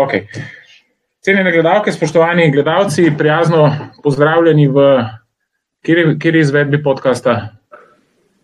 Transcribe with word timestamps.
Okay. 0.00 0.24
Cenjene 1.20 1.52
gledalke, 1.52 1.92
spoštovani 1.92 2.50
gledalci, 2.50 3.12
prijazno 3.18 3.76
pozdravljeni 4.02 4.68
v 4.68 5.04
kjer 6.20 6.36
izvedbi 6.36 6.82
podcasta, 6.82 7.48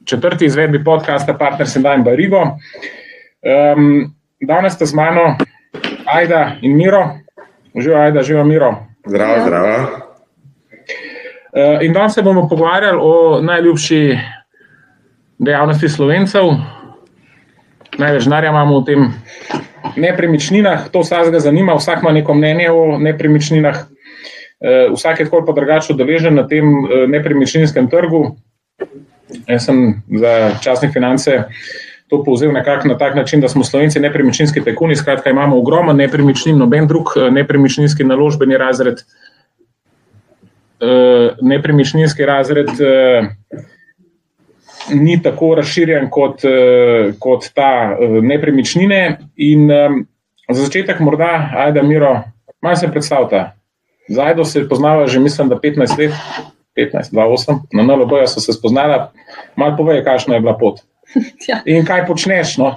četrti 0.04 0.44
izvedbi 0.44 0.84
podcasta 0.84 1.34
Partners 1.34 1.76
in 1.76 1.82
Dime 1.82 2.04
Barigo. 2.04 2.42
Um, 2.42 4.14
danes 4.40 4.74
ste 4.76 4.86
z 4.86 4.94
mano, 4.94 5.36
Aida 6.06 6.56
in 6.60 6.76
Miro, 6.76 7.08
živijo 7.74 8.00
Aida, 8.00 8.22
živijo 8.22 8.44
Miro. 8.44 8.74
Zdravo, 9.06 9.40
zdravo. 9.46 9.76
Uh, 11.56 11.80
in 11.80 11.92
danes 11.92 12.14
se 12.14 12.22
bomo 12.22 12.48
pogovarjali 12.48 12.98
o 13.00 13.40
najljubši 13.42 14.18
dejavnosti 15.38 15.88
slovencev. 15.88 16.52
Največ 17.98 18.24
denarja 18.24 18.50
imamo 18.50 18.80
v 18.80 18.84
tem 18.84 19.08
nepremičninah, 19.96 20.88
to 20.92 21.00
vsakega 21.00 21.40
zanima, 21.40 21.74
vsak 21.74 22.02
ima 22.02 22.12
neko 22.12 22.34
mnenje 22.34 22.70
o 22.70 22.98
nepremičninah, 22.98 23.76
eh, 24.60 24.88
vsak 24.94 25.20
je 25.20 25.26
tako 25.26 25.44
pa 25.46 25.52
drugače 25.52 25.92
udeležen 25.92 26.34
na 26.34 26.46
tem 26.48 26.64
eh, 26.64 27.06
nepremičninskem 27.06 27.90
trgu. 27.90 28.36
Jaz 29.48 29.64
sem 29.66 30.02
za 30.20 30.54
časne 30.62 30.92
finance 30.92 31.44
to 32.08 32.22
povzel 32.24 32.52
nekako 32.52 32.88
na 32.88 32.98
tak 32.98 33.14
način, 33.14 33.40
da 33.40 33.48
smo 33.48 33.64
slovenci 33.64 34.00
nepremičninski 34.00 34.60
tekuni, 34.64 34.96
skratka 34.96 35.30
imamo 35.30 35.58
ogromno 35.58 35.92
nepremičnin, 35.92 36.58
noben 36.58 36.86
drug 36.86 37.16
eh, 37.16 37.30
nepremičninski 37.30 38.04
naložbeni 38.04 38.56
razred. 38.56 39.02
Nepremičninski 41.42 42.26
razred 42.26 42.68
ni 44.94 45.22
tako 45.22 45.54
razširjen 45.54 46.10
kot, 46.10 46.44
eh, 46.44 47.12
kot 47.18 47.50
ta 47.54 47.96
eh, 48.00 48.20
nepremičnine. 48.22 49.18
In 49.36 49.70
za 50.48 50.62
začetek, 50.62 51.00
morda, 51.00 51.50
ajda, 51.56 51.82
Miro, 51.82 52.22
malo 52.62 52.76
se 52.76 52.90
predstavlja. 52.90 53.52
Zajdo 54.08 54.44
se 54.44 54.68
poznava 54.68 55.06
že, 55.06 55.20
mislim, 55.20 55.48
da 55.48 55.56
15 55.56 55.98
let, 55.98 56.12
15, 56.76 57.10
28, 57.12 57.58
na 57.72 57.82
NLB 57.82 58.26
so 58.26 58.40
se 58.40 58.52
spoznala, 58.52 59.12
malo 59.56 59.76
povej, 59.76 60.04
kakšna 60.04 60.34
je 60.34 60.40
bila 60.40 60.58
pot. 60.58 60.80
Ja. 61.48 61.60
In 61.64 61.84
kaj 61.86 62.06
počneš? 62.06 62.56
No? 62.58 62.74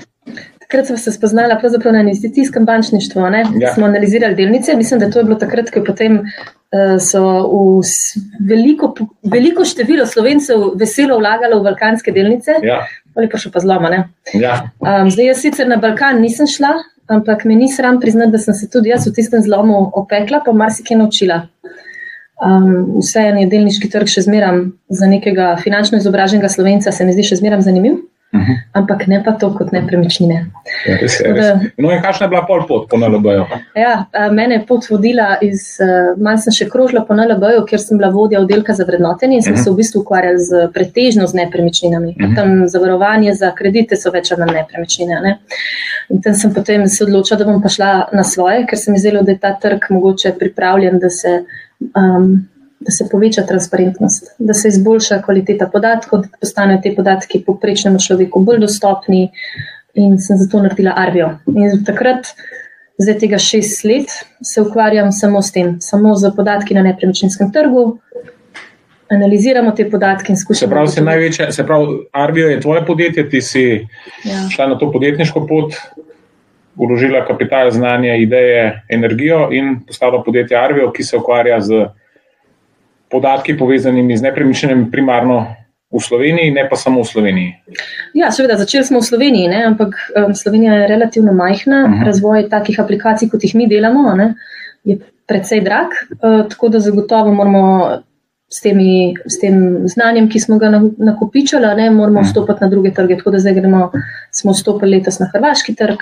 Takrat 0.60 0.88
smo 0.88 0.98
se 0.98 1.12
spoznali 1.12 1.54
na 1.92 2.00
investicijskem 2.00 2.66
bančništvu. 2.66 3.22
Ja. 3.60 3.74
Smo 3.74 3.86
analizirali 3.86 4.36
delnice. 4.36 4.76
Mislim, 4.76 5.00
da 5.00 5.10
to 5.12 5.20
je 5.20 5.24
bilo 5.24 5.36
takrat, 5.36 5.70
ko 5.70 5.80
je 5.80 5.86
potem 5.86 6.20
Eh, 6.70 7.00
so 7.02 7.22
veliko, 8.46 8.92
veliko 9.26 9.64
število 9.66 10.06
slovencev 10.06 10.68
veselo 10.78 11.16
vlagalo 11.18 11.58
v 11.60 11.66
balkanske 11.66 12.12
delnice, 12.14 12.60
ja. 12.62 12.84
ali 13.18 13.30
pa 13.32 13.40
še 13.42 13.50
pa 13.50 13.64
zloma. 13.64 13.90
Ja. 14.38 14.60
Um, 14.78 15.10
zdaj, 15.10 15.32
jaz 15.32 15.42
sicer 15.42 15.66
na 15.66 15.80
Balkan 15.82 16.22
nisem 16.22 16.46
šla, 16.46 16.76
ampak 17.10 17.48
me 17.50 17.58
ni 17.58 17.72
sram 17.74 17.98
priznati, 17.98 18.36
da 18.36 18.42
sem 18.44 18.54
se 18.54 18.70
tudi 18.70 18.94
jaz 18.94 19.08
v 19.10 19.16
tistem 19.18 19.42
zlomu 19.42 19.80
opekla, 19.98 20.44
pa 20.46 20.54
marsikaj 20.54 21.00
naučila. 21.02 21.40
Um, 22.38 23.00
vse 23.00 23.26
je 23.26 23.50
delniški 23.50 23.90
trg 23.90 24.14
še 24.14 24.28
zmeram 24.30 24.68
za 24.94 25.10
nekega 25.10 25.56
finančno 25.64 25.98
izobraženega 25.98 26.54
slovenca, 26.54 26.94
se 26.94 27.08
mi 27.08 27.18
zdi 27.18 27.32
še 27.32 27.42
zmeram 27.42 27.66
zanimiv. 27.66 27.98
-huh. 28.34 28.42
Mhm. 28.42 28.54
Ampak 28.74 29.08
ne 29.08 29.24
pa 29.24 29.32
to 29.32 29.50
kot 29.54 29.72
nepremičnine. 29.72 30.46
Ja, 30.88 30.98
res 31.02 31.22
res. 31.22 31.36
Da, 31.36 31.60
no, 31.78 31.92
in 31.92 32.02
kakšna 32.02 32.26
je 32.26 32.30
bila 32.30 32.46
pol 32.46 32.62
pot 32.68 32.90
po 32.90 32.98
NLB-ju? 32.98 33.46
Ja, 33.76 34.06
mene 34.32 34.56
je 34.56 34.66
pot 34.66 34.86
vodila 34.90 35.38
iz, 35.42 35.78
malo 36.18 36.38
sem 36.38 36.54
še 36.54 36.70
krožila 36.70 37.02
po 37.06 37.14
NLB-ju, 37.18 37.66
ker 37.66 37.82
sem 37.82 37.98
bila 37.98 38.12
vodja 38.14 38.40
oddelka 38.40 38.74
za 38.74 38.86
vrednotenje 38.86 39.36
in 39.36 39.42
smo 39.42 39.54
uh 39.54 39.58
mhm. 39.58 39.62
-huh. 39.62 39.64
se 39.64 39.72
v 39.72 39.76
bistvu 39.76 40.02
ukvarjali 40.02 40.40
z 40.40 40.70
pretežno 40.74 41.28
z 41.28 41.34
nepremičninami. 41.34 42.10
Uh 42.10 42.22
mhm. 42.22 42.32
-huh. 42.32 42.36
Tam 42.36 42.68
zavarovanje 42.68 43.34
za 43.34 43.52
kredite 43.52 43.96
so 43.96 44.12
več 44.12 44.32
na 44.38 44.46
nepremičnine. 44.46 45.22
Ne? 45.22 45.40
In 46.10 46.22
tam 46.22 46.34
sem 46.34 46.54
potem 46.54 46.88
se 46.88 47.04
odločila, 47.04 47.38
da 47.38 47.46
bom 47.46 47.62
pa 47.62 47.70
šla 47.70 48.10
na 48.14 48.24
svoje, 48.24 48.66
ker 48.66 48.78
se 48.78 48.92
mi 48.92 49.00
zdelo, 49.00 49.22
da 49.22 49.32
je 49.32 49.38
ta 49.38 49.54
trg 49.54 49.80
mogoče 49.90 50.34
pripravljen, 50.40 51.00
da 51.00 51.10
se. 51.10 51.44
Um, 51.96 52.48
da 52.80 52.92
se 52.92 53.08
poveča 53.12 53.42
transparentnost, 53.42 54.36
da 54.40 54.54
se 54.54 54.68
izboljša 54.68 55.22
kvaliteta 55.22 55.68
podatkov, 55.68 56.22
da 56.22 56.28
postanejo 56.40 56.80
te 56.84 56.94
podatki 56.96 57.44
poprečnemu 57.46 58.00
človeku 58.00 58.40
bolj 58.40 58.64
dostopni. 58.64 59.30
In 59.94 60.20
sem 60.22 60.38
zato 60.38 60.62
naredila 60.64 60.94
Arvijo. 60.96 61.32
In 61.50 61.84
takrat, 61.86 62.30
zdaj 63.02 63.18
tega 63.20 63.40
šest 63.42 63.84
let, 63.84 64.14
se 64.46 64.62
ukvarjam 64.62 65.12
samo 65.12 65.42
s 65.42 65.52
tem, 65.52 65.76
samo 65.82 66.16
z 66.16 66.32
podatki 66.36 66.78
na 66.78 66.84
nepremičninskem 66.86 67.52
trgu. 67.52 67.98
Analiziramo 69.10 69.72
te 69.72 69.90
podatke 69.90 70.32
in 70.32 70.38
skušamo. 70.38 70.70
Se 70.70 70.72
pravi, 70.72 70.88
se 70.88 71.02
največje, 71.02 71.52
se 71.52 71.66
pravi, 71.66 71.98
Arvijo 72.12 72.48
je 72.48 72.62
tvoje 72.62 72.86
podjetje, 72.86 73.30
ti 73.30 73.42
si 73.42 73.64
ja. 74.24 74.46
šla 74.54 74.68
na 74.68 74.78
to 74.78 74.92
podjetniško 74.92 75.48
pot, 75.48 75.74
uložila 76.78 77.26
kapital, 77.28 77.72
znanje, 77.72 78.22
ideje, 78.22 78.84
energijo 78.90 79.50
in 79.52 79.80
postala 79.88 80.24
podjetje 80.24 80.58
Arvijo, 80.58 80.92
ki 80.94 81.04
se 81.04 81.18
ukvarja 81.18 81.60
z 81.62 81.88
podatki 83.10 83.58
povezanimi 83.58 84.18
z 84.18 84.22
nepremičninami 84.22 84.92
primarno 84.92 85.48
v 85.90 86.00
Sloveniji, 86.00 86.54
ne 86.54 86.68
pa 86.70 86.78
samo 86.78 87.02
v 87.02 87.10
Sloveniji. 87.10 87.50
Ja, 88.14 88.30
seveda, 88.30 88.60
začeli 88.62 88.86
smo 88.86 89.02
v 89.02 89.10
Sloveniji, 89.10 89.50
ne, 89.50 89.64
ampak 89.74 89.98
um, 90.14 90.36
Slovenija 90.38 90.84
je 90.84 90.88
relativno 90.88 91.34
majhna, 91.34 91.84
uh 91.84 91.90
mhm. 91.90 92.00
-huh. 92.00 92.06
razvoj 92.06 92.50
takih 92.50 92.80
aplikacij, 92.80 93.30
kot 93.30 93.44
jih 93.44 93.56
mi 93.56 93.68
delamo, 93.68 94.14
ne, 94.16 94.36
je 94.84 95.00
precej 95.28 95.62
drag, 95.62 95.90
uh, 96.22 96.48
tako 96.50 96.70
da 96.70 96.80
zagotovo 96.80 97.34
moramo. 97.34 97.98
S, 98.52 98.62
temi, 98.62 99.14
s 99.30 99.38
tem 99.40 99.88
znanjem, 99.88 100.30
ki 100.30 100.40
smo 100.40 100.58
ga 100.58 100.72
nakopičili, 100.98 101.68
ne 101.78 101.92
moramo 101.92 102.20
mhm. 102.20 102.28
vstopiti 102.28 102.58
na 102.62 102.68
druge 102.68 102.92
trge. 102.92 103.18
Tako 103.18 103.32
da 103.32 103.40
zdaj 103.40 103.54
gremo, 103.54 103.92
smo 104.32 104.52
vstopili 104.52 104.98
letos 104.98 105.20
na 105.20 105.30
hrvaški 105.34 105.76
trg, 105.76 105.98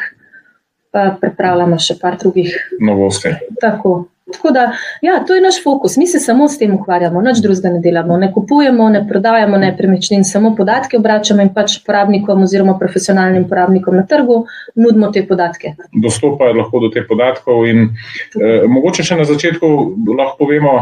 pa 0.91 1.17
pripravljamo 1.22 1.79
še 1.79 1.97
par 2.01 2.16
drugih 2.17 2.56
novosti. 2.79 3.34
Tako. 3.62 4.06
Tako 4.33 4.51
da, 4.51 4.71
ja, 5.01 5.23
to 5.27 5.35
je 5.35 5.41
naš 5.41 5.63
fokus. 5.63 5.97
Mi 5.97 6.07
se 6.07 6.19
samo 6.19 6.47
s 6.47 6.57
tem 6.57 6.73
ukvarjamo, 6.75 7.21
nič 7.21 7.39
drugega 7.43 7.69
ne 7.69 7.79
delamo. 7.79 8.17
Ne 8.17 8.31
kupujemo, 8.33 8.89
ne 8.89 9.05
prodajamo 9.07 9.57
nepremičnin, 9.57 10.25
samo 10.27 10.51
podatke 10.55 10.97
obračamo 10.97 11.41
in 11.41 11.53
pač 11.55 11.77
uporabnikom 11.81 12.43
oziroma 12.43 12.75
profesionalnim 12.79 13.45
uporabnikom 13.47 13.95
na 13.95 14.03
trgu 14.05 14.41
nudimo 14.75 15.11
te 15.16 15.23
podatke. 15.27 15.73
Dostopajo 15.93 16.59
lahko 16.59 16.83
do 16.83 16.91
teh 16.91 17.07
podatkov 17.07 17.63
in 17.71 17.87
eh, 17.87 18.67
mogoče 18.67 19.07
še 19.07 19.16
na 19.16 19.23
začetku 19.27 19.71
lahko 20.11 20.43
povemo. 20.43 20.75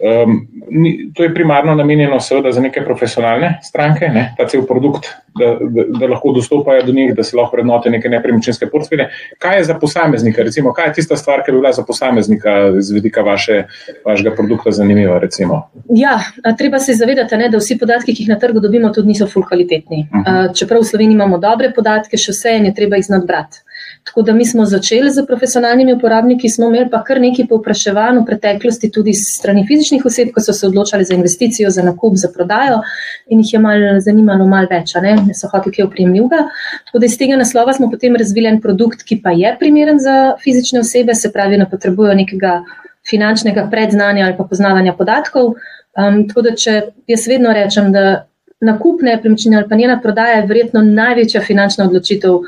Um, 0.00 0.48
ni, 0.70 1.12
to 1.14 1.22
je 1.22 1.34
primarno 1.34 1.74
namenjeno, 1.74 2.20
seveda, 2.20 2.52
za 2.52 2.60
neke 2.60 2.80
profesionalne 2.84 3.58
stranke, 3.62 4.08
ne, 4.08 4.34
ta 4.36 4.46
cel 4.48 4.62
produkt, 4.66 5.08
da, 5.36 5.50
da, 5.60 5.84
da 5.98 6.06
lahko 6.08 6.32
dostopajo 6.32 6.82
do 6.86 6.92
njih, 6.92 7.12
da 7.14 7.22
se 7.22 7.36
lahko 7.36 7.56
vrednotijo 7.56 7.92
neke 7.92 8.08
nepremičninske 8.08 8.66
portfelje. 8.72 9.10
Kaj 9.38 9.58
je 9.58 9.64
za 9.64 9.74
posameznika, 9.78 10.42
recimo, 10.42 10.72
kaj 10.72 10.88
je 10.88 10.92
tista 11.00 11.16
stvar, 11.16 11.44
ki 11.44 11.52
bi 11.52 11.58
bila 11.58 11.72
za 11.72 11.84
posameznika 11.84 12.80
z 12.80 12.96
vidika 12.96 13.20
vaše, 13.20 13.64
vašega 14.06 14.32
produkta 14.34 14.70
zanimiva? 14.70 15.18
Recimo? 15.18 15.60
Ja, 15.88 16.16
treba 16.58 16.78
se 16.78 16.94
zavedati, 16.94 17.36
ne, 17.36 17.48
da 17.52 17.60
vsi 17.60 17.76
podatki, 17.78 18.14
ki 18.14 18.22
jih 18.22 18.32
na 18.32 18.38
trgu 18.38 18.60
dobimo, 18.60 18.88
tudi 18.96 19.12
niso 19.12 19.28
full 19.28 19.44
kvalitetni. 19.44 20.06
Uh 20.10 20.20
-huh. 20.20 20.48
uh, 20.48 20.56
čeprav 20.56 20.80
v 20.80 20.84
Sloveniji 20.84 21.14
imamo 21.14 21.38
dobre 21.38 21.72
podatke, 21.76 22.16
še 22.16 22.32
vse 22.32 22.56
je 22.56 22.74
treba 22.74 22.96
jih 22.96 23.04
znati 23.04 23.26
brati. 23.26 23.58
Tako 24.04 24.22
da 24.22 24.32
mi 24.32 24.46
smo 24.46 24.64
začeli 24.66 25.10
z 25.10 25.22
profesionalnimi 25.26 25.92
uporabniki, 25.94 26.48
smo 26.48 26.66
imeli 26.66 26.88
pa 26.90 27.02
kar 27.04 27.20
nekaj 27.20 27.46
povpraševanj 27.50 28.18
v 28.18 28.24
preteklosti 28.26 28.90
tudi 28.90 29.12
strani 29.14 29.62
fizičnih 29.68 30.06
oseb, 30.06 30.32
ko 30.34 30.40
so 30.40 30.52
se 30.56 30.66
odločali 30.66 31.04
za 31.04 31.14
investicijo, 31.14 31.70
za 31.70 31.82
nakup, 31.82 32.16
za 32.16 32.30
prodajo 32.34 32.80
in 33.28 33.44
jih 33.44 33.52
je 33.54 33.60
malo 33.60 34.00
zanimalo 34.00 34.46
malo 34.48 34.68
več, 34.70 34.94
ne 35.02 35.34
so 35.34 35.50
hoteli 35.52 35.76
kaj 35.76 35.84
opremljivega. 35.84 36.46
Tako 36.88 36.98
da 36.98 37.06
iz 37.06 37.18
tega 37.18 37.36
naslova 37.36 37.76
smo 37.76 37.90
potem 37.90 38.16
razvili 38.16 38.48
en 38.48 38.60
produkt, 38.60 39.04
ki 39.04 39.20
pa 39.22 39.34
je 39.36 39.52
primeren 39.60 40.00
za 40.00 40.34
fizične 40.42 40.80
osebe, 40.80 41.14
se 41.14 41.32
pravi, 41.32 41.58
ne 41.58 41.68
potrebujejo 41.70 42.16
nekega 42.16 42.62
finančnega 43.10 43.68
predznanja 43.70 44.26
ali 44.26 44.36
pa 44.36 44.44
poznavanja 44.44 44.96
podatkov. 44.96 45.54
Um, 45.98 46.24
tako 46.28 46.42
da, 46.46 46.56
če 46.56 46.80
jaz 47.10 47.28
vedno 47.28 47.52
rečem, 47.52 47.92
da 47.92 48.24
nakup 48.60 49.02
nepremičnine 49.02 49.56
ali 49.56 49.68
pa 49.68 49.76
njena 49.76 50.00
prodaja 50.02 50.36
je 50.36 50.46
verjetno 50.46 50.82
največja 50.82 51.40
finančna 51.40 51.84
odločitev 51.84 52.40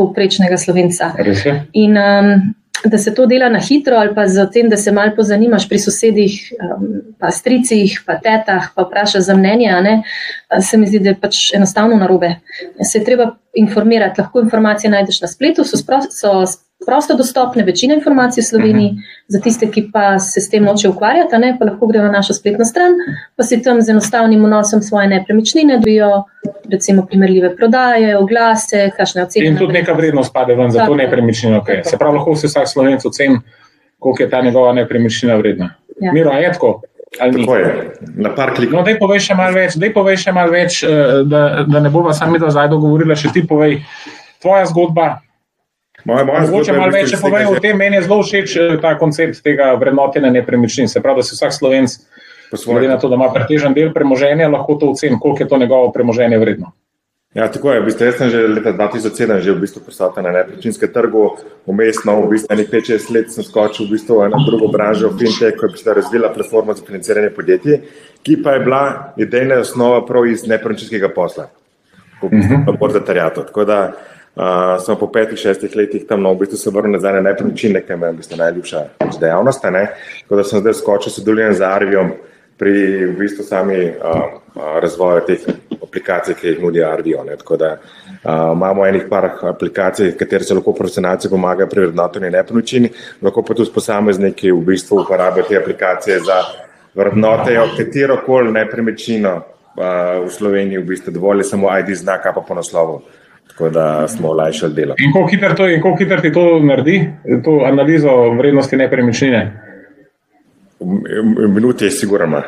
povprečnega 0.00 0.56
slovenca. 0.58 1.12
In 1.76 1.98
um, 2.00 2.32
da 2.84 2.98
se 2.98 3.12
to 3.14 3.26
dela 3.28 3.50
na 3.52 3.60
hitro, 3.60 3.96
ali 4.00 4.14
pa 4.14 4.24
za 4.28 4.46
tem, 4.48 4.68
da 4.72 4.76
se 4.80 4.92
malo 4.92 5.12
pozanimaš 5.16 5.68
pri 5.68 5.78
sosedih, 5.78 6.38
um, 6.56 6.86
pa 7.20 7.30
stricih, 7.30 7.98
pa 8.06 8.16
tetah, 8.16 8.70
pa 8.74 8.86
vprašaš 8.88 9.28
za 9.28 9.36
mnenje, 9.36 9.74
ne, 9.84 9.94
se 10.64 10.80
mi 10.80 10.88
zdi, 10.88 11.02
da 11.04 11.12
je 11.12 11.20
pač 11.20 11.42
enostavno 11.54 11.98
narobe. 12.00 12.34
Se 12.80 12.98
je 12.98 13.04
treba 13.04 13.34
informirati, 13.54 14.20
lahko 14.20 14.40
informacije 14.40 14.90
najdeš 14.90 15.20
na 15.20 15.28
spletu, 15.28 15.64
so, 15.64 15.76
spro, 15.76 16.00
so 16.08 16.46
prosto 16.86 17.16
dostopne, 17.16 17.64
večina 17.64 17.94
informacij 17.94 18.42
v 18.42 18.46
Sloveniji, 18.46 18.90
uh 18.90 18.92
mhm. 18.92 19.00
-huh. 19.00 19.24
za 19.28 19.40
tiste, 19.40 19.70
ki 19.70 19.90
pa 19.92 20.18
se 20.18 20.40
s 20.40 20.50
tem 20.50 20.64
noče 20.64 20.88
ukvarjati, 20.88 21.38
ne, 21.38 21.56
pa 21.58 21.64
lahko 21.64 21.86
grejo 21.86 22.04
na 22.04 22.10
našo 22.10 22.34
spletno 22.34 22.64
stran, 22.64 22.92
pa 23.36 23.42
si 23.42 23.62
tam 23.62 23.82
z 23.82 23.88
enostavnim 23.88 24.44
vnosom 24.44 24.82
svoje 24.82 25.08
nepremičnine 25.08 25.76
dobijo, 25.78 26.24
recimo, 26.72 27.06
primerljive 27.06 27.56
prodaje, 27.56 28.18
oglase, 28.18 28.90
kakšne 28.96 29.22
ocene. 29.22 29.46
In 29.46 29.58
tudi 29.58 29.72
neka 29.72 29.92
vrednost 29.92 30.32
pade 30.32 30.54
ven 30.54 30.70
za 30.70 30.86
to 30.86 30.94
nepremičnino. 30.94 31.60
Okay. 31.60 31.80
Se 31.84 31.98
pravi, 31.98 32.16
lahko 32.16 32.36
si 32.36 32.46
vsak 32.46 32.68
slovenc 32.68 33.04
oceni, 33.04 33.38
koliko 33.98 34.22
je 34.22 34.30
ta 34.30 34.42
njegova 34.42 34.72
nepremičnina 34.72 35.36
vredna. 35.36 35.74
Ja. 36.00 36.12
Miro, 36.12 36.32
je 36.32 36.52
tako. 36.52 36.80
Tako 37.18 37.56
je, 37.56 37.90
na 38.16 38.34
par 38.34 38.54
klikov. 38.54 38.78
No, 38.78 38.82
dej 38.86 38.98
povej 38.98 39.18
še 39.18 39.34
malo 39.34 39.54
več, 39.58 39.74
še 40.22 40.32
mal 40.32 40.50
več 40.50 40.82
eh, 40.86 41.22
da, 41.26 41.64
da 41.66 41.80
ne 41.82 41.90
bova 41.90 42.14
sami 42.14 42.38
do 42.38 42.50
zdaj 42.50 42.68
dogovorila, 42.70 43.16
še 43.18 43.32
ti 43.34 43.42
povej, 43.46 43.80
tvoja 44.42 44.68
zgodba, 44.70 45.18
Moje, 46.04 46.24
moje 46.24 46.40
Mogoče 46.40 46.72
malo 46.72 46.92
več 46.94 47.14
povejo 47.20 47.56
o 47.56 47.60
tem. 47.60 47.76
Meni 47.76 47.98
je 47.98 48.02
zelo 48.06 48.20
všeč 48.22 48.56
eh, 48.56 48.76
ta 48.82 48.96
koncept 48.98 49.42
tega 49.44 49.72
vrednotenja 49.80 50.30
nepremičnin. 50.32 50.88
Se 50.88 51.02
pravi, 51.02 51.20
da 51.20 51.28
se 51.28 51.36
vsak 51.36 51.56
slovenc, 51.56 51.96
glede 52.66 52.88
na 52.88 52.98
to, 52.98 53.08
da 53.08 53.18
ima 53.20 53.30
pretežen 53.34 53.74
del 53.76 53.92
premoženja, 53.94 54.48
lahko 54.48 54.78
to 54.80 54.94
oceni, 54.94 55.18
koliko 55.20 55.44
je 55.44 55.48
to 55.48 55.58
njegovo 55.58 55.92
premoženje 55.92 56.38
vredno. 56.38 56.72
Ja, 57.34 57.46
tako 57.46 57.70
je. 57.70 57.80
V 57.80 57.84
bistvu, 57.86 58.06
jaz 58.08 58.16
sem 58.18 58.30
že 58.30 58.40
leta 58.50 58.72
2007 58.74 59.38
že 59.38 59.52
v 59.54 59.62
bistvu 59.62 59.84
prisoten 59.86 60.26
na 60.26 60.32
nepremičninskem 60.34 60.90
trgu, 60.90 61.36
umestno, 61.62 62.16
v 62.26 62.34
bistvu, 62.34 62.56
nekaj 62.58 62.80
5-6 62.82 63.14
let 63.14 63.30
sem 63.30 63.46
skočil 63.46 63.86
v 63.86 63.94
bistvu 63.94 64.18
v 64.18 64.24
eno 64.26 64.40
drugo 64.42 64.66
branžo, 64.66 65.12
fintech, 65.14 65.54
ko 65.54 65.70
je 65.70 65.78
bila 65.78 65.94
razvila 65.94 66.32
platforma 66.34 66.74
za 66.74 66.82
financiranje 66.82 67.30
podjetij, 67.30 67.86
ki 68.26 68.42
pa 68.42 68.58
je 68.58 68.64
bila 68.66 68.82
idejna 69.14 69.60
osnova 69.62 70.02
prav 70.06 70.26
iz 70.26 70.42
nepremičninskega 70.42 71.14
posla, 71.14 71.46
v 72.18 72.34
bistvu, 72.34 72.56
uh 72.56 72.66
-huh. 72.66 72.92
za 72.92 73.00
terjato. 73.00 73.46
Tako 73.46 73.64
da 73.64 73.92
uh, 74.34 74.76
sem 74.84 74.96
po 74.96 75.08
petih, 75.12 75.38
šestih 75.38 75.76
letih 75.76 76.06
tam 76.08 76.22
no, 76.22 76.34
v 76.34 76.44
bistvu 76.44 76.58
se 76.58 76.70
vrnil 76.70 76.96
nazaj 76.96 77.18
na 77.18 77.30
nepremičnine, 77.30 77.82
ki 77.86 77.92
je 77.92 78.00
v 78.02 78.12
bistvu 78.18 78.38
najljubša 78.40 78.84
dejavnost. 79.20 79.62
Tako 79.62 80.36
da 80.36 80.44
sem 80.44 80.60
zdaj 80.60 80.78
skočil 80.80 81.12
sodelujem 81.12 81.54
z 81.54 81.66
Arvijem 81.66 82.14
pri 82.60 82.72
v 83.08 83.16
bistvu 83.16 83.44
sami 83.44 83.88
uh, 83.88 84.40
razvoju 84.82 85.26
teh 85.26 85.44
aplikacij, 85.80 86.34
ki 86.34 86.48
jih 86.48 86.62
nudi 86.62 86.82
Arvijo. 86.84 87.24
Tako 87.38 87.56
da 87.56 87.70
uh, 87.76 88.52
imamo 88.52 88.86
enih 88.86 89.06
par 89.10 89.30
aplikacij, 89.42 90.12
katere 90.16 90.44
se 90.44 90.54
lahko 90.54 90.74
profesionalci 90.76 91.30
pomagajo 91.30 91.68
pri 91.68 91.86
vrednotenju 91.86 92.30
nepremičnin, 92.30 92.90
lahko 93.22 93.42
pa 93.42 93.54
tudi 93.54 93.72
posamezniki 93.74 94.52
v 94.52 94.60
bistvu 94.66 95.00
uporabljajo 95.02 95.48
te 95.48 95.56
aplikacije 95.56 96.20
za 96.20 96.42
vrednotejo 96.94 97.68
katero 97.76 98.20
koli 98.26 98.52
nepremičnino 98.52 99.34
uh, 99.36 100.26
v 100.26 100.30
Sloveniji, 100.30 100.78
v 100.78 100.86
bistvu 100.92 101.16
dovolj 101.16 101.44
je 101.44 101.50
samo 101.54 101.72
ID 101.78 101.94
znak, 101.96 102.28
pa 102.34 102.40
po 102.40 102.54
naslovu. 102.54 103.00
Tako 103.50 103.68
da 103.70 104.08
smo 104.08 104.28
olajšali 104.28 104.74
delo. 104.74 104.94
In 104.98 105.12
koliko 105.82 105.98
hitro 105.98 106.20
ti 106.20 106.32
to 106.32 106.60
naredi, 106.62 107.10
to 107.44 107.62
analizo 107.66 108.30
vrednosti 108.38 108.76
nepremičnine? 108.76 109.70
minuti 111.48 111.84
je 111.84 111.90
sigurno. 111.90 112.42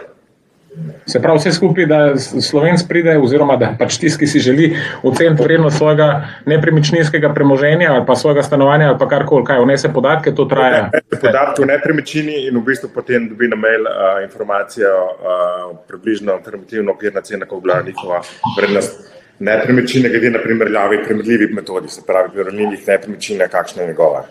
Se 1.06 1.20
pravi, 1.20 1.38
vse 1.38 1.52
skupaj, 1.52 1.87
da 1.87 2.16
slovenc 2.16 2.82
pride, 2.88 3.19
oziroma 3.19 3.58
da 3.60 3.75
pač 3.78 3.99
tisti, 4.00 4.22
ki 4.22 4.26
si 4.26 4.40
želi 4.40 4.70
oceniti 5.02 5.43
vrednost 5.43 5.76
svojega 5.76 6.06
nepremičninskega 6.46 7.34
premoženja 7.34 7.90
ali 7.93 8.06
pa 8.06 8.16
svojega 8.16 8.43
stanovanja 8.43 8.88
ali 8.88 8.98
pa 8.98 9.08
karkoli, 9.08 9.44
kaj 9.44 9.60
vnese 9.60 9.93
podatke, 9.93 10.32
to 10.34 10.44
traja. 10.44 10.88
Podatke 11.10 11.62
o 11.62 11.69
nepremičnini 11.69 12.46
in 12.48 12.56
v 12.56 12.64
bistvu 12.70 12.88
potem 12.94 13.28
dobi 13.28 13.50
na 13.52 13.56
mail 13.56 13.84
uh, 13.84 14.22
informacijo, 14.25 14.94
uh, 15.05 15.76
približno 15.88 16.32
alternativno 16.32 16.93
okvirna 16.93 17.20
cena, 17.20 17.44
kako 17.44 17.60
bila 17.60 17.82
njihova 17.87 18.22
vrednost 18.56 19.21
nepremičnine, 19.38 20.08
glede 20.08 20.31
na 20.31 20.43
primerjavi 20.43 21.02
primerljivih 21.05 21.55
metodi, 21.55 21.88
se 21.88 22.02
pravi, 22.06 22.31
primerljivih 22.34 22.88
nepremičnin, 22.88 23.43
kakšna 23.50 23.82
je 23.82 23.88
njegova. 23.88 24.25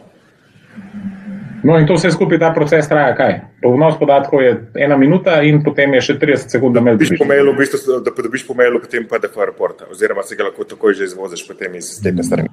No, 1.63 1.77
in 1.80 1.86
to 1.88 1.94
vse 1.94 2.09
skupaj, 2.12 2.39
ta 2.42 2.50
proces 2.53 2.88
traja 2.89 3.13
kaj? 3.15 3.36
Vnos 3.62 4.00
podatkov 4.00 4.42
je 4.42 4.53
ena 4.81 4.98
minuta, 4.98 5.42
in 5.45 5.62
potem 5.63 5.94
je 5.94 6.01
še 6.07 6.15
30 6.21 6.56
sekund, 6.56 6.74
da 6.74 6.81
me 6.81 6.95
dobiš 6.95 7.13
po 7.19 7.27
mailu, 7.30 7.53
v 7.53 7.62
bistvu, 7.62 8.00
da 8.01 8.13
dobiš 8.18 8.48
po 8.48 8.56
mailu, 8.57 8.81
potem 8.81 9.06
pa 9.09 9.19
DFR 9.21 9.51
reporta, 9.51 9.86
oziroma 9.94 10.25
si 10.25 10.38
ga 10.39 10.50
lahko 10.50 10.65
takoj 10.65 10.98
že 10.98 11.12
izvoziš 11.12 11.45
potem 11.48 11.77
iz 11.77 11.92
spletne 12.00 12.25
strani. 12.25 12.50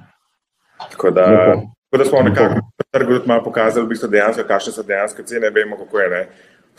Tako 0.91 1.11
da, 1.11 1.25
tako 1.89 2.03
da 2.03 2.05
smo 2.05 2.21
nekako 2.21 2.61
na 2.61 2.85
trgu 2.91 3.17
tudi 3.17 3.27
malo 3.27 3.43
pokazali, 3.43 3.85
v 3.87 3.95
bistvu 3.95 4.11
dejansko, 4.13 4.45
kakšne 4.47 4.75
so 4.77 4.85
dejansko 4.85 5.25
cene, 5.25 5.49
vemo, 5.49 5.79
kako 5.81 5.99
je. 5.99 6.09
Ne? 6.09 6.21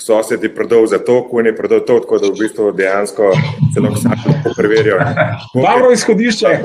Sosed 0.01 0.43
je 0.43 0.49
prodal 0.55 0.87
za 0.87 0.99
to, 0.99 1.21
ko 1.29 1.41
je 1.41 1.57
prodal 1.57 1.81
to, 1.85 1.99
tako 2.01 2.19
da 2.19 2.31
v 2.33 2.39
bistvu 2.41 2.73
dejansko 2.73 3.33
celo 3.75 3.91
vsak 3.93 4.25
lahko 4.27 4.55
preverijo. 4.57 4.97
Dobro 5.67 5.93
izhodišče. 5.93 6.57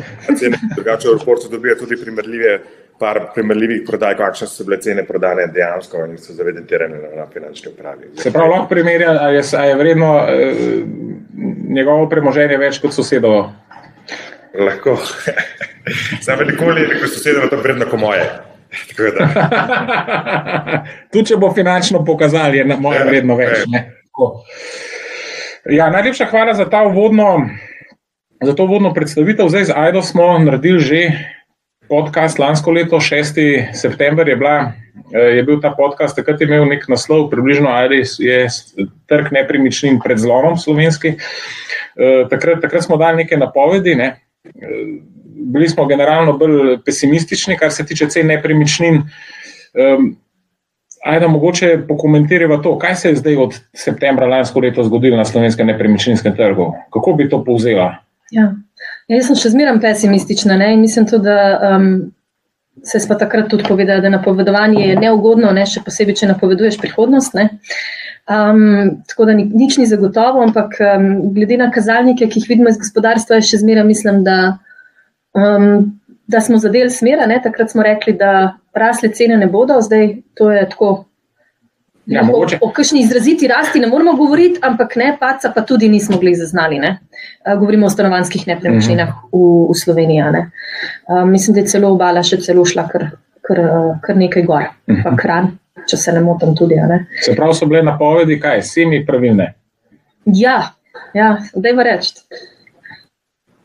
Drugače 0.76 1.10
v 1.10 1.18
reportu 1.20 1.52
dobijo 1.52 1.76
tudi 1.76 2.00
primerljive 2.00 2.60
par 3.00 3.20
primerljivih 3.34 3.82
prodaj, 3.88 4.16
kakšne 4.16 4.48
so 4.48 4.64
bile 4.64 4.80
cene 4.82 5.04
prodane 5.04 5.50
dejansko 5.52 6.06
in 6.08 6.18
so 6.18 6.34
zavedentirane 6.34 6.96
na, 6.96 7.12
na 7.18 7.28
finančni 7.34 7.74
upravi. 7.74 8.14
Se 8.24 8.32
pravi, 8.32 8.50
lahko 8.54 8.70
primerja, 8.72 9.18
ali 9.20 9.36
je, 9.36 9.44
ali 9.58 9.68
je 9.68 9.76
vredno 9.76 10.12
eh, 10.30 10.54
njegovo 11.76 12.10
premoženje 12.10 12.58
več 12.58 12.80
kot 12.80 12.96
sosedovo? 12.96 13.50
Lahko. 14.56 14.96
Sam 16.26 16.48
nikoli 16.48 16.82
ni 16.82 16.88
rekel 16.94 17.12
sosedovo, 17.12 17.52
to 17.52 17.60
je 17.60 17.68
vredno 17.68 17.92
kot 17.92 18.00
moje. 18.00 18.30
Tudi 21.12 21.28
če 21.32 21.38
bo 21.40 21.54
finančno 21.54 22.04
pokazali, 22.06 22.58
je 22.58 22.66
moje 22.66 23.00
ja, 23.00 23.06
vredno 23.08 23.36
več. 23.40 23.58
Ja, 25.72 25.90
najlepša 25.90 26.26
hvala 26.30 26.54
za, 26.54 26.68
uvodno, 26.86 27.50
za 28.44 28.54
to 28.54 28.64
uvodno 28.68 28.94
predstavitev. 28.94 29.50
Zdaj 29.50 29.64
z 29.72 29.74
Aido 29.76 30.02
smo 30.06 30.38
naredili 30.40 30.80
že 30.80 31.02
podcast 31.90 32.40
lansko 32.40 32.72
leto, 32.72 33.00
6. 33.00 33.74
september 33.74 34.30
je, 34.30 34.36
bila, 34.36 34.74
eh, 35.14 35.38
je 35.38 35.44
bil 35.44 35.62
ta 35.62 35.74
podcast, 35.78 36.16
takrat 36.16 36.42
je 36.42 36.48
imel 36.48 36.66
nek 36.66 36.88
naslov, 36.90 37.30
približno 37.30 37.70
ali 37.70 38.04
je 38.20 38.48
trg 39.10 39.32
nepremičnin 39.32 40.00
pred 40.04 40.18
zlomom 40.18 40.58
slovenski. 40.58 41.16
Eh, 41.96 42.28
takrat, 42.30 42.62
takrat 42.62 42.84
smo 42.84 42.98
dali 42.98 43.24
neke 43.24 43.38
napovedi. 43.38 43.96
Ne. 43.96 44.16
Bili 45.36 45.68
smo 45.70 45.86
generalno 45.86 46.38
bolj 46.38 46.78
pesimistični, 46.86 47.58
kar 47.60 47.72
se 47.72 47.86
tiče 47.86 48.08
cen 48.10 48.28
nepremičnin. 48.32 49.02
Ajda, 51.06 51.28
mogoče 51.28 51.84
pokomentirajmo 51.88 52.58
to, 52.64 52.78
kaj 52.80 52.96
se 52.96 53.10
je 53.10 53.16
zdaj 53.20 53.36
od 53.38 53.58
septembra 53.78 54.28
lansko 54.28 54.60
leto 54.60 54.84
zgodilo 54.84 55.18
na 55.18 55.26
slovenskem 55.26 55.68
nepremičninskem 55.68 56.36
trgu. 56.36 56.72
Kako 56.94 57.14
bi 57.14 57.30
to 57.30 57.44
povzela? 57.44 57.92
Ja. 58.32 58.54
Ja, 59.06 59.20
jaz 59.20 59.30
sem 59.30 59.38
še 59.38 59.52
zmeraj 59.54 59.80
pesimistična 59.84 60.58
ne? 60.58 60.72
in 60.74 60.82
mislim 60.82 61.06
tudi, 61.06 61.30
da 61.30 61.76
um, 61.76 61.90
se 62.84 62.98
je 62.98 63.18
takrat 63.20 63.50
tudi 63.50 63.66
povedala, 63.68 64.02
da 64.02 64.10
napovedovanje 64.10 64.88
je 64.88 64.96
neugodno, 65.00 65.52
ne? 65.54 65.66
še 65.70 65.84
posebej, 65.86 66.18
če 66.22 66.32
napoveduješ 66.34 66.80
prihodnost. 66.82 67.38
Um, 68.26 69.04
tako 69.06 69.30
da 69.30 69.36
ni, 69.38 69.46
nič 69.46 69.78
ni 69.78 69.86
zagotovo, 69.86 70.42
ampak 70.42 70.80
um, 70.82 71.10
glede 71.36 71.60
na 71.62 71.70
kazalnike, 71.72 72.26
ki 72.26 72.42
jih 72.42 72.50
vidimo 72.56 72.74
iz 72.74 72.82
gospodarstva, 72.82 73.44
še 73.46 73.62
zmeraj 73.62 73.86
mislim, 73.86 74.24
da, 74.26 74.58
um, 75.36 76.00
da 76.28 76.42
smo 76.42 76.58
zadeli 76.58 76.90
smera. 76.90 77.28
Ne? 77.30 77.42
Takrat 77.44 77.72
smo 77.72 77.84
rekli, 77.84 78.14
da 78.14 78.58
rasle 78.74 79.12
cene 79.14 79.38
ne 79.38 79.48
bodo, 79.48 79.82
zdaj 79.82 80.16
to 80.34 80.52
je 80.52 80.70
tako 80.70 81.06
Ja, 82.06 82.22
o 82.34 82.46
o 82.62 82.70
kakšni 82.70 83.02
izraziti 83.02 83.48
rasti 83.48 83.80
ne 83.80 83.88
moramo 83.88 84.14
govoriti, 84.16 84.60
ampak 84.62 84.96
ne, 84.96 85.18
paca 85.20 85.50
pa 85.56 85.62
tudi 85.62 85.90
nismo 85.90 86.18
bili 86.18 86.36
zaznali. 86.36 86.80
Ne? 86.80 87.00
Govorimo 87.60 87.86
o 87.86 87.90
stanovanskih 87.90 88.48
nepremičninah 88.48 89.10
mhm. 89.10 89.28
v, 89.32 89.68
v 89.70 89.78
Sloveniji. 89.80 90.22
Ne? 90.32 90.44
Mislim, 91.26 91.56
da 91.56 91.64
je 91.64 91.68
celo 91.68 91.90
obala 91.96 92.24
še 92.24 92.38
celo 92.46 92.66
šla 92.66 92.86
kar, 92.92 93.08
kar, 93.42 93.62
kar 94.06 94.18
nekaj 94.22 94.46
gor, 94.46 94.70
pa 94.86 94.94
mhm. 94.94 95.18
kran, 95.18 95.50
če 95.90 95.98
se 95.98 96.14
ne 96.14 96.22
motim 96.22 96.54
tudi. 96.56 96.78
Ne? 96.78 97.08
Se 97.26 97.34
pravi, 97.36 97.58
so 97.58 97.66
bile 97.70 97.82
napovedi, 97.84 98.38
kaj, 98.42 98.62
semi 98.70 99.02
pravilne? 99.06 99.50
Ja, 100.26 100.60
ja 101.18 101.32
da 101.56 101.74
je 101.74 101.90
reči. 101.90 102.14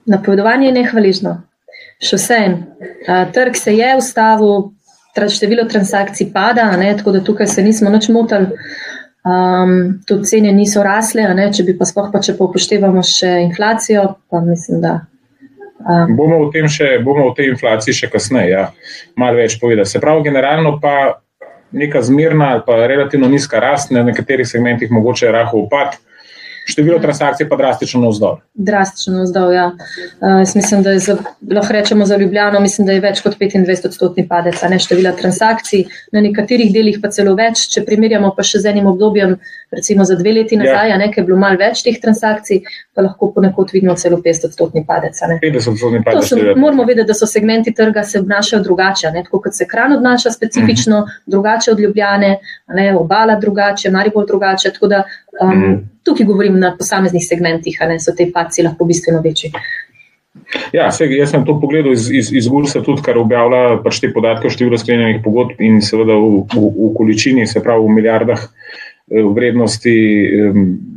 Napovedovanje 0.08 0.70
je 0.70 0.78
nehvaližno. 0.80 1.36
Še 2.00 2.16
vsem. 2.16 2.54
Trg 3.07 3.57
se 3.57 3.75
je 3.76 3.90
ustavil, 3.99 4.71
število 5.28 5.66
transakcij 5.69 6.30
pada, 6.33 6.71
ne, 6.80 6.95
tako 6.97 7.12
da 7.12 7.21
tukaj 7.25 7.47
se 7.47 7.62
nismo 7.62 7.90
nič 7.90 8.09
motili. 8.09 8.57
Um, 9.21 10.00
tudi 10.09 10.25
cene 10.25 10.52
niso 10.52 10.80
rasle, 10.83 11.26
ne, 11.37 11.50
če 11.52 11.66
bi 11.66 11.75
pa 11.76 11.85
spoh, 11.85 12.09
pa 12.09 12.23
če 12.25 12.38
pa 12.38 12.47
upoštevamo 12.47 13.02
še 13.04 13.35
inflacijo, 13.45 14.07
pa 14.33 14.40
mislim, 14.40 14.80
da. 14.80 14.95
Um, 15.80 16.14
bomo, 16.16 16.38
v 16.49 16.69
še, 16.73 16.95
bomo 17.04 17.26
v 17.28 17.37
tej 17.37 17.50
inflaciji 17.52 17.99
še 17.99 18.09
kasneje, 18.12 18.54
ja, 18.54 18.64
malo 19.21 19.37
več 19.37 19.59
povedati. 19.61 19.92
Se 19.92 20.00
pravi, 20.00 20.25
generalno 20.25 20.78
pa 20.80 21.21
neka 21.76 22.00
zmirna 22.02 22.54
ali 22.54 22.64
pa 22.66 22.87
relativno 22.87 23.28
nizka 23.28 23.61
rast, 23.61 23.92
na 23.92 24.02
nekaterih 24.09 24.49
segmentih 24.49 24.90
mogoče 24.92 25.28
rahel 25.33 25.66
upad. 25.66 26.00
Število 26.70 26.98
transakcij 27.02 27.48
pa 27.48 27.56
drastično 27.56 28.00
navzdol. 28.04 28.38
Drastično 28.54 29.14
navzdol, 29.18 29.52
ja. 29.54 29.66
Uh, 30.20 30.40
mislim, 30.54 30.82
da 30.82 30.94
je 30.94 30.98
za, 30.98 31.16
lahko 31.50 31.72
rečemo 31.72 32.06
za 32.06 32.16
Ljubljano, 32.16 32.60
mislim, 32.60 32.86
da 32.86 32.92
je 32.92 33.00
več 33.04 33.22
kot 33.24 33.38
25 33.40 33.86
odstotni 33.86 34.26
padec, 34.28 34.62
ne 34.70 34.78
števila 34.78 35.12
transakcij, 35.18 35.84
na 36.12 36.22
nekaterih 36.24 36.72
delih 36.74 37.00
pa 37.02 37.10
celo 37.14 37.34
več. 37.38 37.66
Če 37.74 37.84
primerjamo 37.86 38.32
pa 38.36 38.46
še 38.46 38.62
z 38.62 38.72
enim 38.72 38.86
obdobjem, 38.90 39.36
recimo 39.74 40.04
za 40.04 40.16
dve 40.18 40.34
leti 40.38 40.58
nazaj, 40.60 40.92
ja. 40.92 40.98
nekaj 41.00 41.22
je 41.22 41.26
bilo 41.26 41.38
malo 41.40 41.58
več 41.60 41.82
teh 41.86 41.98
transakcij, 42.02 42.62
pa 42.94 43.04
lahko 43.06 43.30
ponekod 43.34 43.72
vidimo 43.74 43.96
celo 44.00 44.20
50 44.22 44.50
odstotni 44.50 44.84
padec. 44.86 45.18
50 45.20 45.72
odstotni 45.74 46.02
padec. 46.04 46.28
So, 46.28 46.38
moramo 46.56 46.86
vedeti, 46.88 47.08
da 47.10 47.16
so 47.16 47.26
segmenti 47.26 47.74
trga 47.74 48.04
se 48.04 48.20
obnašajo 48.20 48.62
drugače, 48.62 49.10
ne? 49.14 49.24
tako 49.26 49.42
kot 49.46 49.56
se 49.56 49.66
kran 49.68 49.96
obnaša 49.96 50.30
specifično, 50.36 50.98
uh 50.98 51.02
mhm. 51.02 51.10
-huh. 51.10 51.30
drugače 51.34 51.70
od 51.70 51.80
Ljubljane, 51.80 52.38
ne? 52.68 52.96
obala 52.96 53.38
drugače, 53.40 53.90
Maribor 53.90 54.26
drugače. 54.26 54.72
Da, 54.80 55.02
um. 55.40 55.50
-huh 55.50 55.78
tukaj 56.04 56.26
govorim 56.26 56.58
na 56.58 56.75
posameznih 56.78 57.25
segmentih, 57.28 57.78
ali 57.80 58.00
so 58.00 58.14
te 58.16 58.30
paci 58.32 58.62
lahko 58.62 58.84
bistveno 58.84 59.20
večji. 59.25 59.52
Ja, 60.72 60.90
se, 60.92 61.06
jaz 61.10 61.30
sem 61.30 61.44
to 61.46 61.56
pogledal 61.60 61.92
iz, 61.92 62.08
iz, 62.10 62.30
iz 62.34 62.49
Gursa, 62.49 62.82
tudi 62.87 63.02
kar 63.06 63.18
objavlja 63.18 63.80
pač 63.84 64.00
te 64.02 64.10
podatke 64.14 64.49
o 64.49 64.52
številu 64.52 64.78
sklenjenih 64.78 65.20
pogodb 65.25 65.60
in 65.62 65.80
seveda 65.84 66.16
v, 66.18 66.44
v, 66.50 66.70
v 66.76 66.90
količini, 66.96 67.46
se 67.50 67.62
pravi 67.62 67.84
v 67.84 67.96
milijardah 67.99 68.44
eh, 68.46 69.26
vrednosti, 69.37 69.94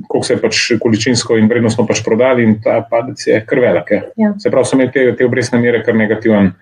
koliko 0.07 0.25
se 0.27 0.35
je 0.37 0.41
pač 0.41 0.61
količinsko 0.81 1.37
in 1.41 1.49
vrednostno 1.51 1.85
pač 1.89 2.03
prodali 2.05 2.45
in 2.45 2.59
ta 2.63 2.79
padec 2.89 3.25
je 3.27 3.39
kar 3.49 3.61
velik. 3.61 3.95
Ja. 4.21 4.33
Se 4.41 4.53
pravi, 4.53 4.69
so 4.69 4.77
imeli 4.77 4.93
te, 4.93 5.07
te 5.17 5.27
obresne 5.27 5.61
mere 5.61 5.83
kar 5.85 5.97
negativen 5.97 6.53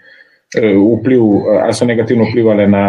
vpliv, 0.52 1.28
ali 1.64 1.76
so 1.76 1.86
negativno 1.88 2.26
vplivali 2.28 2.66
na 2.68 2.84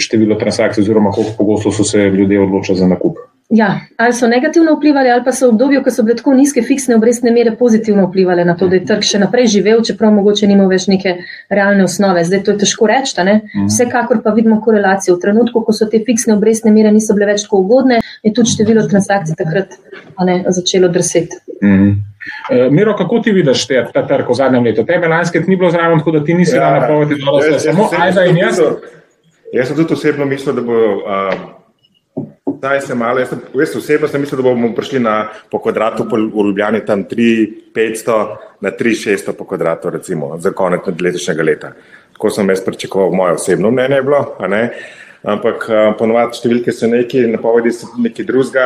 število 0.00 0.38
transakcij, 0.40 0.80
oziroma 0.80 1.12
koliko 1.12 1.34
pogosto 1.38 1.72
so 1.72 1.84
se 1.84 2.08
ljudje 2.08 2.40
odločili 2.40 2.78
za 2.78 2.86
nakup. 2.88 3.13
Ja, 3.54 3.80
ali 3.96 4.12
so 4.12 4.26
negativno 4.26 4.74
vplivali, 4.74 5.10
ali 5.10 5.22
pa 5.24 5.32
so 5.32 5.46
v 5.46 5.52
obdobju, 5.54 5.82
ko 5.84 5.90
so 5.94 6.02
bile 6.02 6.16
tako 6.18 6.32
nizke 6.34 6.62
fiksne 6.66 6.96
obrestne 6.96 7.30
mere, 7.30 7.52
pozitivno 7.56 8.06
vplivali 8.08 8.44
na 8.44 8.56
to, 8.58 8.66
da 8.66 8.80
je 8.80 8.86
trg 8.88 9.06
še 9.06 9.20
naprej 9.22 9.46
živel, 9.52 9.82
čeprav 9.86 10.10
mogoče 10.16 10.48
nima 10.50 10.66
več 10.66 10.88
neke 10.90 11.12
realne 11.54 11.84
osnove. 11.86 12.24
Zdaj 12.26 12.42
to 12.42 12.54
je 12.54 12.62
težko 12.64 12.90
reči. 12.90 13.14
Mhm. 13.14 13.68
Vsekakor 13.68 14.24
pa 14.24 14.34
vidimo 14.34 14.58
korelacijo. 14.60 15.14
V 15.14 15.22
trenutku, 15.22 15.62
ko 15.62 15.72
so 15.72 15.86
te 15.86 16.02
fiksne 16.02 16.34
obrestne 16.34 16.74
mere 16.74 16.90
niso 16.90 17.14
bile 17.14 17.30
več 17.30 17.46
tako 17.46 17.62
ugodne, 17.62 18.00
je 18.26 18.34
tudi 18.34 18.56
število 18.56 18.88
transakcij 18.90 19.38
takrat 19.38 19.78
ne, 20.26 20.42
začelo 20.48 20.90
drseti. 20.90 21.38
Mhm. 21.62 21.90
Uh, 22.50 22.72
Miro, 22.72 22.96
kako 22.98 23.20
ti 23.22 23.30
vidiš 23.32 23.66
te, 23.70 23.86
ta 23.94 24.02
trg 24.08 24.30
v 24.30 24.34
zadnjem 24.34 24.64
letu? 24.64 24.82
Tebe 24.88 25.06
lanske 25.06 25.44
ni 25.46 25.56
bilo 25.56 25.70
zraven, 25.70 26.00
tako 26.02 26.18
da 26.18 26.24
ti 26.24 26.34
nisi 26.34 26.56
ja, 26.56 26.70
na 26.70 26.80
napovedi, 26.80 27.20
da 27.20 27.30
bo 27.30 27.38
vse 27.38 27.58
samo 27.68 27.90
ajda 27.98 28.24
in 28.24 28.40
jaz. 28.40 28.62
Jaz 29.52 29.68
sem 29.68 29.76
tudi 29.76 29.94
osebno 29.94 30.26
mislil, 30.26 30.56
da 30.56 30.64
bo. 30.64 30.80
Uh, 31.04 31.62
Zdaj 32.64 32.80
se 32.80 32.94
malo, 32.94 33.18
jaz, 33.18 33.28
jaz 33.54 33.76
osebno 33.76 34.08
sem 34.08 34.22
mislil, 34.24 34.38
da 34.40 34.42
bomo 34.46 34.70
prišli 34.72 35.00
na, 35.04 35.28
po 35.52 35.58
kvadratu 35.60 36.06
po, 36.08 36.16
Ljubljani 36.16 36.80
tam 36.86 37.02
3-500 37.04 38.36
na 38.60 38.70
3-600 38.70 39.32
po 39.36 39.44
kvadratu, 39.44 39.90
recimo, 39.90 40.38
za 40.40 40.50
konec 40.50 40.86
letošnjega 41.00 41.42
leta. 41.42 41.72
Tako 42.12 42.30
sem 42.30 42.48
jaz 42.48 42.62
pričakoval, 42.64 43.10
moje 43.12 43.34
osebno 43.36 43.70
mnenje 43.70 43.98
je 43.98 44.02
bilo, 44.02 44.20
ampak 45.22 45.66
ponovadi 45.98 46.38
številke 46.38 46.72
so 46.72 46.88
neki, 46.88 47.26
napovedi 47.34 47.72
so 47.76 47.90
nekaj 48.00 48.24
drugega, 48.30 48.64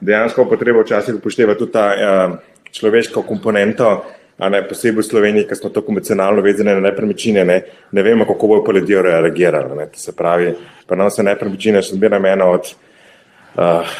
dejansko 0.00 0.44
pa 0.46 0.58
treba 0.60 0.84
včasih 0.84 1.18
upoštevati 1.18 1.58
tudi 1.58 1.74
ta 1.74 1.86
uh, 1.90 2.36
človeško 2.70 3.24
komponento, 3.26 3.88
a 4.38 4.48
ne 4.48 4.60
posebej 4.68 5.02
v 5.02 5.08
Sloveniji, 5.08 5.48
ker 5.48 5.58
smo 5.58 5.72
tako 5.74 5.96
emocionalno 5.96 6.44
vezani 6.46 6.76
na 6.76 6.84
nepremičnine, 6.86 7.42
ne, 7.44 7.58
ne 7.90 8.06
vemo, 8.06 8.28
kako 8.30 8.52
bojo 8.52 8.62
pa 8.68 8.76
ljudje 8.78 9.02
reagirali. 9.08 9.74
Ne, 9.74 9.88
se 9.98 10.14
pravi, 10.14 10.54
pa 10.86 10.94
nam 10.94 11.10
se 11.10 11.26
nepremičnine 11.26 11.82
še 11.82 11.98
zmeraj 11.98 12.30
ena 12.30 12.46
od 12.46 12.70
uh, 13.56 13.94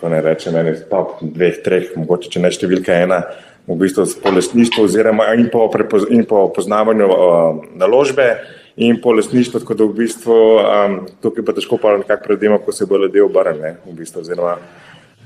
ko 0.00 0.08
ne 0.12 0.20
rečem, 0.22 0.56
ene 0.56 0.74
top 0.90 1.20
dveh, 1.22 1.60
treh, 1.64 1.90
mogoče 1.96 2.32
če 2.32 2.42
ne 2.42 2.52
številka 2.52 3.00
ena, 3.06 3.22
v 3.66 3.78
bistvu 3.80 4.06
po 4.22 4.30
lesništvu 4.30 4.84
oziroma 4.86 5.32
in 5.34 5.48
po, 5.50 5.66
prepoz, 5.72 6.06
in 6.14 6.22
po 6.28 6.46
poznavanju 6.54 7.06
uh, 7.10 7.62
naložbe 7.74 8.28
in 8.76 9.00
po 9.02 9.14
lesništvu, 9.16 9.62
tako 9.62 9.74
da 9.74 9.88
v 9.88 9.96
bistvu 10.02 10.36
um, 10.60 10.98
tukaj 11.24 11.46
pa 11.46 11.54
težko 11.56 11.78
pa 11.80 11.96
nekako 11.96 12.28
predvidimo, 12.28 12.60
ko 12.62 12.72
se 12.76 12.86
bo 12.86 13.00
ljudje 13.00 13.24
obrnili, 13.24 13.74
v 13.86 13.96
bistvu, 13.96 14.22
oziroma 14.22 14.58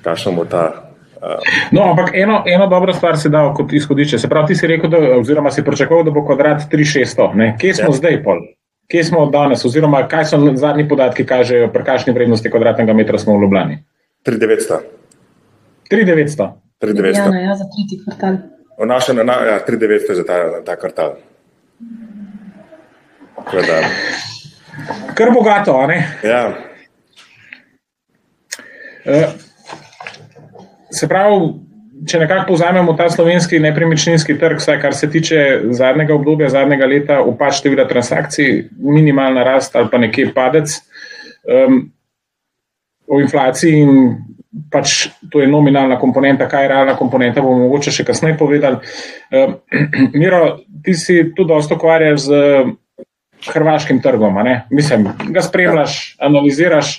kakšno 0.05 0.33
bo 0.39 0.47
ta. 0.49 0.91
No, 1.73 1.91
ampak 1.91 2.15
eno, 2.17 2.43
eno 2.47 2.67
dobro 2.67 2.93
stvar 2.97 3.19
si 3.21 3.29
dal 3.29 3.53
kot 3.55 3.73
izhodišče. 3.73 4.19
Se 4.19 4.29
pravi, 4.29 4.55
ti 4.55 4.57
si 4.57 4.71
rekel, 4.71 4.89
da, 4.91 5.01
oziroma 5.19 5.51
si 5.53 5.65
pričakoval, 5.65 6.07
da 6.07 6.15
bo 6.15 6.25
kvadrat 6.25 6.65
3600. 6.73 7.59
Kje 7.61 7.75
smo 7.75 7.91
ja. 7.93 7.99
zdaj, 7.99 8.23
pol? 8.25 8.41
Kje 8.91 9.05
smo 9.05 9.27
danes, 9.31 9.65
oziroma 9.65 10.03
kaj 10.09 10.25
so 10.33 10.39
zadnji 10.59 10.89
podatki, 10.89 11.27
kažejo, 11.27 11.69
pri 11.73 11.85
kakšni 11.87 12.15
vrednosti 12.15 12.51
kvadratnega 12.51 12.93
metra 12.93 13.19
smo 13.19 13.37
v 13.37 13.45
Ljubljani? 13.45 13.77
3900. 14.27 14.81
3900. 15.91 16.49
3900. 16.83 17.35
Ja, 17.35 17.41
ja, 17.41 17.55
za 17.57 17.67
tretji 17.71 18.01
kvartal. 18.05 18.41
V 18.81 18.87
našem, 18.87 19.21
na, 19.27 19.37
ja, 19.47 19.59
3900 19.69 20.15
za 20.15 20.25
ta, 20.27 20.39
ta 20.67 20.77
kvartal. 20.77 21.15
Kledar. 23.51 23.85
Kar 25.15 25.31
bogato, 25.35 25.77
a 25.79 25.87
ne? 25.87 26.01
Ja. 26.25 26.43
Uh, 29.07 29.31
se 30.91 31.09
pravi, 31.09 31.53
če 32.09 32.21
nekako 32.23 32.47
povzamemo 32.53 32.95
ta 32.97 33.09
slovenski 33.11 33.61
nepremičninski 33.61 34.39
trg, 34.41 34.61
vsaj 34.61 34.81
kar 34.81 34.95
se 34.97 35.11
tiče 35.11 35.41
zadnjega 35.77 36.15
obdobja, 36.15 36.49
zadnjega 36.53 36.89
leta, 36.89 37.21
upad 37.27 37.55
števila 37.57 37.87
transakcij, 37.89 38.69
minimalna 38.79 39.45
rast 39.45 39.77
ali 39.77 39.91
pa 39.93 39.99
nekje 39.99 40.31
padec. 40.35 40.77
Um, 41.45 41.83
o 43.11 43.19
inflaciji 43.21 43.81
in 43.83 43.95
pač 44.71 45.09
to 45.31 45.41
je 45.43 45.49
nominalna 45.51 45.99
komponenta, 45.99 46.49
kaj 46.51 46.65
je 46.65 46.69
realna 46.73 46.95
komponenta, 46.99 47.43
bomo 47.43 47.67
mogoče 47.67 47.93
še 47.95 48.07
kasneje 48.07 48.39
povedali. 48.39 48.79
Um, 49.35 49.57
Miro, 50.21 50.61
ti 50.85 50.95
si 50.95 51.23
tu 51.37 51.47
dosto 51.49 51.79
ukvarjal 51.79 52.19
z 52.21 52.45
hrvaškim 53.51 54.03
trgom, 54.05 54.37
mislim, 54.71 55.09
ga 55.33 55.43
spremljaš, 55.43 56.17
analiziraš. 56.21 56.99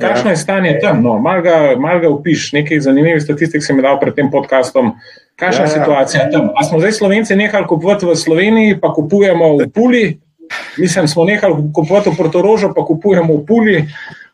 Kakšno 0.00 0.30
je 0.30 0.36
stanje 0.36 0.78
tam? 0.82 1.02
No, 1.02 1.18
Mal 1.18 1.42
ga, 1.42 1.56
mal 1.78 1.98
ga 2.00 2.08
upiš, 2.08 2.52
nekaj 2.54 2.80
zanimivih 2.86 3.22
statistik 3.22 3.64
sem 3.66 3.80
dal 3.82 3.98
pred 4.00 4.14
tem 4.14 4.30
podkastom. 4.30 4.94
Kakšna 5.38 5.64
je 5.64 5.70
ja, 5.70 5.74
situacija 5.74 6.28
tam? 6.30 6.50
A 6.54 6.64
smo 6.66 6.78
zdaj 6.78 6.92
Slovenci 6.98 7.36
nehali 7.36 7.66
kupovati 7.66 8.06
v 8.06 8.14
Sloveniji, 8.16 8.78
pa 8.80 8.92
kupujemo 8.94 9.56
v 9.58 9.68
Puli? 9.74 10.04
Mislim, 10.78 11.08
smo 11.08 11.26
nehali 11.26 11.70
kupovati 11.74 12.10
v 12.10 12.16
Portorožu, 12.16 12.72
pa 12.74 12.86
kupujemo 12.86 13.42
v 13.42 13.44
Puli. 13.46 13.76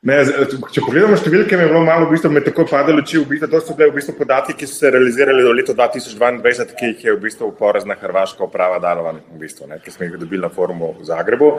Ne, 0.05 0.19
če 0.21 0.83
pogledamo 0.85 1.17
številke, 1.17 1.57
je 1.57 1.67
bilo 1.71 1.81
malo, 1.81 2.05
v 2.05 2.13
bistvu, 2.13 2.29
me 2.37 2.43
tako 2.45 2.67
padalo 2.69 3.01
oči. 3.01 3.23
V 3.23 3.25
bistvu, 3.31 3.47
to 3.49 3.61
so 3.65 3.73
bile 3.73 3.89
v 3.89 3.97
bistvu 3.97 4.13
podatki, 4.19 4.53
ki 4.61 4.67
so 4.69 4.77
se 4.77 4.91
realizirali 4.93 5.41
do 5.41 5.55
leta 5.57 5.73
2022, 5.73 6.75
ki 6.77 6.91
jih 6.91 7.07
je 7.07 7.15
v 7.15 7.23
bistvu 7.23 7.49
porazna 7.57 7.97
Hrvaška 7.97 8.45
uprava 8.45 8.77
dala, 8.85 9.15
v 9.17 9.41
bistvu, 9.41 9.71
ne, 9.71 9.81
ki 9.81 9.95
smo 9.95 10.05
jih 10.05 10.21
dobili 10.21 10.45
na 10.45 10.53
forumu 10.53 10.93
v 10.99 11.09
Zagrebu. 11.09 11.51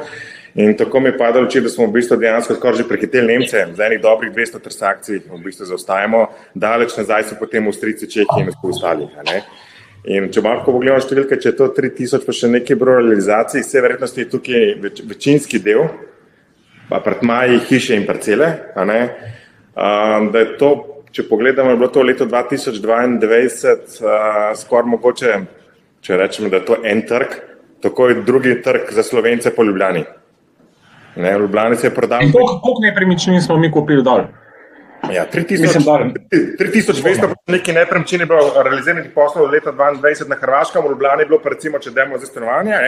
In 0.61 0.77
tako 0.77 1.01
mi 1.01 1.09
je 1.09 1.17
padalo 1.17 1.49
oči, 1.49 1.65
da 1.65 1.73
smo 1.73 1.89
v 1.89 1.97
bistvu 1.97 2.21
dejansko 2.21 2.61
skoraj 2.61 2.83
že 2.83 2.89
prehiteli 2.93 3.33
Nemce, 3.33 3.65
za 3.73 3.89
enih 3.89 4.05
dobrih 4.05 4.29
200 4.37 4.61
transakcij 4.61 5.25
v 5.25 5.41
bistvu 5.41 5.73
zaostajamo, 5.73 6.25
daleč 6.53 6.93
nazaj 7.01 7.31
so 7.31 7.41
potem 7.41 7.65
Avstrijci, 7.65 8.13
Čehi 8.13 8.45
in 8.45 8.53
ostali. 8.61 9.09
In 10.05 10.29
če 10.29 10.45
malo 10.45 10.61
pogledamo 10.61 11.01
številke, 11.01 11.41
če 11.41 11.49
je 11.49 11.57
to 11.57 11.73
3000, 11.73 12.21
pa 12.21 12.41
še 12.43 12.53
nekaj 12.59 12.77
broj 12.77 13.01
realizacij, 13.01 13.65
vse 13.65 13.81
verjetnosti 13.81 14.21
je 14.21 14.33
tukaj 14.37 14.75
več, 14.85 15.01
večinski 15.01 15.57
del 15.57 15.89
apartmaji, 16.89 17.59
hiše 17.69 17.95
in 17.95 18.05
parcele. 18.05 18.53
Um, 18.75 20.31
da 20.31 20.39
je 20.39 20.57
to, 20.57 20.69
če 21.11 21.27
pogledamo, 21.29 21.69
je 21.69 21.77
bilo 21.77 21.89
to 21.91 22.03
leto 22.03 22.25
2022, 22.25 23.73
uh, 23.73 24.53
skoraj 24.55 24.89
mogoče, 24.93 25.33
če 26.01 26.17
rečemo, 26.17 26.49
da 26.49 26.61
je 26.61 26.65
to 26.65 26.77
en 26.83 27.01
trg, 27.07 27.35
tako 27.83 28.09
je 28.09 28.21
drugi 28.23 28.61
trg 28.61 28.93
za 28.95 29.03
slovence 29.03 29.51
po 29.55 29.63
Ljubljani. 29.63 30.05
Ne, 31.15 31.37
v 31.37 31.41
Ljubljani 31.41 31.75
se 31.75 31.87
je 31.87 31.95
prodal. 31.95 32.31
Koliko 32.31 32.79
nepremičnin 32.81 33.41
smo 33.41 33.57
mi 33.57 33.71
kupili 33.71 34.03
dol? 34.03 34.25
Ja, 35.11 35.25
3200, 35.31 37.33
nekaj 37.47 37.75
nepremičnin 37.75 38.23
je 38.23 38.25
bilo 38.25 38.63
realiziranih 38.63 39.11
poslov 39.15 39.51
leta 39.51 39.71
2022 39.71 40.29
na 40.29 40.39
Hrvaškem, 40.39 40.81
v 40.81 40.95
Ljubljani 40.95 41.21
je 41.21 41.29
bilo, 41.29 41.39
recimo, 41.43 41.79
če 41.79 41.91
demo 41.91 42.17
za 42.17 42.25
stanovanja, 42.25 42.79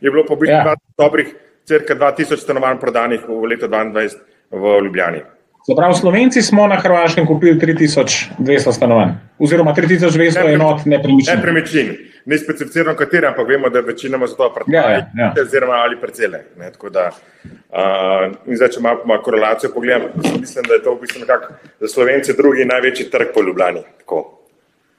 je 0.00 0.10
bilo 0.10 0.24
po 0.28 0.36
bistvu 0.36 0.54
ja. 0.54 0.76
dobrih 0.98 1.34
crka 1.64 1.94
2000 1.94 2.36
stanovanj 2.36 2.78
prodanih 2.80 3.28
v 3.28 3.46
letu 3.46 3.66
2022 3.66 4.18
v 4.50 4.80
Ljubljani. 4.84 5.22
Zaprav, 5.66 5.94
Slovenci 5.94 6.42
smo 6.42 6.66
na 6.66 6.76
Hrvaškem 6.76 7.26
kupili 7.26 7.58
3200 7.60 8.72
stanovanj, 8.72 9.14
oziroma 9.38 9.72
3200 9.74 10.52
enot 10.52 10.84
nepremičnin. 10.84 11.36
Nepremičnin, 11.36 11.94
ne 12.24 12.38
specificirano 12.38 12.96
katere, 12.96 13.26
ampak 13.26 13.48
vemo, 13.48 13.70
da 13.72 13.80
večinoma 13.80 14.28
so 14.28 14.36
to 14.36 14.50
apartmaji, 14.50 14.98
ja, 14.98 15.08
ja. 15.18 15.32
oziroma 15.42 15.72
ali 15.72 15.96
parcele. 16.00 16.42
Ne, 16.58 16.70
da, 16.92 17.08
uh, 17.08 18.36
in 18.46 18.60
zdaj, 18.60 18.74
če 18.76 18.84
malo, 18.84 19.00
malo 19.08 19.22
korelacijo 19.22 19.72
pogledam, 19.72 20.10
mislim, 20.40 20.68
da 20.68 20.74
je 20.74 20.82
to 20.84 20.94
v 20.94 21.00
bistvu 21.00 21.24
nekako 21.24 21.52
za 21.80 21.88
Slovence 21.88 22.36
drugi 22.36 22.68
največji 22.68 23.10
trg 23.10 23.32
po 23.34 23.42
Ljubljani, 23.42 23.82
tako 24.04 24.22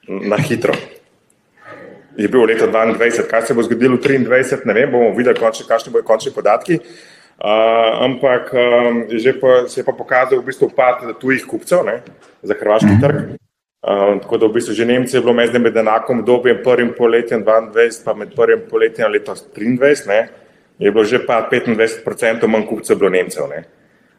na 0.08 0.36
hitro 0.36 0.74
je 2.16 2.28
bil 2.28 2.46
leta 2.48 2.66
2022, 2.66 3.26
kaj 3.30 3.42
se 3.42 3.54
bo 3.54 3.62
zgodilo 3.62 3.96
v 3.96 4.00
2023, 4.00 4.66
ne 4.66 4.74
vem, 4.74 4.90
bomo 4.90 5.12
videli, 5.16 5.38
kakšni 5.38 5.92
bodo 5.92 6.04
končni 6.04 6.32
podatki. 6.32 6.80
Uh, 7.36 8.00
ampak 8.00 8.48
um, 8.56 9.02
že 9.12 9.34
pa, 9.36 9.68
se 9.68 9.80
je 9.80 9.84
pa 9.84 9.92
pokazal 9.92 10.40
v 10.40 10.46
bistvu 10.48 10.70
upad 10.72 11.04
tujih 11.20 11.44
kupcev 11.44 11.84
ne, 11.84 12.00
za 12.42 12.56
hrvaški 12.56 12.88
mhm. 12.96 13.00
trg. 13.02 13.16
Uh, 13.86 14.16
tako 14.22 14.38
da 14.40 14.48
v 14.48 14.56
bistvu 14.56 14.72
že 14.72 14.86
Nemci 14.88 15.16
je 15.16 15.20
bilo 15.20 15.34
med, 15.36 15.52
med 15.60 15.76
enakom 15.76 16.24
dobjem 16.24 16.64
prvim 16.64 16.94
poletjem 16.96 17.44
2022, 17.44 18.04
pa 18.04 18.14
med 18.16 18.32
prvim 18.32 18.64
poletjem 18.70 19.12
leta 19.12 19.36
2023, 19.36 20.24
je 20.78 20.90
bilo 20.90 21.04
že 21.04 21.20
pa 21.26 21.44
25% 21.52 22.48
manj 22.48 22.66
kupcev 22.66 22.96
bilo 22.96 23.12
Nemcev. 23.12 23.52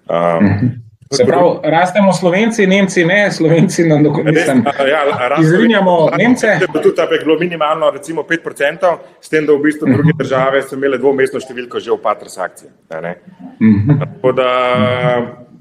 Um, 0.05 0.85
Se 1.13 1.25
pravi, 1.25 1.59
rastemo 1.63 2.13
Slovenci, 2.13 2.67
Nemci, 2.67 3.05
ne 3.05 3.31
Slovenci, 3.31 3.83
na 3.87 4.01
dokumentu. 4.03 4.39
Ja, 4.87 5.03
Izrinjamo 5.41 6.09
Nemce. 6.17 6.57
Če 6.59 6.67
bi 6.73 6.81
tudi 6.83 6.95
tako 6.95 7.19
bilo 7.23 7.37
minimalno, 7.39 7.89
recimo 7.91 8.25
5%, 8.27 8.93
s 9.21 9.29
tem, 9.29 9.45
da 9.45 9.53
v 9.53 9.63
bistvu 9.63 9.87
druge 9.87 10.11
mhm. 10.11 10.17
države 10.19 10.61
so 10.67 10.75
imele 10.75 10.99
dvomestno 10.99 11.39
številko 11.39 11.79
že 11.79 11.93
v 11.93 11.99
par 12.03 12.19
transakcij. 12.19 12.69
Mhm. 12.91 13.99
Tako 14.03 14.31
da 14.35 14.51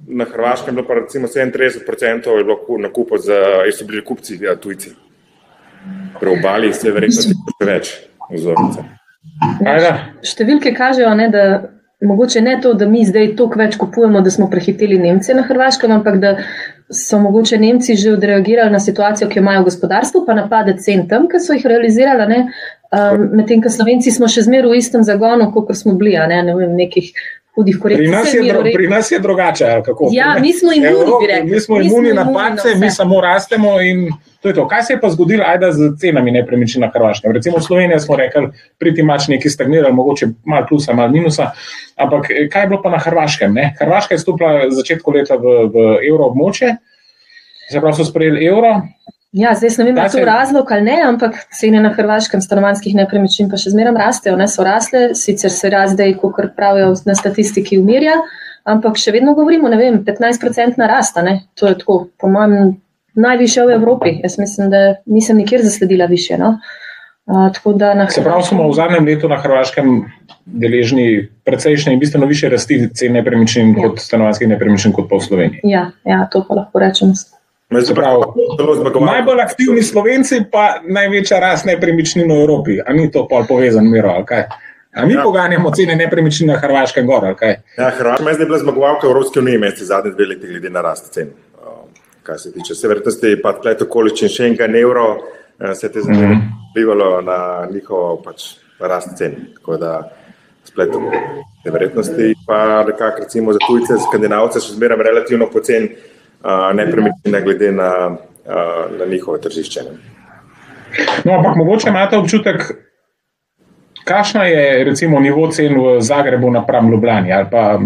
na 0.07 0.25
Hrvaškem 0.25 0.75
je 0.75 0.83
bilo 0.83 0.89
pa 0.89 0.95
recimo 0.95 1.29
37% 1.29 2.39
je 2.39 2.45
bilo 2.45 2.79
nakupo 2.79 3.19
za, 3.19 3.63
so 3.73 3.87
bili 3.87 4.05
kupci, 4.05 4.39
ja, 4.43 4.57
tujci. 4.57 4.95
Pri 6.21 6.39
obali 6.39 6.73
se 6.73 6.89
je 6.89 6.93
verjetno 6.93 7.23
še 7.23 7.67
več. 7.67 7.95
Ja, 9.63 9.95
številke 10.25 10.73
kažejo, 10.75 11.13
ne, 11.15 11.29
da 11.31 11.43
mogoče 12.01 12.41
ne 12.41 12.59
to, 12.63 12.75
da 12.75 12.87
mi 12.89 13.05
zdaj 13.05 13.35
toliko 13.37 13.59
več 13.59 13.77
kupujemo, 13.81 14.21
da 14.21 14.31
smo 14.31 14.51
prehiteli 14.51 14.99
Nemce 14.99 15.35
na 15.35 15.43
Hrvaškem, 15.47 15.93
ampak 15.93 16.19
da 16.21 16.37
so 16.93 17.19
mogoče 17.19 17.59
Nemci 17.59 17.97
že 17.97 18.13
odreagirali 18.13 18.71
na 18.73 18.81
situacijo, 18.81 19.29
ki 19.29 19.39
jo 19.39 19.43
imajo 19.43 19.63
v 19.63 19.71
gospodarstvu, 19.71 20.25
pa 20.27 20.35
napade 20.35 20.77
cen 20.83 21.07
tam, 21.09 21.29
ki 21.29 21.41
so 21.41 21.57
jih 21.57 21.67
realizirali. 21.67 22.45
Um, 22.97 23.31
Medtem, 23.37 23.63
ko 23.63 23.73
Slovenci 23.73 24.13
smo 24.15 24.29
še 24.29 24.45
zmeraj 24.47 24.71
v 24.71 24.79
istem 24.79 25.03
zagonu, 25.05 25.49
kot 25.53 25.73
smo 25.77 25.97
bili, 25.99 26.15
ne, 26.29 26.43
ne 26.47 26.55
vem, 26.55 26.77
nekih 26.77 27.11
hudih 27.57 27.79
korekcij. 27.83 28.05
Pri 28.05 28.13
nas, 28.13 28.35
je, 28.35 28.43
dro, 28.53 28.63
pri 28.75 28.89
nas 28.89 29.11
je 29.11 29.19
drugače. 29.19 29.65
Ja, 30.13 30.37
mi 30.41 30.53
smo 30.53 30.73
imuni, 30.73 30.93
Evropi, 30.93 31.43
mi 31.45 31.61
smo 31.61 31.81
imuni 31.81 32.13
na 32.13 32.27
pace, 32.33 32.75
mi 32.79 32.91
samo 32.91 33.21
rastemo 33.21 33.79
to 34.41 34.53
to. 34.53 34.69
Kaj 34.69 34.83
se 34.83 34.93
je 34.93 35.01
pa 35.01 35.11
zgodilo, 35.11 35.45
ajda 35.47 35.73
z 35.73 35.97
cenami 35.99 36.31
nepremičnin 36.31 36.85
na 36.85 36.91
Hrvaškem? 36.95 37.33
Recimo 37.33 37.59
v 37.59 37.63
Sloveniji 37.63 38.01
smo 38.01 38.17
rekli, 38.17 38.49
priti 38.79 39.03
mač 39.03 39.29
neki 39.29 39.51
stagnirali, 39.51 39.95
mogoče 39.95 40.29
malo 40.45 40.67
plusa, 40.69 40.93
malo 40.93 41.11
minusa, 41.13 41.51
ampak 41.97 42.31
eh, 42.31 42.49
kaj 42.53 42.63
je 42.63 42.69
bilo 42.69 42.83
pa 42.83 42.91
na 42.91 42.99
Hrvaškem? 42.99 43.55
Ne? 43.55 43.73
Hrvaška 43.81 44.15
je 44.15 44.19
stopila 44.19 44.69
začetku 44.71 45.11
leta 45.11 45.37
v, 45.37 45.57
v 45.73 45.87
evroobmoče, 46.11 46.77
se 47.71 47.81
pravi, 47.81 47.97
so 47.97 48.05
sprejeli 48.05 48.47
evro. 48.47 48.77
Ja, 49.33 49.55
zdaj 49.55 49.75
ne 49.79 49.85
vem, 49.85 49.99
ali 49.99 50.07
je 50.07 50.21
to 50.21 50.25
razlog 50.25 50.73
ali 50.73 50.83
ne, 50.83 50.97
ampak 51.05 51.35
cene 51.53 51.81
na 51.83 51.91
hrvaškem 51.93 52.41
stanovanjskih 52.41 52.95
nepremičnin 52.95 53.51
pa 53.51 53.59
še 53.61 53.73
zmeraj 53.75 53.99
rastejo. 53.99 54.37
Ne 54.39 54.47
so 54.49 54.65
rasle, 54.65 55.11
sicer 55.19 55.53
se 55.53 55.71
razdej, 55.71 56.15
kot 56.23 56.55
pravijo 56.57 56.95
na 57.05 57.15
statistiki, 57.19 57.79
umirja, 57.79 58.21
ampak 58.65 58.97
še 59.01 59.13
vedno 59.13 59.35
govorimo, 59.35 59.69
ne 59.69 59.81
vem, 59.81 60.01
15% 60.07 60.81
narasta. 60.81 61.27
Ne? 61.27 61.41
To 61.61 61.69
je 61.69 61.79
tako, 61.83 61.99
po 62.17 62.31
mojem, 62.33 62.77
najviše 63.17 63.67
v 63.67 63.77
Evropi. 63.77 64.17
Jaz 64.23 64.39
mislim, 64.39 64.71
da 64.71 64.83
nisem 65.07 65.37
nikjer 65.37 65.65
zasledila 65.65 66.07
više. 66.07 66.39
No? 66.39 66.59
Uh, 67.27 67.51
na... 67.97 68.09
Se 68.11 68.23
pravi, 68.23 68.43
smo 68.47 68.69
v 68.71 68.75
zadnjem 68.79 69.05
letu 69.05 69.29
na 69.29 69.41
Hrvaškem 69.43 70.05
deležni 70.47 71.29
precejšnje 71.45 71.93
in 71.93 72.01
bistveno 72.01 72.27
više 72.27 72.49
rasti 72.49 72.89
cen 72.95 73.13
nepremičnin 73.13 73.75
ja. 73.75 73.83
kot 73.83 73.99
stanovanjskih 73.99 74.49
nepremičnin 74.49 74.95
kot 74.95 75.11
v 75.11 75.19
Sloveniji. 75.21 75.61
Ja, 75.65 75.91
ja 76.05 76.29
to 76.31 76.45
pa 76.49 76.55
lahko 76.55 76.79
rečemo. 76.79 77.19
Najbolj 77.71 79.41
aktivni 79.43 79.83
slovenci, 79.83 80.45
pa 80.53 80.79
največja 80.87 81.41
rast 81.43 81.67
nepremičnin 81.67 82.31
v 82.31 82.39
Evropi. 82.39 82.79
Ali 82.79 83.07
ni 83.07 83.11
to 83.11 83.27
pol 83.27 83.43
povezano, 83.49 83.91
miro? 83.91 84.15
Ali 84.15 85.07
mi 85.07 85.15
ja. 85.15 85.23
poganjamo 85.27 85.71
cene 85.75 85.97
nepremičnin 85.99 86.53
na 86.55 86.61
Hrvaškem 86.63 87.07
gor? 87.07 87.27
Ja, 87.27 87.91
Hrvaška 87.91 88.29
je 88.29 88.35
zdaj 88.35 88.47
bila 88.47 88.59
zmagovalka 88.59 89.07
Evropske 89.07 89.43
unije, 89.43 89.59
mesec 89.59 89.89
zadnji 89.89 90.15
dve 90.15 90.27
leti, 90.27 90.47
glede 90.47 90.71
na 90.71 90.81
rast 90.81 91.11
cen. 91.13 91.35
Um, 91.59 91.91
kar 92.23 92.39
se 92.39 92.53
tiče 92.53 92.75
severnosti, 92.75 93.35
pa 93.43 93.57
tleh 93.59 93.83
okoličin 93.83 94.31
še 94.31 94.47
enkrat 94.53 94.71
evro, 94.71 95.09
eh, 95.59 95.75
se 95.75 95.91
te 95.93 96.01
zdaj 96.07 96.23
mhm. 96.23 96.49
vplivalo 96.71 97.11
mm 97.11 97.19
-hmm. 97.19 97.27
na 97.27 97.69
njihovo 97.73 98.23
pač, 98.23 98.43
rast 98.79 99.19
cen. 99.19 99.35
Tako 99.55 99.77
da 99.77 100.11
spletu 100.65 101.01
te 101.65 101.71
verjetnosti, 101.71 102.35
pa 102.47 102.85
nekako 102.87 103.21
recimo 103.21 103.53
za 103.53 103.59
tujce, 103.67 103.99
skandinavce, 104.09 104.61
še 104.61 104.73
zmeraj 104.73 105.03
relativno 105.03 105.51
poceni 105.51 105.91
nepremičnine, 106.75 107.41
glede 107.43 107.73
na, 107.73 108.17
na 108.99 109.07
njihove 109.11 109.41
tržišče. 109.41 109.81
No, 111.25 111.33
ampak 111.33 111.57
mogoče 111.57 111.89
imate 111.89 112.17
občutek, 112.17 112.63
kakšna 114.05 114.45
je 114.45 114.85
recimo 114.85 115.21
nivo 115.21 115.49
cen 115.51 115.75
v 115.81 116.01
Zagrebu 116.01 116.51
napram 116.51 116.91
Ljubljani 116.91 117.33
ali 117.33 117.47
pa. 117.51 117.79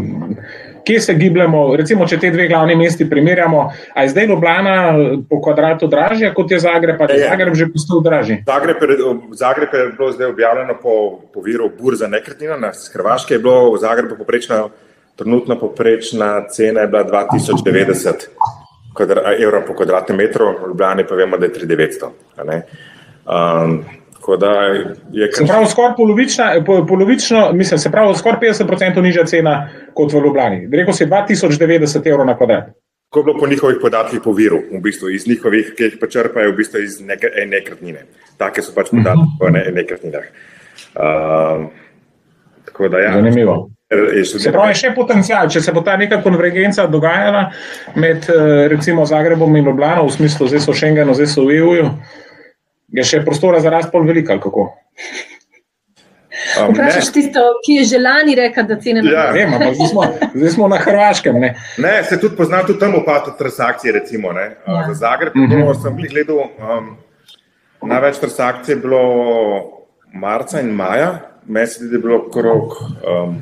Kje 0.85 1.01
se 1.01 1.15
gibljemo, 1.15 1.77
recimo, 1.77 2.07
če 2.09 2.17
te 2.19 2.31
dve 2.33 2.47
glavni 2.49 2.75
mesti 2.75 3.05
primerjamo, 3.11 3.67
ali 3.95 4.07
je 4.07 4.11
zdaj 4.15 4.27
Ljubljana 4.27 4.77
po 5.31 5.41
kvadratu 5.43 5.87
dražja 5.87 6.33
kot 6.35 6.51
je 6.51 6.59
Zagreb, 6.59 6.97
ali 7.01 7.19
je 7.19 7.29
Zagreb 7.29 7.55
že 7.55 7.67
postal 7.73 8.01
dražji? 8.01 8.39
Zagreb, 8.47 8.77
Zagreb 9.37 9.75
je 9.77 9.85
bilo 9.99 10.09
zdaj 10.13 10.33
objavljeno 10.33 10.75
po, 10.83 11.21
po 11.35 11.43
viru 11.45 11.69
Burza 11.81 12.09
nekretnina, 12.09 12.57
na 12.57 12.73
Hrvaške 12.93 13.35
je 13.35 13.39
bilo 13.39 13.75
v 13.75 13.79
Zagrebu 13.79 14.17
poprečno 14.19 14.71
Trenutna 15.21 15.57
poprečna 15.57 16.49
cena 16.49 16.81
je 16.81 16.87
bila 16.89 17.05
2090 17.05 18.29
evrov 19.45 19.67
po 19.67 19.75
kvadratnem 19.75 20.17
metru, 20.17 20.47
v 20.63 20.69
Ljubljani 20.69 21.05
pa 21.09 21.15
vemo, 21.15 21.37
da 21.37 21.45
je 21.47 21.53
3900. 21.53 22.09
Um, 23.29 23.85
se 25.33 25.47
pravi, 25.47 25.67
skoraj 25.67 25.93
polovično, 26.89 27.53
mislim, 27.53 27.79
se 27.79 27.91
pravi, 27.91 28.15
skoraj 28.17 28.41
50% 28.41 29.03
nižja 29.03 29.25
cena 29.27 29.69
kot 29.95 30.13
v 30.13 30.23
Ljubljani. 30.25 30.69
Rekl 30.73 30.93
si 30.97 31.07
2090 31.07 32.09
evrov 32.09 32.27
na 32.27 32.37
kvadrat. 32.37 32.71
Ko 33.11 33.21
je 33.21 33.25
bilo 33.25 33.39
po 33.41 33.47
njihovih 33.47 33.77
podatkih 33.83 34.21
po 34.25 34.33
viru, 34.33 34.63
v 34.73 34.81
bistvu 34.81 35.11
iz 35.11 35.27
njihovih, 35.29 35.75
ki 35.77 35.85
jih 35.85 35.99
pa 36.01 36.07
črpajo 36.07 36.53
v 36.53 36.57
bistvu 36.57 36.81
iz 36.81 36.97
nekretnine. 37.47 38.07
Take 38.39 38.63
so 38.63 38.73
pač 38.73 38.89
podatki 38.89 39.37
po 39.41 39.51
nekretninah. 39.53 40.25
Um, 40.97 41.69
ja. 43.03 43.13
Zanimivo. 43.13 43.69
Se 43.91 44.53
pravi, 44.55 44.75
še 44.79 44.93
potencial, 44.95 45.49
če 45.51 45.61
se 45.65 45.73
bo 45.75 45.83
ta 45.83 45.97
neka 45.99 46.21
konvergenca 46.23 46.85
dogajala 46.87 47.49
med 47.99 48.29
eh, 48.31 48.69
recimo 48.71 49.03
Zagrebom 49.07 49.57
in 49.59 49.67
Ljubljano, 49.67 50.05
v 50.07 50.15
smislu, 50.15 50.47
zdaj 50.47 50.63
so 50.63 50.75
Schengenu, 50.79 51.17
zdaj 51.19 51.33
so 51.33 51.47
v 51.49 51.57
EU, 51.59 51.89
je 52.95 53.07
še 53.07 53.25
prostora 53.27 53.59
za 53.59 53.73
rast 53.75 53.91
pol 53.91 54.07
velika, 54.07 54.39
kako? 54.39 54.69
Um, 56.55 56.71
Vprašaš 56.71 57.11
tisto, 57.13 57.43
ki 57.67 57.81
je 57.81 57.91
želani 57.97 58.39
rekel, 58.39 58.71
da 58.71 58.79
cene 58.79 59.03
ne 59.03 59.11
bodo. 59.11 59.19
Ja, 59.19 59.51
zdaj, 59.91 60.33
zdaj 60.39 60.55
smo 60.55 60.71
na 60.71 60.79
Hrvaškem. 60.79 61.43
Ne, 61.43 61.53
ne 61.83 61.95
se 62.07 62.21
tudi 62.21 62.39
pozna 62.39 62.63
tudi 62.67 62.79
tam 62.79 62.95
upad 62.95 63.35
transakcij, 63.39 63.93
recimo. 63.99 64.33
Ne, 64.33 64.53
ja. 64.55 64.85
Za 64.89 64.95
Zagreb 65.03 65.35
mhm. 65.35 65.67
-huh. 65.67 65.83
sem 65.83 65.99
jih 65.99 66.11
gledal, 66.15 66.47
um, 66.63 66.97
največ 67.83 68.23
transakcij 68.23 68.73
je 68.73 68.81
bilo 68.87 69.03
marca 70.15 70.61
in 70.61 70.71
maja, 70.71 71.19
mesec 71.47 71.91
je 71.93 71.99
bilo 71.99 72.23
okrog. 72.23 72.79
Um, 73.03 73.41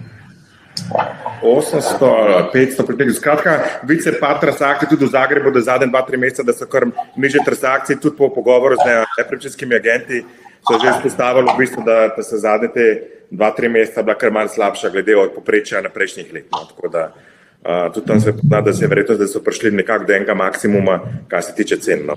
800 1.43 2.05
ali 2.35 2.45
500 2.55 2.87
pripeljih. 2.87 3.17
Skratka, 3.17 3.59
vidi 3.83 4.03
se 4.03 4.13
pa 4.21 4.39
transakcije 4.41 4.89
tudi 4.89 5.05
v 5.05 5.09
Zagrebu, 5.09 5.51
da 5.51 5.61
zadnje 5.61 5.87
dva, 5.87 6.03
tri 6.03 6.17
meseca, 6.17 6.43
da 6.43 6.53
so 6.53 6.67
kar 6.67 6.87
niže 7.17 7.39
transakcije, 7.45 8.01
tudi 8.01 8.17
po 8.17 8.29
pogovoru 8.35 8.77
z 8.77 9.05
nepremičninskimi 9.19 9.75
agenti, 9.75 10.25
so 10.69 10.79
že 10.83 10.91
izpostavili, 10.97 11.51
v 11.55 11.59
bistvu, 11.59 11.83
da, 11.87 12.09
da 12.17 12.23
so 12.23 12.37
zadnje 12.37 12.69
te 12.75 12.87
dva, 13.31 13.51
tri 13.51 13.69
meseca 13.69 14.03
bila 14.03 14.19
kar 14.19 14.33
malce 14.33 14.55
slabša, 14.55 14.91
glede 14.91 15.17
od 15.17 15.35
poprečja 15.35 15.83
na 15.83 15.89
prejšnjih 15.89 16.33
let. 16.33 16.47
No. 16.53 16.65
Tako 16.71 16.89
da 16.89 17.13
uh, 17.13 17.93
tudi 17.95 18.07
tam 18.07 18.21
se 18.21 18.33
pozna, 18.33 18.61
da 18.61 18.73
se 18.73 18.85
je 18.85 18.89
verjetno, 18.89 19.17
da 19.17 19.27
so 19.27 19.43
prišli 19.45 19.71
nekako 19.71 20.05
do 20.05 20.13
enega 20.13 20.35
maksimuma, 20.35 21.01
kar 21.29 21.43
se 21.43 21.55
tiče 21.55 21.77
cen. 21.77 22.07
No. 22.07 22.17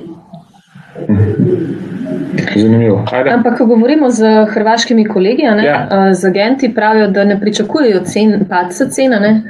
Zanimivo. 2.55 3.05
Ampak, 3.33 3.57
ko 3.57 3.65
govorimo 3.65 4.09
z 4.11 4.45
hrvaškimi 4.53 5.05
kolegi, 5.05 5.43
ne, 5.43 5.65
ja. 5.65 6.13
z 6.13 6.27
agenti, 6.27 6.73
pravijo, 6.75 7.07
da 7.07 7.23
ne 7.23 7.39
pričakujejo 7.39 8.03
cen, 8.05 8.45
padca 8.49 8.89
cena. 8.89 9.41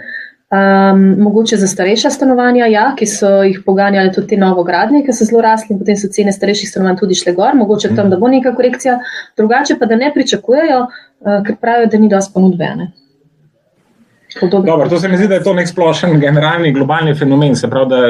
Um, 0.51 1.15
mogoče 1.23 1.55
za 1.57 1.67
starejša 1.67 2.09
stanovanja, 2.09 2.65
ja, 2.67 2.89
ki 2.95 3.05
so 3.07 3.29
jih 3.43 3.61
poganjali 3.65 4.11
tudi 4.11 4.27
te 4.27 4.37
novogradnje, 4.37 4.99
ki 5.05 5.13
so 5.15 5.23
zelo 5.25 5.41
rasli, 5.41 5.71
in 5.71 5.79
potem 5.79 5.95
so 5.95 6.09
cene 6.11 6.33
starejših 6.35 6.69
stanovanj 6.69 6.97
tudi 6.99 7.15
šle 7.15 7.31
gor, 7.37 7.55
mogoče 7.55 7.93
tam, 7.95 8.09
da 8.11 8.19
bo 8.19 8.27
neka 8.27 8.51
korekcija, 8.55 8.97
drugače 9.39 9.77
pa 9.79 9.87
da 9.87 9.95
ne 9.95 10.11
pričakujejo, 10.13 10.81
uh, 10.81 11.37
ker 11.47 11.55
pravijo, 11.55 11.87
da 11.93 12.01
ni 12.03 12.11
dosti 12.11 12.35
ponudbe. 14.39 14.71
Dobro, 14.71 14.89
to 14.89 14.99
se 14.99 15.07
mi 15.07 15.17
zdi, 15.17 15.27
da 15.27 15.35
je 15.39 15.43
to 15.43 15.53
nek 15.53 15.67
splošen, 15.67 16.19
generalni, 16.19 16.73
globalni 16.73 17.15
fenomen. 17.15 17.55
Se 17.55 17.69
pravi, 17.69 17.89
da 17.89 18.01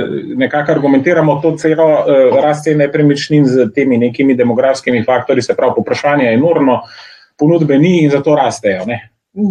nekako 0.44 0.72
argumentiramo 0.72 1.40
to 1.42 1.56
celo 1.58 1.88
uh, 1.92 2.38
rast 2.44 2.64
cen 2.64 2.78
nepremičnin 2.78 3.48
z 3.48 3.70
temi 3.76 3.98
nekimi 3.98 4.36
demografskimi 4.36 5.04
faktorji, 5.04 5.42
se 5.42 5.56
pravi, 5.56 5.74
poprašanje 5.76 6.26
je 6.26 6.34
enormno, 6.34 6.82
ponudbe 7.40 7.78
ni 7.80 8.04
in 8.04 8.12
zato 8.12 8.36
rastejo. 8.36 8.86
Ne? 8.86 9.00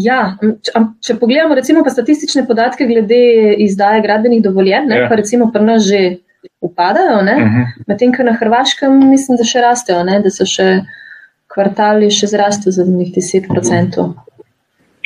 Ja, 0.04 0.37
če, 0.40 0.80
če 1.00 1.16
pogledamo 1.16 1.56
recimo 1.56 1.83
pa 1.85 1.90
statistične 1.90 2.44
podatke 2.46 2.85
glede 2.87 3.54
izdaje 3.64 4.02
gradbenih 4.04 4.42
dovoljenj, 4.44 4.92
ja. 4.92 5.06
pa 5.09 5.16
recimo 5.16 5.48
pri 5.52 5.64
nas 5.64 5.87
že 5.88 6.00
upadajo, 6.61 7.18
uh 7.18 7.24
mhm. 7.24 7.56
-huh. 7.56 7.85
medtem 7.87 8.12
ko 8.12 8.22
na 8.22 8.33
Hrvaškem 8.33 9.11
mislim, 9.11 9.37
da 9.37 9.44
še 9.44 9.61
rastejo, 9.61 10.02
ne? 10.04 10.20
da 10.20 10.30
so 10.30 10.44
še 10.44 10.80
kvartali 11.54 12.11
še 12.11 12.26
zrastli 12.26 12.72
za 12.72 12.85
njih 12.85 13.14
10%. 13.16 14.12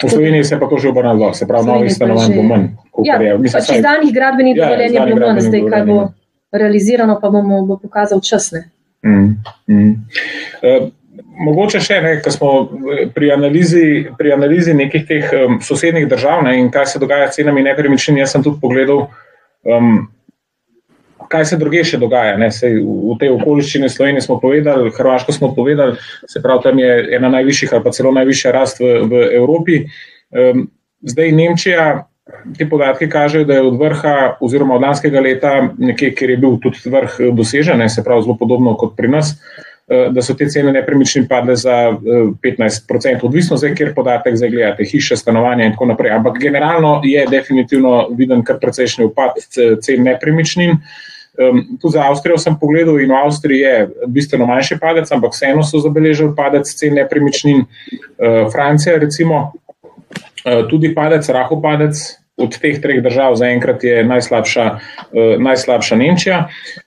V 0.04 0.10
Sloveniji 0.10 0.44
se 0.44 0.58
pa 0.60 0.68
to 0.68 0.78
že 0.78 0.88
obrnilo, 0.88 1.34
se 1.34 1.46
pravi, 1.46 1.66
novih 1.66 1.92
stanovanj 1.92 2.34
bo 2.36 2.42
manj. 2.42 2.66
Ja, 3.04 3.18
pač 3.52 3.70
izdanih 3.76 4.12
gradbenih 4.14 4.56
ja, 4.56 4.64
dovoljenj 4.64 4.94
je 4.94 5.06
bilo 5.06 5.20
manj, 5.26 5.40
zdaj 5.48 5.64
kaj 5.70 5.86
bo 5.88 5.98
realizirano, 6.52 7.18
pa 7.20 7.30
bomo 7.30 7.62
bo 7.66 7.78
pokazal 7.82 8.20
časne. 8.20 8.68
Mm, 9.04 9.40
mm. 9.68 9.90
Uh, 10.62 10.88
mogoče 11.44 11.80
še 11.82 12.00
ne, 12.04 12.12
ker 12.24 12.32
smo 12.32 12.50
pri 13.14 13.32
analizi, 13.34 14.06
pri 14.18 14.32
analizi 14.36 14.74
nekih 14.76 15.06
teh 15.08 15.32
um, 15.34 15.58
sosednjih 15.64 16.08
držav 16.08 16.44
ne, 16.46 16.56
in 16.60 16.70
kaj 16.72 16.94
se 16.94 17.02
dogaja 17.02 17.28
s 17.30 17.38
cenami 17.40 17.64
nepremičnin, 17.66 18.22
jaz 18.22 18.36
sem 18.36 18.44
tudi 18.44 18.60
pogledal. 18.62 19.08
Um, 19.64 20.06
kaj 21.28 21.44
se 21.44 21.58
druge 21.60 21.84
še 21.84 21.98
dogaja. 22.02 22.36
Sej, 22.54 22.80
v 22.84 23.16
tej 23.20 23.34
okoliščini 23.34 23.90
Slovenije 23.90 24.24
smo 24.26 24.38
povedali, 24.42 24.92
Hrvaško 24.94 25.32
smo 25.32 25.52
povedali, 25.54 25.98
se 26.28 26.42
pravi, 26.42 26.64
tam 26.64 26.78
je 26.78 26.96
ena 27.16 27.30
najvišjih 27.34 27.72
ali 27.72 27.84
pa 27.84 27.92
celo 27.96 28.12
najvišja 28.14 28.52
rast 28.54 28.80
v, 28.80 28.96
v 29.10 29.28
Evropi. 29.40 29.84
Um, 30.34 30.66
zdaj 31.04 31.32
Nemčija, 31.32 31.86
ti 32.58 32.68
podatki 32.68 33.08
kažejo, 33.10 33.44
da 33.44 33.58
je 33.58 33.68
od 33.68 33.76
vrha 33.80 34.16
oziroma 34.40 34.74
od 34.78 34.82
lanskega 34.82 35.20
leta 35.20 35.54
nekje, 35.78 36.14
kjer 36.16 36.34
je 36.34 36.40
bil 36.40 36.58
tudi 36.62 36.90
vrh 36.90 37.20
dosežen, 37.36 37.84
se 37.88 38.04
pravi, 38.04 38.24
zelo 38.24 38.36
podobno 38.40 38.76
kot 38.80 38.96
pri 38.96 39.12
nas. 39.18 39.36
da 39.84 40.22
so 40.22 40.32
te 40.34 40.46
cene 40.48 40.72
nepremičnin 40.72 41.26
padle 41.28 41.56
za 41.60 41.92
15%, 42.42 43.18
odvisno 43.22 43.56
zdaj, 43.60 43.74
kjer 43.76 43.90
podatek 43.94 44.36
zdaj 44.36 44.50
gledate, 44.50 44.84
hiše, 44.84 45.16
stanovanja 45.16 45.64
in 45.64 45.72
tako 45.72 45.86
naprej. 45.86 46.10
Ampak 46.10 46.38
generalno 46.40 47.00
je 47.04 47.26
definitivno 47.30 48.08
viden 48.16 48.44
kar 48.44 48.58
precejšnji 48.60 49.04
upad 49.04 49.36
cen 49.80 50.02
nepremičnin. 50.02 50.78
Um, 51.34 51.78
tudi 51.82 51.92
za 51.92 52.04
Avstrijo 52.06 52.38
sem 52.38 52.54
pogledal 52.60 53.00
in 53.02 53.10
v 53.10 53.16
Avstriji 53.18 53.60
je 53.60 53.88
bistveno 54.06 54.46
manjši 54.46 54.78
padec, 54.78 55.10
ampak 55.12 55.34
vseeno 55.34 55.64
so 55.66 55.80
zabeležili 55.82 56.30
padec 56.36 56.70
cen 56.70 56.94
nepremičnin. 56.94 57.64
Uh, 57.64 58.46
Francija, 58.52 58.98
recimo, 59.02 59.50
uh, 59.50 60.62
tudi 60.70 60.94
padec, 60.94 61.28
rahu 61.28 61.62
padec. 61.62 61.98
Od 62.34 62.50
teh 62.58 62.80
treh 62.82 62.98
držav 62.98 63.36
zaenkrat 63.38 63.84
je 63.86 64.00
najslabša, 64.06 64.64
uh, 64.70 65.34
najslabša 65.38 65.98
Nemčija. 65.98 66.38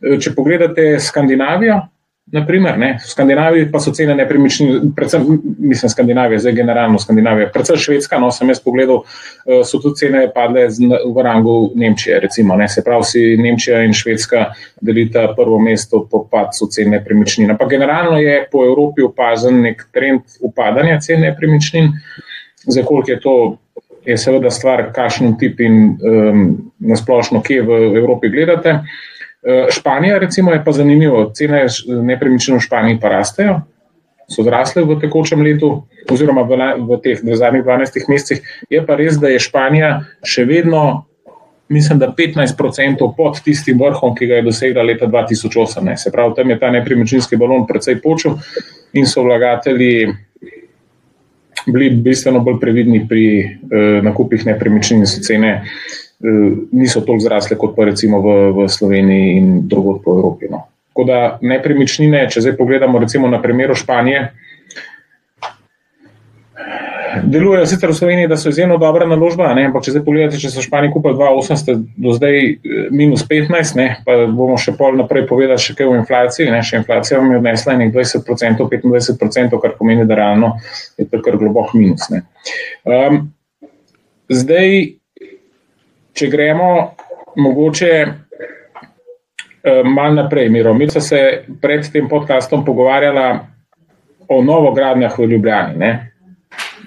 Če 0.04 0.34
pogledate 0.36 0.98
Skandinavijo, 1.00 1.78
Naprimer, 2.32 2.76
ne, 2.78 2.98
v 3.00 3.08
Skandinaviji 3.08 3.70
pa 3.72 3.80
so 3.80 3.94
cene 3.96 4.12
nepremičnin, 4.16 4.90
predvsem, 4.96 5.24
mislim, 5.64 5.90
Skandinavija, 5.90 6.42
zdaj 6.44 6.58
generalno 6.58 7.00
Skandinavija, 7.00 7.48
predvsem 7.54 7.78
Švedska, 7.80 8.20
no, 8.20 8.34
sem 8.36 8.50
jaz 8.52 8.60
pogledal, 8.60 9.00
eh, 9.48 9.62
so 9.64 9.80
tudi 9.80 10.02
cene 10.02 10.26
padle 10.36 10.66
v 10.68 11.24
rangu 11.24 11.72
Nemčije, 11.76 12.20
recimo, 12.20 12.58
ne, 12.60 12.68
se 12.68 12.84
pravi, 12.84 13.08
si 13.08 13.24
Nemčija 13.40 13.80
in 13.88 13.96
Švedska 13.96 14.44
delita 14.82 15.30
prvo 15.38 15.60
mesto 15.60 16.04
po 16.12 16.26
padcu 16.32 16.68
cen 16.68 16.92
nepremičnin. 16.92 17.56
Ampak 17.56 17.70
generalno 17.70 18.20
je 18.20 18.42
po 18.52 18.66
Evropi 18.66 19.08
opazen 19.08 19.62
nek 19.64 19.88
trend 19.96 20.28
upadanja 20.44 21.00
cen 21.00 21.24
nepremičnin, 21.24 21.94
za 22.68 22.84
koliko 22.84 23.12
je 23.12 23.20
to, 23.24 23.58
je 24.06 24.18
seveda 24.18 24.52
stvar, 24.52 24.90
kakšen 24.92 25.38
tip 25.40 25.60
in 25.64 25.96
um, 25.96 26.48
nasplošno, 26.80 27.40
kje 27.44 27.64
v 27.64 27.84
Evropi 28.04 28.30
gledate. 28.36 28.70
Eh, 28.70 29.08
Španija, 29.70 30.18
recimo, 30.18 30.52
je 30.52 30.64
pa 30.64 30.72
zanimivo. 30.72 31.32
Cene 31.36 31.66
nepremičnin 31.88 32.58
v 32.58 32.64
Španiji 32.64 33.00
pa 33.02 33.10
rastejo, 33.10 33.62
so 34.28 34.44
zrasle 34.44 34.84
v 34.84 35.00
tekočem 35.00 35.42
letu, 35.42 35.88
oziroma 36.12 36.44
v, 36.44 36.60
v 36.84 37.00
teh 37.04 37.24
v 37.24 37.36
zadnjih 37.36 37.64
12 37.64 38.12
mesecih. 38.12 38.44
Je 38.70 38.82
pa 38.84 39.00
res, 39.00 39.16
da 39.20 39.32
je 39.32 39.40
Španija 39.40 39.92
še 40.24 40.44
vedno, 40.48 41.08
mislim, 41.72 42.00
da 42.00 42.12
15% 42.12 43.08
pod 43.16 43.40
tistim 43.44 43.80
vrhom, 43.80 44.16
ki 44.16 44.28
ga 44.28 44.42
je 44.42 44.48
dosegla 44.48 44.84
leta 44.84 45.08
2008. 45.08 45.96
Se 45.96 46.12
pravi, 46.12 46.36
tam 46.36 46.52
je 46.52 46.60
ta 46.60 46.72
nepremičninski 46.72 47.40
balon 47.40 47.68
precej 47.68 48.02
počel 48.04 48.40
in 48.94 49.08
so 49.08 49.24
vlagatelji. 49.24 50.12
Bili 51.68 51.90
bistveno 52.00 52.40
bolj 52.40 52.62
previdni 52.62 53.02
pri 53.08 53.24
eh, 53.44 54.00
nakupih 54.04 54.46
nepremičnin, 54.48 55.04
so 55.08 55.20
cene 55.20 55.58
Eh, 55.60 56.07
niso 56.20 57.02
toliko 57.06 57.24
zrasle 57.24 57.58
kot 57.58 57.76
pa 57.76 57.86
recimo 57.86 58.22
v, 58.22 58.36
v 58.58 58.68
Sloveniji 58.70 59.38
in 59.38 59.54
drugod 59.70 60.02
po 60.04 60.18
Evropi. 60.18 60.50
No. 60.50 60.66
Tako 60.90 61.06
da 61.06 61.20
nepremičnine, 61.42 62.26
če 62.30 62.42
zdaj 62.42 62.58
pogledamo 62.58 63.00
recimo 63.00 63.30
na 63.30 63.42
primeru 63.42 63.76
Španije, 63.78 64.32
delujejo 67.24 67.66
sicer 67.66 67.90
v 67.90 67.96
Sloveniji, 67.96 68.28
da 68.28 68.38
so 68.38 68.50
izjemno 68.50 68.78
dobra 68.78 69.06
naložba, 69.06 69.52
ne? 69.54 69.68
ampak 69.70 69.86
če 69.86 69.94
zdaj 69.96 70.04
pogledate, 70.06 70.40
če 70.42 70.52
so 70.52 70.64
Španiji 70.66 70.94
kupili 70.94 71.18
2,8, 71.18 71.62
ste 71.62 71.76
do 71.98 72.14
zdaj 72.18 72.38
eh, 72.38 72.58
minus 72.92 73.24
15, 73.30 73.78
ne? 73.80 73.88
pa 74.06 74.18
bomo 74.26 74.58
še 74.62 74.76
pol 74.78 74.98
naprej 75.00 75.28
povedali 75.30 75.62
še 75.62 75.78
kaj 75.78 75.92
o 75.92 75.96
inflaciji, 75.98 76.50
ne? 76.54 76.62
še 76.66 76.82
inflacija 76.82 77.22
vam 77.22 77.34
je 77.34 77.42
odnesla 77.42 77.78
nekaj 77.82 78.10
20%, 78.26 78.68
25%, 78.74 79.62
kar 79.64 79.76
pomeni, 79.80 80.06
da 80.10 80.20
realno 80.20 80.56
je 80.98 81.08
to 81.10 81.22
kar 81.24 81.40
globok 81.40 81.74
minus. 81.78 82.10
Um, 82.86 83.28
zdaj, 84.34 84.98
če 86.18 86.30
gremo 86.32 86.72
mogoče 87.38 87.92
uh, 88.08 89.86
malo 89.86 90.24
naprej, 90.24 90.50
Miro. 90.50 90.74
Mi 90.74 90.90
smo 90.90 91.02
se 91.02 91.22
pred 91.62 91.86
tem 91.94 92.10
podkastom 92.10 92.66
pogovarjali 92.66 93.28
o 94.28 94.42
novogradnjah 94.44 95.20
v 95.20 95.30
Ljubljani. 95.34 95.78
Ne? 95.78 95.92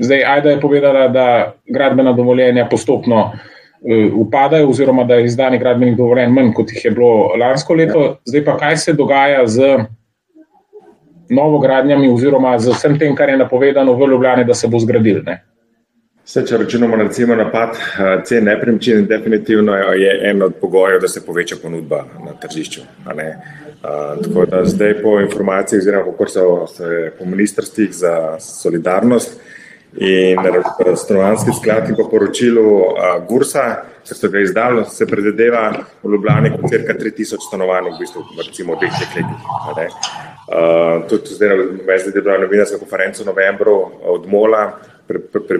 Zdaj, 0.00 0.24
Aida 0.24 0.50
je 0.50 0.60
povedala, 0.60 1.08
da 1.08 1.54
gradbena 1.68 2.12
dovoljenja 2.12 2.66
postopno 2.70 3.20
uh, 3.30 4.18
upadajo, 4.24 4.68
oziroma 4.68 5.04
da 5.04 5.20
je 5.20 5.30
izdanih 5.30 5.60
gradbenih 5.60 5.96
dovoljenj 5.96 6.34
manj, 6.34 6.52
kot 6.56 6.72
jih 6.74 6.84
je 6.84 6.94
bilo 6.96 7.36
lansko 7.38 7.74
leto. 7.74 8.04
Zdaj 8.26 8.44
pa 8.44 8.58
kaj 8.58 8.76
se 8.76 8.92
dogaja 8.98 9.46
z 9.46 9.78
novogradnjami, 11.30 12.10
oziroma 12.10 12.58
z 12.58 12.74
vsem 12.74 12.98
tem, 12.98 13.14
kar 13.14 13.30
je 13.30 13.38
napovedano 13.38 13.94
v 13.94 14.10
Ljubljani, 14.10 14.44
da 14.44 14.54
se 14.54 14.68
bo 14.68 14.78
zgradil. 14.82 15.22
Ne? 15.26 15.38
Vse, 16.30 16.44
če 16.46 16.58
računamo 16.60 16.94
na 16.94 17.08
recimo 17.08 17.34
napad 17.34 17.72
eh, 17.74 18.20
cen 18.24 18.44
nepremičnin, 18.46 19.08
definitivno 19.10 19.74
je 19.74 20.10
en 20.30 20.42
od 20.46 20.52
pogojev, 20.60 21.00
da 21.02 21.08
se 21.10 21.24
poveča 21.26 21.56
ponudba 21.62 22.04
na 22.22 22.36
tržišču. 22.38 22.80
Uh, 22.80 23.16
tako 24.22 24.44
da 24.46 24.60
zdaj 24.64 24.92
po 25.02 25.16
informacijah, 25.20 25.80
oziroma 25.80 26.04
kako 26.04 26.26
so 26.28 26.44
se 26.70 27.10
po 27.18 27.24
ministrstvih 27.26 27.88
za 27.92 28.12
solidarnost 28.38 29.40
in 29.96 30.38
stanovanski 30.96 31.50
sklad 31.60 31.88
in 31.88 31.96
po 31.98 32.06
poročilu 32.10 32.62
uh, 32.76 32.92
Gursa, 33.28 33.64
ki 34.06 34.14
so 34.14 34.30
ga 34.30 34.42
izdali, 34.44 34.84
se 34.86 35.06
predvideva 35.10 35.64
v 36.02 36.12
Ljubljani 36.12 36.52
kot 36.52 36.70
cirka 36.70 36.94
3000 37.00 37.42
stanovanj 37.48 37.88
v 37.88 37.96
bistvu 38.04 38.22
v 38.36 38.44
recimo 38.46 38.76
dveh 38.78 39.00
letih. 39.00 39.98
Uh, 40.46 41.02
tudi 41.10 41.34
zdaj, 41.34 41.56
veš, 41.90 42.06
da 42.06 42.14
je 42.14 42.22
bila 42.22 42.38
novinarska 42.44 42.78
konferenca 42.78 43.24
v 43.24 43.26
novembru 43.32 43.74
od 44.14 44.30
Mola, 44.30 44.68
pri, 45.08 45.18
pri, 45.18 45.42
pri, 45.48 45.58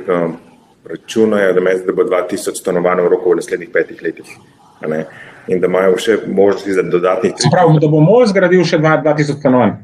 računajo, 0.85 1.53
da, 1.53 1.61
da 1.87 1.93
bo 1.93 2.05
2000 2.05 2.57
stanovanj 2.57 3.05
v 3.05 3.13
roku 3.13 3.31
v 3.33 3.41
naslednjih 3.41 3.71
petih 3.73 4.03
letih. 4.03 4.33
In 5.49 5.61
da 5.61 5.67
imajo 5.67 5.99
še 5.99 6.19
možnosti 6.27 6.73
za 6.73 6.83
dodatnih. 6.83 7.35
Pravi, 7.53 7.79
da 7.83 7.89
bo 7.89 8.01
MOL 8.05 8.27
zgradil 8.31 8.65
še 8.65 8.79
2000 8.79 9.39
stanovanj. 9.41 9.79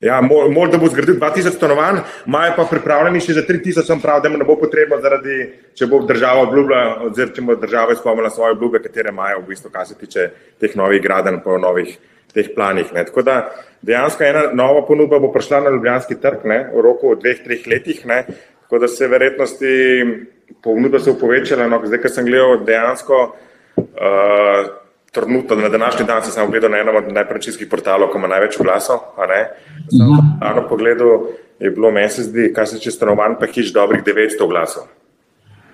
Ja, 0.00 0.20
MOL, 0.24 0.70
da 0.72 0.78
bo 0.80 0.88
zgradil 0.88 1.18
2000 1.20 1.52
stanovanj, 1.52 1.98
imajo 2.26 2.54
pa 2.56 2.64
pripravljeni 2.70 3.20
še 3.20 3.34
za 3.36 3.42
3000, 3.44 3.84
sem 3.84 4.00
prav, 4.00 4.22
da 4.24 4.30
mu 4.32 4.38
ne 4.40 4.46
bo 4.48 4.56
potrebno, 4.56 4.96
zaradi, 5.02 5.42
če 5.76 5.88
bo 5.90 6.00
država 6.08 6.46
obljubila, 6.46 6.84
oziroma 7.04 7.36
če 7.36 7.44
bo 7.44 7.56
država 7.60 7.96
izpolnila 7.96 8.30
svoje 8.32 8.56
obljube, 8.56 8.80
katere 8.80 9.12
imajo, 9.12 9.42
v 9.42 9.52
bistvu, 9.52 9.72
kar 9.74 9.84
se 9.84 9.98
tiče 10.00 10.30
teh 10.62 10.76
novih 10.80 11.02
gradenj, 11.04 11.42
po 11.44 11.58
novih 11.60 11.92
teh 12.32 12.48
planih. 12.54 12.94
Ne. 12.96 13.04
Tako 13.10 13.26
da 13.28 13.36
dejansko 13.84 14.24
ena 14.24 14.46
nova 14.56 14.86
ponudba 14.88 15.20
bo 15.20 15.32
prišla 15.34 15.60
na 15.66 15.74
Ljubljanski 15.74 16.16
trg 16.22 16.48
ne, 16.48 16.58
v 16.72 16.86
roku 16.86 17.12
dveh, 17.20 17.44
treh 17.44 17.68
letih. 17.68 18.00
Ne. 18.08 18.22
Tako 18.70 18.78
da 18.78 18.88
se 18.88 19.08
verjetnosti 19.08 19.66
ponudba 20.62 20.98
se 20.98 21.10
je 21.10 21.18
povečala. 21.18 21.66
No, 21.66 21.80
zdaj, 21.82 21.98
ker 22.04 22.12
sem 22.14 22.26
gledal 22.26 22.60
dejansko, 22.62 23.16
uh, 23.76 24.68
trenutno 25.10 25.56
na 25.56 25.68
današnji 25.68 26.06
dan 26.06 26.22
sem 26.22 26.44
ogledal 26.44 26.70
na 26.70 26.78
enem 26.78 26.96
od 26.96 27.08
najprečijskih 27.12 27.66
portalov, 27.66 28.12
ki 28.12 28.18
ima 28.18 28.30
največ 28.30 28.58
glasov. 28.62 29.10
Na 29.18 30.50
eno 30.52 30.68
pogledu 30.68 31.10
je 31.58 31.70
bilo 31.70 31.90
meni 31.90 32.08
se 32.08 32.22
zdi, 32.22 32.52
kar 32.54 32.68
se 32.70 32.78
če 32.78 32.94
stanovanj, 32.94 33.40
pa 33.40 33.50
hiš 33.50 33.72
dobrih 33.74 34.06
900 34.06 34.48
glasov. 34.48 34.86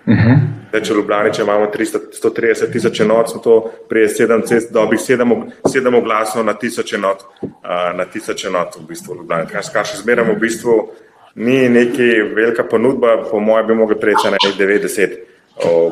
Uh 0.07 0.15
mhm. 0.15 0.29
-huh. 0.29 0.39
Zdaj, 0.71 0.83
če 0.83 0.93
v 0.93 0.97
Ljubljani 0.97 1.35
če 1.35 1.43
imamo 1.43 1.67
300, 1.67 1.99
130 2.23 2.73
tisoč 2.73 3.01
enot, 3.01 3.31
smo 3.31 3.41
to 3.41 3.73
pri 3.89 4.09
7, 4.09 4.73
dobrih 4.73 5.01
7, 5.01 5.43
7 5.69 6.05
glasov 6.05 6.45
na 6.45 6.55
tisoč 6.55 6.93
enot, 6.93 7.25
uh, 7.43 7.51
na 7.97 8.05
tisoč 8.05 8.45
enot 8.45 8.77
v 8.77 8.87
bistvu 8.89 9.15
v 9.15 9.17
Ljubljani. 9.19 9.47
Kar 9.73 9.85
še 9.85 9.97
zmeramo 9.97 10.33
v 10.33 10.39
bistvu 10.41 10.91
ni 11.37 11.69
neki 11.69 12.09
velika 12.35 12.65
ponudba, 12.65 13.17
po 13.31 13.41
mojem, 13.41 13.67
bi 13.67 13.75
mogli 13.75 13.97
preči 14.01 14.31
na 14.31 14.37
90 14.59 15.17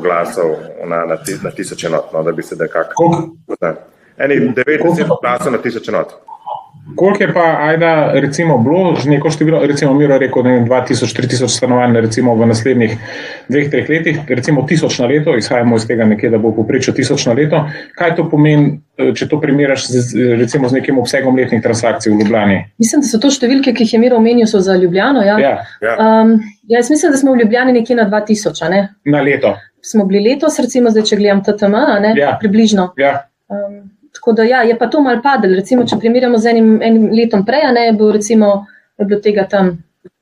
glasov 0.02 0.56
na, 0.84 1.04
na, 1.04 1.16
na 1.42 1.50
tisoč 1.50 1.84
enot, 1.84 2.12
no, 2.12 2.22
da 2.22 2.32
bi 2.32 2.42
se 2.42 2.56
nekako. 2.56 3.28
90 4.18 5.20
glasov 5.22 5.52
na 5.52 5.58
tisoč 5.58 5.88
enot. 5.88 6.14
Koliko 6.96 7.22
je 7.22 7.32
pa, 7.34 7.56
ajda, 7.60 8.10
recimo, 8.12 8.58
bilo 8.58 8.96
že 9.00 9.10
neko 9.10 9.30
število, 9.30 9.66
recimo, 9.66 9.94
Miro 9.94 10.18
rekel, 10.18 10.42
da 10.42 10.50
je 10.50 10.60
2000-3000 10.60 11.48
stanovanj, 11.48 11.96
recimo 12.00 12.34
v 12.34 12.46
naslednjih 12.46 12.96
dveh, 13.48 13.70
treh 13.70 13.88
letih, 13.88 14.18
recimo 14.28 14.66
tisoč 14.68 14.98
na 14.98 15.06
leto, 15.06 15.36
izhajamo 15.36 15.76
iz 15.76 15.86
tega 15.88 16.04
nekje, 16.04 16.30
da 16.30 16.38
bo 16.38 16.52
poprečje 16.52 16.94
tisoč 16.94 17.26
na 17.26 17.32
leto. 17.32 17.62
Kaj 17.96 18.14
to 18.16 18.28
pomeni, 18.30 18.80
eh, 18.98 19.14
če 19.16 19.28
to 19.28 19.40
primerjaš 19.40 19.86
z, 19.88 20.36
recimo, 20.36 20.68
z 20.68 20.78
nekim 20.78 20.98
obsegom 21.00 21.36
letnih 21.36 21.62
transakcij 21.62 22.12
v 22.12 22.20
Ljubljani? 22.20 22.58
Mislim, 22.78 23.00
da 23.00 23.08
so 23.08 23.18
to 23.18 23.32
številke, 23.32 23.72
ki 23.72 23.88
jih 23.88 23.96
je 23.96 24.02
Miro 24.04 24.20
omenil, 24.20 24.46
so 24.46 24.60
za 24.60 24.76
Ljubljano. 24.76 25.24
Ja. 25.24 25.38
Ja. 25.40 25.54
Ja. 25.80 25.96
Um, 25.96 26.36
ja, 26.68 26.82
jaz 26.82 26.92
mislim, 26.92 27.16
da 27.16 27.22
smo 27.22 27.32
v 27.32 27.46
Ljubljani 27.46 27.72
nekje 27.80 27.96
na 27.96 28.04
2000. 28.12 28.68
Ne? 28.70 28.88
Na 29.08 29.24
leto. 29.24 29.56
Smo 29.80 30.04
bili 30.04 30.28
letos, 30.28 30.60
recimo, 30.60 30.92
zdaj, 30.92 31.08
če 31.08 31.16
gledam 31.16 31.40
TTM, 31.44 31.80
ja. 32.16 32.36
približno. 32.40 32.92
Ja. 33.00 33.24
Um, 33.48 33.93
Tako 34.24 34.32
da 34.32 34.42
ja, 34.42 34.62
je 34.62 34.78
pa 34.78 34.86
to 34.86 35.02
mal 35.04 35.18
padel. 35.22 35.52
Recimo, 35.52 35.82
če 35.84 35.98
primerjamo 36.00 36.38
z 36.40 36.54
enim, 36.54 36.68
enim 36.82 37.10
letom 37.12 37.42
prej, 37.44 37.66
ne, 37.76 37.82
je, 37.90 37.92
bil 37.92 38.12
recimo, 38.14 38.46
je 38.96 39.04
bilo 39.04 39.18
tega 39.20 39.42
tam 39.52 39.74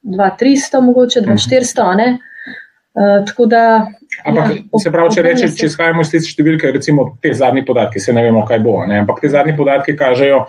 2-300, 0.03 0.81
mogoče 0.83 1.21
2-400. 1.23 2.17
Uh, 2.99 3.47
da, 3.47 3.61
ampak, 4.27 4.51
ja, 4.57 4.81
se 4.83 4.91
pravi, 4.91 5.15
če 5.15 5.23
rečemo, 5.23 5.55
če 5.55 5.69
izhajamo 5.71 6.03
iz 6.03 6.11
te 6.11 6.19
številke, 6.19 6.73
recimo 6.75 7.05
te 7.23 7.31
zadnje 7.31 7.63
podatke, 7.69 8.03
se 8.03 8.13
ne 8.13 8.25
vemo, 8.27 8.43
kaj 8.49 8.59
bo. 8.65 8.81
Ne? 8.91 8.99
Ampak 9.05 9.23
te 9.23 9.31
zadnje 9.31 9.55
podatke 9.57 9.95
kažejo 9.97 10.43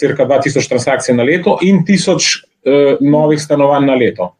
crka 0.00 0.24
2000 0.30 0.72
transakcij 0.72 1.18
na 1.18 1.28
leto 1.28 1.58
in 1.60 1.84
1000 1.84 2.16
uh, 2.16 3.04
novih 3.04 3.42
stanovanj 3.42 3.84
na 3.90 3.98
leto. 4.00 4.30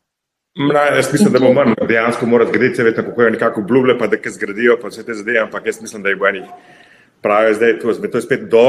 Na, 0.57 0.87
jaz 0.97 1.13
mislim, 1.13 1.35
da 1.37 1.45
bo 1.45 1.53
manj, 1.53 1.77
dejansko 1.85 2.31
mora 2.33 2.49
zgraditi, 2.49 2.81
se 2.81 2.89
vedno, 2.89 3.05
kako 3.11 3.29
je 3.29 3.37
nekako 3.37 3.61
obljubile, 3.61 3.99
pa 4.01 4.09
da 4.09 4.17
kaj 4.17 4.39
zgradijo, 4.39 4.79
pa 4.81 4.89
vse 4.89 5.05
te 5.05 5.21
zadeve, 5.21 5.45
ampak 5.45 5.69
jaz 5.69 5.83
mislim, 5.83 6.01
da 6.03 6.15
je 6.15 6.17
bo 6.17 6.33
enih 6.33 6.49
pravijo 7.25 7.57
zdaj, 7.57 7.79
to 7.81 7.97
je 8.21 8.23
spet 8.29 8.45
do 8.53 8.67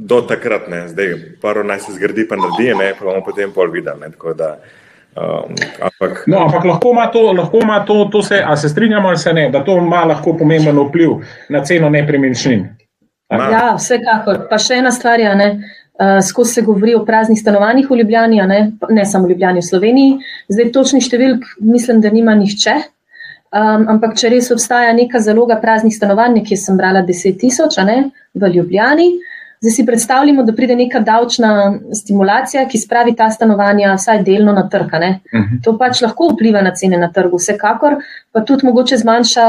do 0.00 0.20
takrat, 0.20 0.68
ne. 0.68 0.88
zdaj 0.88 1.14
prvo 1.40 1.62
naj 1.62 1.80
se 1.80 1.92
zgradi, 1.92 2.28
pa 2.28 2.36
naredi, 2.36 2.72
ne, 2.78 2.92
pa 2.98 3.04
bomo 3.04 3.24
potem 3.24 3.52
pol 3.52 3.70
videli. 3.70 4.00
Ne, 4.00 4.10
tako 4.10 4.34
da, 4.34 4.54
um, 5.16 5.54
ampak, 5.80 6.24
No, 6.26 6.44
ampak 6.46 6.64
lahko 6.64 6.92
ima 6.92 7.06
to, 7.12 7.32
lahko 7.32 7.60
ima 7.62 7.84
to, 7.86 8.04
to 8.12 8.22
se, 8.22 8.40
a 8.46 8.56
se 8.56 8.68
strinjamo 8.68 9.08
ali 9.08 9.18
se 9.18 9.32
ne, 9.32 9.50
da 9.50 9.64
to 9.64 9.76
ima 9.76 10.04
lahko 10.04 10.36
pomemben 10.38 10.78
vpliv 10.78 11.18
na 11.48 11.64
ceno 11.64 11.90
nepremičnin. 11.90 12.68
Ja, 13.30 13.74
vsekakor. 13.76 14.46
Pa 14.50 14.58
še 14.58 14.80
ena 14.80 14.90
stvar, 14.92 15.20
je, 15.20 15.34
ne, 15.36 15.50
uh, 16.00 16.16
skozi 16.24 16.58
se 16.58 16.64
govori 16.66 16.96
o 16.98 17.04
praznih 17.06 17.38
stanovanjih 17.38 17.90
v 17.90 18.00
Ljubljani, 18.00 18.40
a 18.40 18.46
ne, 18.46 18.62
ne 18.90 19.04
samo 19.06 19.28
v 19.28 19.34
Ljubljani, 19.34 19.62
v 19.62 19.68
Sloveniji. 19.68 20.16
Zdaj 20.48 20.72
točnih 20.74 21.04
številk 21.06 21.52
mislim, 21.60 22.00
da 22.00 22.10
nima 22.10 22.34
nihče. 22.40 22.80
Um, 23.50 23.88
ampak 23.90 24.14
če 24.14 24.28
res 24.30 24.46
obstaja 24.54 24.92
neka 24.94 25.18
zaloga 25.18 25.56
praznih 25.58 25.94
stanovanj, 25.94 26.36
nekje 26.38 26.56
sem 26.60 26.76
brala 26.78 27.02
10 27.02 27.38
tisoč 27.40 27.80
ne, 27.82 27.96
v 28.38 28.50
Ljubljani, 28.54 29.08
zdaj 29.58 29.72
si 29.74 29.84
predstavljamo, 29.86 30.44
da 30.46 30.54
pride 30.54 30.76
neka 30.78 31.00
davčna 31.02 31.50
stimulacija, 31.98 32.62
ki 32.70 32.78
spravi 32.78 33.16
ta 33.18 33.26
stanovanja 33.30 33.96
vsaj 33.98 34.22
delno 34.22 34.54
na 34.54 34.68
trg. 34.68 34.94
ne. 35.00 35.10
Mhm. 35.34 35.58
To 35.64 35.74
pač 35.78 36.02
lahko 36.02 36.30
vpliva 36.34 36.62
na 36.62 36.70
cene 36.74 36.96
na 36.98 37.10
trgu, 37.12 37.42
vsekakor, 37.42 37.98
pa 38.32 38.40
tudi 38.40 38.66
mogoče 38.66 38.96
zmanjša 38.96 39.48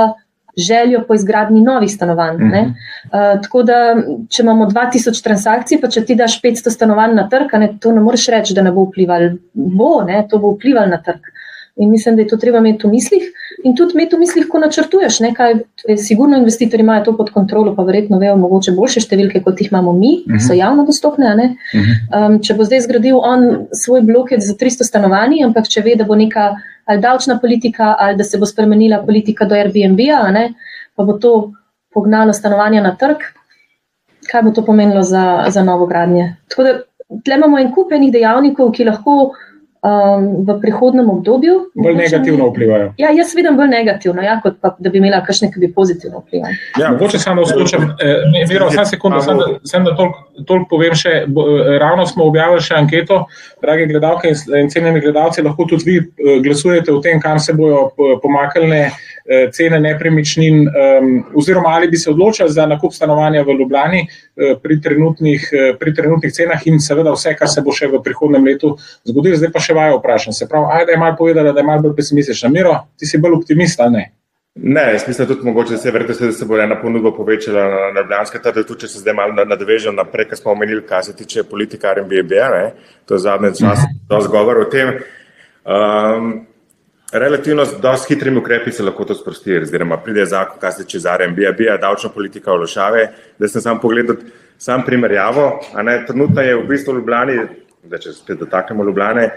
željo 0.57 1.03
po 1.07 1.13
izgradnji 1.13 1.61
novih 1.61 1.91
stanovanj. 1.91 2.37
ne. 2.39 2.73
Uh, 3.05 3.37
tako 3.41 3.63
da, 3.63 3.95
če 4.29 4.41
imamo 4.43 4.65
2000 4.65 5.23
transakcij, 5.23 5.81
pa 5.81 5.87
če 5.87 6.05
ti 6.05 6.15
daš 6.15 6.41
500 6.41 6.73
stanovanj 6.73 7.13
na 7.15 7.29
trg, 7.29 7.53
ne, 7.59 7.69
to 7.79 7.91
ne 7.91 8.01
moreš 8.01 8.27
reči, 8.27 8.53
da 8.53 8.61
ne 8.61 8.71
bo 8.71 8.89
vplivalo. 8.89 9.37
Bo, 9.53 10.01
ne, 10.03 10.25
to 10.29 10.39
bo 10.39 10.55
vplivalo 10.57 10.89
na 10.89 10.97
trg. 10.97 11.31
In 11.75 11.89
mislim, 11.89 12.15
da 12.15 12.21
je 12.21 12.27
to 12.27 12.38
treba 12.38 12.57
imeti 12.57 12.88
v 12.88 12.91
mislih. 12.91 13.27
In 13.63 13.75
tudi 13.75 13.95
imeti 13.95 14.15
v 14.15 14.19
mislih, 14.19 14.47
ko 14.49 14.60
načrtuješ. 14.60 15.19
Ne, 15.23 15.31
kaj, 15.36 15.53
eh, 15.88 15.97
sigurno 15.97 16.38
investitorji 16.38 16.84
imajo 16.84 17.05
to 17.05 17.17
pod 17.17 17.31
kontrolo, 17.31 17.75
pa 17.75 17.84
verjetno 17.84 18.19
vejo 18.19 18.36
mogoče 18.38 18.71
boljše 18.75 19.05
številke, 19.05 19.43
kot 19.43 19.62
jih 19.62 19.71
imamo 19.71 19.93
mi, 19.93 20.23
ki 20.27 20.39
so 20.39 20.53
javno 20.53 20.86
dostopne. 20.86 21.27
a 21.27 21.36
ne. 21.36 21.55
Um, 22.12 22.39
če 22.43 22.53
bo 22.53 22.63
zdaj 22.63 22.81
zgradil 22.88 23.17
on 23.17 23.67
svoj 23.71 24.01
blokec 24.01 24.43
za 24.43 24.53
300 24.53 24.84
stanovanj, 24.84 25.43
ampak 25.45 25.67
če 25.67 25.81
ve, 25.81 25.95
da 25.95 26.03
bo 26.03 26.15
neka 26.15 26.55
ali 26.86 26.99
davčna 26.99 27.39
politika, 27.39 27.95
ali 27.99 28.17
da 28.17 28.23
se 28.23 28.38
bo 28.38 28.45
spremenila 28.45 29.03
politika 29.05 29.45
do 29.45 29.55
Airbnb-a, 29.55 30.49
pa 30.95 31.03
bo 31.03 31.13
to 31.13 31.53
pognalo 31.93 32.34
stanovanja 32.34 32.81
na 32.81 32.95
trg, 32.95 33.21
kaj 34.31 34.43
bo 34.43 34.51
to 34.51 34.65
pomenilo 34.65 35.03
za, 35.03 35.45
za 35.49 35.63
novo 35.63 35.86
gradnje. 35.86 36.36
Tako 36.49 36.63
da 36.63 36.73
tle 37.23 37.36
imamo 37.36 37.60
en 37.60 37.71
kup 37.73 37.91
enih 37.91 38.12
dejavnikov, 38.12 38.71
ki 38.71 38.88
lahko 38.88 39.34
um, 39.82 40.46
v 40.46 40.60
prihodnem 40.62 41.10
obdobju. 41.10 41.72
Bolj 41.76 41.96
negativno 41.96 42.50
vplivajo. 42.50 42.94
Ja, 42.98 43.10
jaz 43.10 43.36
vidim 43.36 43.58
bolj 43.58 43.67
negativno, 43.67 44.22
ja, 44.22 44.39
kot 44.44 44.60
pa, 44.62 44.76
da 44.80 44.89
bi 44.89 45.02
imela 45.02 45.24
kakšne, 45.26 45.52
ki 45.54 45.60
bi 45.60 45.72
pozitivno 45.74 46.24
vplivali. 46.26 46.56
ja, 46.80 46.91
Mogoče 46.91 47.20
samo 47.20 47.46
skočim, 47.46 47.89
eh, 48.00 48.26
ne, 48.34 48.46
Miro, 48.50 48.72
samo 48.72 48.86
sekundo, 48.86 49.17
da, 49.17 49.48
samo 49.63 49.89
da 49.89 49.96
toliko, 49.96 50.24
toliko 50.48 50.70
povem 50.70 50.96
še. 50.96 51.24
Bo, 51.28 51.48
eh, 51.58 51.78
ravno 51.80 52.06
smo 52.06 52.26
objavili 52.30 52.62
še 52.62 52.76
anketo, 52.78 53.26
drage 53.62 53.88
gledalke 53.89 54.30
in 54.30 54.62
in 54.62 54.70
cenjeni 54.70 55.02
gledalci, 55.02 55.41
lahko 55.41 55.65
tudi 55.65 55.84
vi 55.86 55.98
eh, 55.98 56.39
glasujete 56.44 56.94
o 56.94 57.02
tem, 57.02 57.22
kam 57.22 57.39
se 57.39 57.54
bojo 57.54 57.88
eh, 57.89 58.17
pomaknile 58.22 58.91
eh, 59.26 59.50
cene 59.54 59.80
nepremičnin, 59.80 60.67
um, 60.67 61.24
oziroma 61.36 61.70
ali 61.70 61.88
bi 61.88 61.98
se 61.98 62.10
odločili 62.10 62.50
za 62.50 62.65
nakup 62.65 62.94
stanovanja 62.94 63.44
v 63.44 63.56
Ljubljani 63.60 64.02
eh, 64.02 64.56
pri 64.63 64.82
trenutnih, 64.82 65.50
eh, 65.54 65.74
pri 65.80 65.94
trenutnih 65.96 66.34
cenah 66.34 66.67
in 66.67 66.80
seveda 66.80 67.13
vse, 67.13 67.36
kar 67.39 67.50
se 67.50 67.62
bo 67.62 67.72
še 67.72 67.88
v 67.88 68.02
prihodnem 68.04 68.46
letu 68.46 68.76
zgodilo. 69.08 69.38
Zdaj 69.38 69.52
pa 69.54 69.60
še 69.60 69.70
vajo 69.73 69.97
vprašam. 69.97 70.34
Se 70.34 70.47
pravi, 70.49 70.65
ajde 70.71 70.97
malo 70.97 71.15
povedala, 71.17 71.51
da 71.51 71.60
je 71.60 71.65
malo 71.65 71.81
bolj 71.81 71.95
pesimistična. 71.95 72.49
Miro, 72.49 72.75
ti 72.99 73.05
si 73.05 73.17
bolj 73.17 73.39
optimist, 73.41 73.79
ali 73.79 73.91
ne? 73.91 74.12
Ne, 74.55 74.81
jaz 74.93 75.07
mislim 75.07 75.27
tudi 75.27 75.45
mogoče, 75.45 75.71
da 75.71 75.77
se, 75.77 75.91
verjetno 75.91 76.15
se, 76.15 76.25
da 76.25 76.31
se 76.31 76.45
bo 76.45 76.57
ena 76.60 76.75
ponudba 76.81 77.13
povečala 77.15 77.63
na, 77.63 77.91
na 77.95 78.01
Ljubljanske 78.01 78.39
trge, 78.43 78.65
tudi 78.67 78.84
če 78.84 78.88
se 78.91 78.99
zdaj 78.99 79.15
malo 79.15 79.45
nadvežem 79.47 79.95
naprej, 79.95 80.27
kar 80.27 80.38
smo 80.38 80.51
omenili, 80.51 80.84
kar 80.88 81.05
se 81.07 81.15
tiče 81.15 81.45
politike 81.47 81.88
RMBB, 81.88 82.34
ne, 82.51 82.65
to 83.07 83.15
je 83.15 83.23
zadnje 83.23 83.53
čase 83.62 83.88
dosti 84.10 84.31
govor 84.31 84.60
o 84.60 84.65
tem. 84.67 84.97
Um, 85.63 86.34
relativno 87.13 87.65
z 87.65 87.79
dosti 87.79 88.13
hitrimi 88.13 88.43
ukrepi 88.43 88.71
se 88.71 88.84
lahko 88.84 89.05
to 89.05 89.15
sprosti, 89.15 89.55
oziroma 89.62 89.97
pride 90.03 90.25
zakon, 90.25 90.60
kar 90.60 90.75
se 90.75 90.84
tiče 90.84 90.99
za 90.99 91.15
RMBB, 91.17 91.79
davčna 91.81 92.10
politika 92.10 92.51
olšave. 92.51 93.07
Da 93.39 93.47
sem 93.47 93.62
sam 93.62 93.79
pogledal 93.79 94.19
sam 94.57 94.84
primerjavo, 94.86 95.62
a 95.73 95.81
ne, 95.81 96.03
trenutno 96.05 96.41
je 96.41 96.55
v 96.55 96.67
bistvu 96.67 96.93
v 96.93 96.99
Ljubljani, 96.99 97.38
da 97.84 97.97
če 97.97 98.12
spet 98.13 98.38
dotaknemo 98.43 98.84
Ljubljane, 98.86 99.29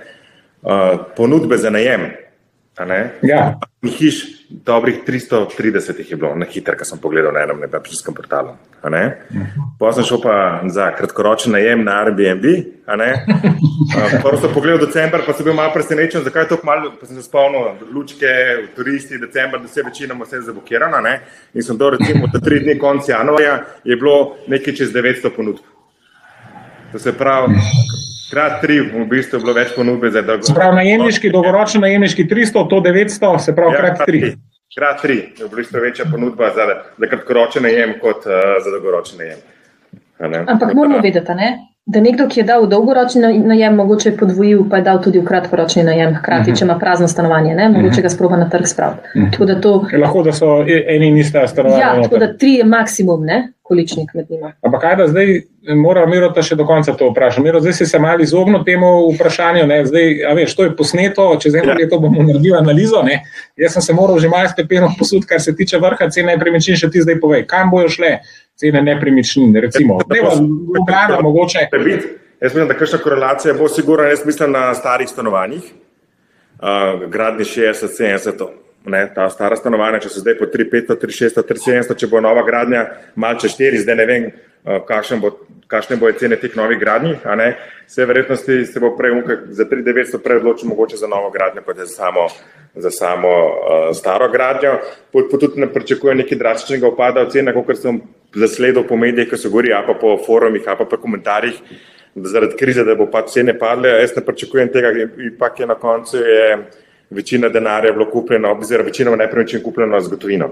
uh, 0.65 1.01
ponudbe 1.17 1.57
za 1.57 1.71
najem, 1.71 2.11
Ja. 3.23 3.55
Hiš, 3.87 4.17
dobrih 4.51 4.97
330 5.07 5.99
jih 5.99 6.11
je 6.11 6.17
bilo, 6.17 6.35
na 6.35 6.47
hitro, 6.47 6.75
kar 6.75 6.87
sem 6.87 6.99
pogledal 6.99 7.33
na 7.33 7.45
enem 7.45 7.61
nepremičninskem 7.61 8.15
portalu. 8.15 8.57
ne. 8.91 9.03
Potem 9.79 9.95
sem 9.95 10.09
šel 10.09 10.21
pa 10.23 10.61
za 10.67 10.89
kratkoročen 10.97 11.53
najem 11.53 11.85
na 11.85 12.01
Airbnb. 12.01 12.45
A, 12.87 12.97
Prvo 14.23 14.41
sem 14.41 14.51
pogledal 14.55 14.87
decembr, 14.87 15.23
pa 15.27 15.33
sem 15.33 15.45
bil 15.45 15.55
malo 15.55 15.71
presenečen, 15.73 16.25
zakaj 16.25 16.43
je 16.43 16.49
tako 16.49 16.67
malo, 16.67 16.91
pa 17.01 17.07
sem 17.07 17.17
se 17.17 17.23
spomnil, 17.23 17.79
lučke, 17.95 18.27
turisti, 18.77 19.19
decembr, 19.19 19.63
da 19.63 19.69
se 19.69 19.83
večinoma 19.83 20.25
vse 20.25 20.41
zablokirano. 20.41 21.01
ne. 21.01 21.21
In 21.55 21.63
sem 21.63 21.77
do 21.77 21.91
recimo 21.91 22.27
za 22.33 22.41
tri 22.41 22.59
dni 22.61 22.79
konc 22.79 23.09
januarja 23.09 23.61
je 23.85 23.97
bilo 23.97 24.37
nekaj 24.49 24.75
čez 24.75 24.93
900 24.93 25.31
ponudb. 25.37 25.63
To 26.93 26.99
se 26.99 27.13
pravi, 27.13 27.55
krat 28.31 28.61
tri 28.61 28.81
v 28.81 29.05
bistvu 29.07 29.37
je 29.37 29.43
bilo 29.43 29.53
več 29.53 29.75
ponudbe 29.75 30.11
za 30.11 30.23
dolgo. 30.23 30.43
Se 30.43 30.55
pravi, 30.55 30.77
najemniški, 30.77 31.31
dolgoročni 31.31 31.81
najemniški 31.81 32.25
300, 32.25 32.69
to 32.69 32.81
900, 32.81 33.39
se 33.39 33.55
pravi, 33.55 33.77
krat 33.77 34.01
3. 34.09 34.33
Krat 34.75 35.03
tri 35.03 35.17
je 35.39 35.47
v 35.47 35.57
bistvu 35.57 35.81
večja 35.81 36.05
ponudba 36.05 36.49
za, 36.51 36.65
za 36.99 37.07
kratkoročen 37.07 37.63
najem 37.63 37.93
kot 38.01 38.27
uh, 38.27 38.33
za 38.59 38.71
dolgoročen 38.71 39.19
najem. 39.19 39.39
A 40.19 40.29
ne? 40.29 40.41
Ampak 40.47 40.75
moramo 40.75 40.99
vedeti, 40.99 41.31
a 41.31 41.35
ne, 41.35 41.49
da 41.87 42.01
nekdo, 42.01 42.27
ki 42.27 42.41
je 42.41 42.45
dal 42.45 42.65
v 42.65 42.69
dolgoročni 42.69 43.21
na- 43.21 43.33
najem, 43.47 43.77
mogoče 43.77 44.09
je 44.09 44.17
podvojil, 44.17 44.65
pa 44.71 44.77
je 44.77 44.83
dal 44.83 44.99
tudi 44.99 45.19
v 45.19 45.25
kratkoročni 45.25 45.83
najem, 45.83 46.15
hkrati, 46.15 46.57
če 46.57 46.65
ima 46.65 46.75
prazno 46.75 47.07
stanovanje, 47.07 47.55
ne, 47.55 47.69
mogoče 47.69 48.03
ga 48.03 48.09
sproba 48.09 48.37
na 48.37 48.49
trg 48.49 48.67
spraviti. 48.67 49.29
Tako 49.31 49.45
da 49.45 49.61
to, 49.61 49.75
Je 49.93 49.99
lahko, 49.99 50.23
da 50.23 50.33
so 50.33 50.63
e- 50.65 50.85
eni 50.89 51.09
in 51.09 51.19
ista 51.19 51.47
stanovanja. 51.47 51.81
ja, 51.81 52.03
tako 52.03 52.19
da 52.19 52.33
tri 52.35 52.55
je 52.55 52.65
maksimum, 52.67 53.25
ne, 53.25 53.39
količnik 53.65 54.11
med 54.15 54.27
njima. 54.31 54.53
Ampak 54.63 54.81
kaj 54.81 54.97
da 54.97 55.07
zdaj, 55.09 55.31
mora 55.81 56.05
Mirota 56.07 56.43
še 56.45 56.57
do 56.57 56.67
konca 56.69 56.93
to 56.93 57.09
vprašati. 57.11 57.43
Miro, 57.47 57.61
zdaj 57.65 57.73
si 57.79 57.87
se 57.89 57.99
malo 57.99 58.21
izognil 58.21 58.61
temu 58.65 58.91
vprašanju. 59.15 59.63
Ne? 59.67 59.79
Zdaj, 59.89 60.19
a 60.29 60.35
veš, 60.37 60.53
to 60.59 60.67
je 60.67 60.75
posneto, 60.77 61.31
čez 61.41 61.55
eno 61.57 61.73
Ja. 61.73 61.77
leto 61.79 61.99
bomo 61.99 62.23
naredili 62.23 62.53
analizo. 62.59 63.01
Ne? 63.03 63.23
Jaz 63.57 63.73
sem 63.73 63.83
se 63.83 63.97
moral 63.97 64.19
že 64.21 64.29
malo 64.29 64.49
s 64.49 64.57
pepenom 64.57 64.93
posuditi, 64.99 65.27
kar 65.33 65.41
se 65.41 65.57
tiče 65.57 65.81
vrha 65.81 66.11
cen 66.11 66.29
nepremičnin, 66.29 66.77
še 66.77 66.91
ti 66.93 67.01
zdaj 67.01 67.17
povej, 67.21 67.47
kam 67.49 67.71
bojo 67.73 67.89
šle 67.89 68.19
cene 68.61 68.83
nepremičnin, 68.83 69.57
recimo. 69.57 69.97
Dneva, 70.05 70.35
Ljubljana, 70.77 71.21
mogoče. 71.25 71.69
Jaz 71.73 72.53
mislim, 72.53 72.69
da 72.69 72.77
kakšna 72.77 72.99
korelacija 72.99 73.55
bo 73.55 73.69
sigurna, 73.69 74.11
jaz 74.13 74.27
mislim 74.27 74.53
na 74.53 74.75
starih 74.75 75.09
stanovanjih, 75.09 75.63
uh, 76.61 77.09
gradni 77.09 77.45
60, 77.49 77.97
70. 77.97 78.45
Ne, 78.85 79.07
ta 79.15 79.31
stara 79.33 79.57
stanovanja, 79.57 80.03
če 80.05 80.11
so 80.13 80.21
zdaj 80.21 80.35
po 80.37 80.45
3, 80.53 80.67
5, 80.69 80.91
3, 81.01 81.15
6, 81.17 81.39
3, 81.49 81.61
700, 81.81 81.95
če 81.97 82.09
bo 82.13 82.21
nova 82.21 82.43
gradnja, 82.45 82.83
malce 83.17 83.49
4, 83.49 83.81
zdaj 83.81 83.97
ne 83.97 84.05
vem, 84.11 84.27
uh, 84.29 84.83
kakšen 84.85 85.23
bo, 85.23 85.31
kakšne 85.73 85.97
bojo 85.97 86.19
cene 86.21 86.37
teh 86.37 86.53
novih 86.59 86.77
gradnji. 86.81 87.15
a 87.25 87.37
ne. 87.41 87.55
Vse 87.89 88.05
verjetnosti 88.05 88.59
se 88.69 88.81
bo 88.81 88.93
prej 88.97 89.17
za 89.57 89.65
3, 89.65 89.81
900 89.89 90.21
prej 90.21 90.43
odločil 90.43 90.69
mogoče 90.69 91.01
za 91.01 91.09
novo 91.09 91.31
gradnjo, 91.33 91.65
kot 91.65 91.81
je 91.81 91.89
za 91.89 92.05
samo, 92.05 92.29
za 92.77 92.91
samo 92.91 93.33
uh, 93.33 93.89
staro 93.97 94.29
gradnjo. 94.29 94.77
Po, 95.13 95.25
po 95.33 95.41
tudi 95.41 95.65
ne 95.65 95.73
pričakujem 95.73 96.21
neki 96.21 96.37
drastičnega 96.37 96.89
upada 96.89 97.25
v 97.25 97.33
cenah, 97.33 97.57
kot 97.57 97.81
sem 97.81 98.05
zasledil 98.37 98.85
po 98.85 99.01
medijih, 99.01 99.33
ki 99.33 99.41
so 99.41 99.49
gori, 99.49 99.73
a 99.73 99.81
pa 99.87 99.97
po 99.97 100.19
forumih, 100.21 100.69
a 100.69 100.77
pa 100.77 100.85
po 100.85 101.01
komentarjih, 101.01 101.57
zaradi 102.21 102.61
krize, 102.61 102.85
da 102.85 102.93
bo 103.01 103.09
pač 103.09 103.33
cene 103.33 103.57
padle. 103.57 103.97
Jaz 104.05 104.13
ne 104.17 104.29
pričakujem 104.29 104.69
tega, 104.77 104.93
ipak 105.33 105.65
je 105.65 105.73
na 105.73 105.81
koncu 105.81 106.21
je 106.21 106.49
večina 107.15 107.49
denarja 107.49 107.93
bilo 107.93 108.11
kupljeno, 108.11 108.53
oziroma 108.61 108.87
večina 108.87 109.17
nepremičnin 109.17 109.63
kupljeno 109.63 110.01
z 110.01 110.11
gotovino. 110.11 110.51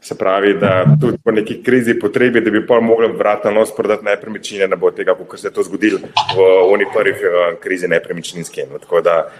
Se 0.00 0.18
pravi, 0.18 0.54
da 0.58 0.84
tudi 1.00 1.18
po 1.24 1.30
neki 1.30 1.62
krizi 1.62 1.94
potrebi, 1.98 2.40
da 2.40 2.50
bi 2.50 2.66
pol 2.66 2.80
mogli 2.80 3.08
vrata 3.18 3.50
nos 3.50 3.70
prodati 3.76 4.04
nepremičnine, 4.04 4.66
ne 4.68 4.76
bo 4.76 4.90
tega, 4.90 5.14
kot 5.14 5.40
se 5.40 5.46
je 5.46 5.52
to 5.52 5.62
zgodilo 5.62 5.98
v 6.36 6.46
oni 6.72 6.84
prvi 6.94 7.10
eh, 7.10 7.54
krizi 7.60 7.88
nepremičninski. 7.88 8.64
No, 8.72 8.78
tako 8.78 9.00
da 9.00 9.30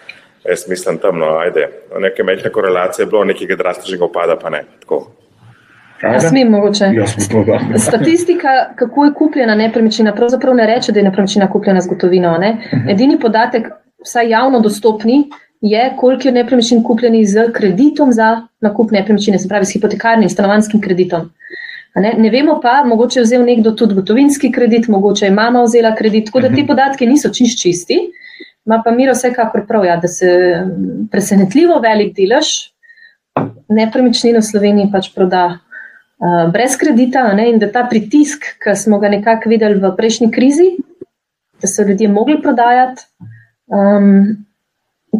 jaz 0.44 0.68
mislim 0.68 0.98
tam, 0.98 1.18
no, 1.18 1.26
ajde, 1.26 1.68
neke 1.98 2.22
majhne 2.22 2.50
korelacije 2.50 3.02
je 3.02 3.10
bilo, 3.10 3.24
nekega 3.24 3.56
drastičnega 3.56 4.04
upada 4.04 4.36
pa 4.36 4.50
ne. 4.50 4.64
Tako. 4.80 5.10
Smem 6.28 6.48
mogoče? 6.50 6.84
Ja. 6.94 7.06
Statistika, 7.88 8.48
kako 8.76 9.04
je 9.04 9.14
kupljena 9.14 9.54
nepremičnina, 9.54 10.14
pravzaprav 10.14 10.54
ne 10.54 10.66
reče, 10.66 10.92
da 10.92 11.00
je 11.00 11.04
nepremičnina 11.04 11.50
kupljena 11.50 11.80
z 11.80 11.88
gotovino. 11.88 12.36
Ne? 12.38 12.56
Edini 12.90 13.20
podatek, 13.20 13.68
vsaj 14.04 14.30
javno 14.30 14.60
dostopni, 14.60 15.24
je, 15.62 15.92
koliko 15.96 16.28
je 16.28 16.32
nepremičnin 16.32 16.82
kupljenih 16.82 17.28
z 17.28 17.52
kreditom 17.52 18.12
za 18.12 18.46
nakup 18.60 18.90
nepremičnine, 18.90 19.38
se 19.38 19.48
pravi 19.48 19.64
s 19.64 19.72
hipotekarnim 19.72 20.28
stanovanskim 20.28 20.80
kreditom. 20.80 21.30
Ne? 21.94 22.14
ne 22.18 22.30
vemo 22.30 22.58
pa, 22.62 22.82
mogoče 22.86 23.20
je 23.20 23.24
vzel 23.24 23.44
nekdo 23.44 23.70
tudi 23.70 23.94
gotovinski 23.94 24.52
kredit, 24.52 24.88
mogoče 24.88 25.26
je 25.26 25.30
mama 25.30 25.62
vzela 25.62 25.94
kredit, 25.94 26.26
tako 26.26 26.40
da 26.40 26.48
ti 26.48 26.66
podatki 26.66 27.06
niso 27.06 27.30
čist 27.30 27.62
čisti. 27.62 27.98
Ma 28.64 28.82
pa 28.84 28.90
Miro 28.90 29.12
vsekakor 29.12 29.66
prav, 29.66 29.84
ja, 29.84 29.96
da 29.96 30.08
se 30.08 30.26
mm, 30.64 31.08
presenetljivo 31.10 31.80
velik 31.82 32.14
delež 32.16 32.46
nepremičnin 33.68 34.36
v 34.38 34.42
Sloveniji 34.44 34.90
pač 34.92 35.08
proda 35.14 35.44
uh, 35.56 36.50
brez 36.52 36.76
kredita 36.78 37.24
ne, 37.34 37.48
in 37.50 37.58
da 37.58 37.70
ta 37.72 37.82
pritisk, 37.90 38.44
ki 38.62 38.76
smo 38.78 39.00
ga 39.02 39.10
nekako 39.10 39.50
videli 39.50 39.80
v 39.82 39.90
prejšnji 39.96 40.30
krizi, 40.30 40.68
da 41.62 41.70
so 41.70 41.82
ljudje 41.86 42.08
mogli 42.08 42.38
prodajati, 42.42 43.02
um, 43.66 44.46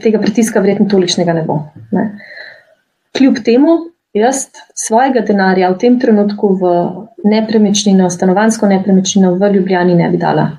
tega 0.01 0.21
pritiska 0.21 0.61
verjetno 0.61 0.89
tolikšnega 0.89 1.33
ne 1.33 1.43
bo. 1.47 1.59
Ne. 1.93 2.07
Kljub 3.17 3.43
temu, 3.45 3.77
jaz 4.17 4.47
svojega 4.75 5.21
denarja 5.21 5.71
v 5.73 5.79
tem 5.79 6.01
trenutku 6.01 6.55
v 6.61 6.73
nepremičnino, 7.25 8.11
stanovansko 8.11 8.69
nepremičnino 8.69 9.35
v 9.35 9.53
Ljubljani 9.55 9.95
ne 9.95 10.11
bi 10.11 10.21
dala. 10.21 10.51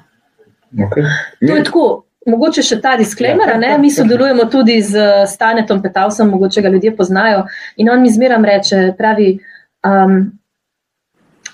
Okay. 0.74 1.06
To 1.48 1.56
je 1.56 1.64
tako. 1.64 1.86
Mogoče 2.24 2.62
še 2.64 2.78
ta 2.80 2.94
disclaimer, 2.96 3.50
ja, 3.60 3.74
mi 3.78 3.90
sodelujemo 3.92 4.46
tudi 4.48 4.78
z 4.80 5.26
Stanetom 5.28 5.82
Petavsom, 5.84 6.30
mogoče 6.32 6.62
ga 6.64 6.70
ljudje 6.72 6.94
poznajo. 6.96 7.42
In 7.84 7.90
on 7.92 8.00
mi 8.00 8.14
zmeram 8.16 8.46
reče, 8.48 8.94
pravi, 8.96 9.34
um, 9.84 10.16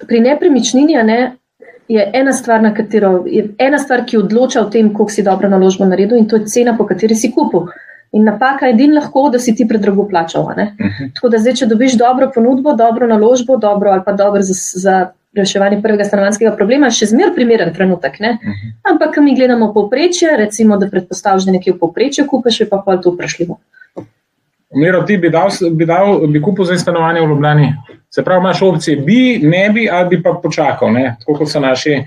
pri 0.05 0.19
nepremičnini 0.27 0.99
ne, 1.03 1.17
je 1.89 2.11
ena 2.13 2.33
stvar, 2.33 2.61
katero, 2.75 3.23
je 3.27 3.47
ena 3.57 3.77
stvar, 3.79 4.05
ki 4.05 4.17
odloča 4.17 4.61
o 4.61 4.69
tem, 4.69 4.93
koliko 4.93 5.11
si 5.11 5.23
dobro 5.23 5.49
naložbo 5.49 5.85
naredil, 5.85 6.17
in 6.17 6.27
to 6.27 6.35
je 6.35 6.45
cena, 6.45 6.77
po 6.77 6.85
kateri 6.85 7.15
si 7.15 7.31
kupil. 7.31 7.67
In 8.11 8.23
napaka 8.23 8.65
je 8.65 8.73
edin 8.73 8.93
lahko, 8.95 9.29
da 9.29 9.39
si 9.39 9.55
ti 9.55 9.67
predrago 9.67 10.07
plačal. 10.09 10.41
Uh 10.43 10.51
Mhm. 10.51 10.61
-huh. 10.89 11.13
Tako 11.13 11.29
da 11.29 11.37
zdaj, 11.37 11.53
če 11.53 11.65
dobiš 11.65 11.93
dobro 11.93 12.31
ponudbo, 12.35 12.73
dobro 12.73 13.07
naložbo, 13.07 13.57
dobro 13.57 13.89
ali 13.89 14.01
pa 14.05 14.13
dobro 14.13 14.41
za. 14.41 14.53
za 14.75 15.09
reševanje 15.33 15.81
prvega 15.81 16.03
stanovanskega 16.03 16.51
problema 16.55 16.87
je 16.87 16.91
še 16.91 17.05
zmeraj 17.05 17.35
primeren 17.35 17.73
trenutek. 17.73 18.13
Uh 18.13 18.25
Mhm. 18.25 18.49
-huh. 18.49 18.91
Ampak, 18.91 19.17
mi 19.17 19.35
gledamo 19.35 19.73
povprečje, 19.73 20.37
recimo, 20.37 20.77
da 20.77 20.87
predpostavljaš, 20.89 21.43
da 21.45 21.51
nekje 21.51 21.73
v 21.73 21.79
povprečju 21.79 22.25
kupiš, 22.27 22.61
pa 22.69 22.83
pa 22.85 22.93
je 22.93 23.01
to 23.01 23.11
vprašljivo. 23.11 23.57
Miro, 24.75 25.01
ti 25.03 25.17
bi, 25.17 25.29
dal, 25.29 25.49
bi, 25.71 25.85
dal, 25.85 26.27
bi 26.27 26.41
kupil 26.41 26.65
za 26.65 26.77
stanovanje 26.77 27.21
v 27.21 27.29
Ljubljani. 27.29 27.73
Se 28.09 28.23
pravi, 28.23 28.39
imaš 28.39 28.61
opcije, 28.61 28.97
bi, 28.97 29.39
ne 29.43 29.69
bi, 29.69 29.89
ali 29.91 30.09
bi 30.09 30.23
pa 30.23 30.33
počakal. 30.43 30.93
Ne? 30.93 31.15
Tako 31.19 31.37
kot 31.37 31.51
so 31.51 31.59
naši 31.59 31.99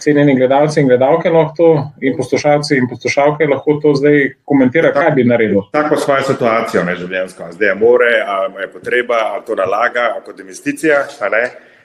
cenjeni 0.00 0.34
gledalci 0.36 0.80
in 0.80 0.88
gledalke, 0.88 1.30
lahko 1.30 1.70
in 2.00 2.16
poslušalci 2.16 2.76
in 2.76 2.88
poslušalke 2.88 3.46
lahko 3.46 3.78
to 3.82 3.94
zdaj 3.94 4.34
komentirajo, 4.44 4.94
kaj 4.94 5.10
bi 5.16 5.24
naredil. 5.24 5.62
Tako 5.72 5.96
svojo 5.96 6.22
situacijo, 6.28 6.84
ne 6.84 6.96
življenjsko. 6.96 7.48
Zdaj 7.52 7.68
je 7.68 7.74
more, 7.74 8.10
ali 8.26 8.64
je 8.64 8.72
potreba, 8.72 9.20
ali 9.34 9.44
to 9.46 9.56
nalaga, 9.56 10.10
ali 10.14 10.24
kot 10.26 10.40
investicija. 10.40 11.04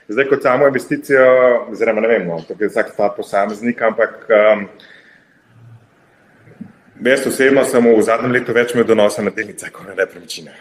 Zdaj, 0.08 0.28
kot 0.28 0.42
samo 0.42 0.66
investicijo, 0.66 1.24
oziroma 1.70 2.00
ne 2.00 2.08
vem, 2.08 2.28
to 2.48 2.54
je 2.60 2.68
vsak 2.68 2.92
ta 2.96 3.08
posameznik, 3.16 3.80
ampak 3.82 4.28
um, 4.30 4.66
jaz 7.04 7.26
osebno 7.26 7.64
sem 7.64 7.88
v 7.88 8.04
zadnjem 8.06 8.36
letu 8.36 8.54
več 8.54 8.74
imel 8.74 8.86
donosa 8.86 9.24
na 9.24 9.32
delnice, 9.34 9.72
kot 9.72 9.88
na 9.88 9.96
nepremičnine. 9.98 10.54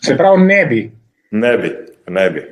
Se 0.00 0.16
pravi, 0.16 0.46
ne 0.46 0.62
bi. 0.66 0.80
Ne 1.30 1.56
bi, 1.58 1.72
ne 2.08 2.30
bi. 2.30 2.44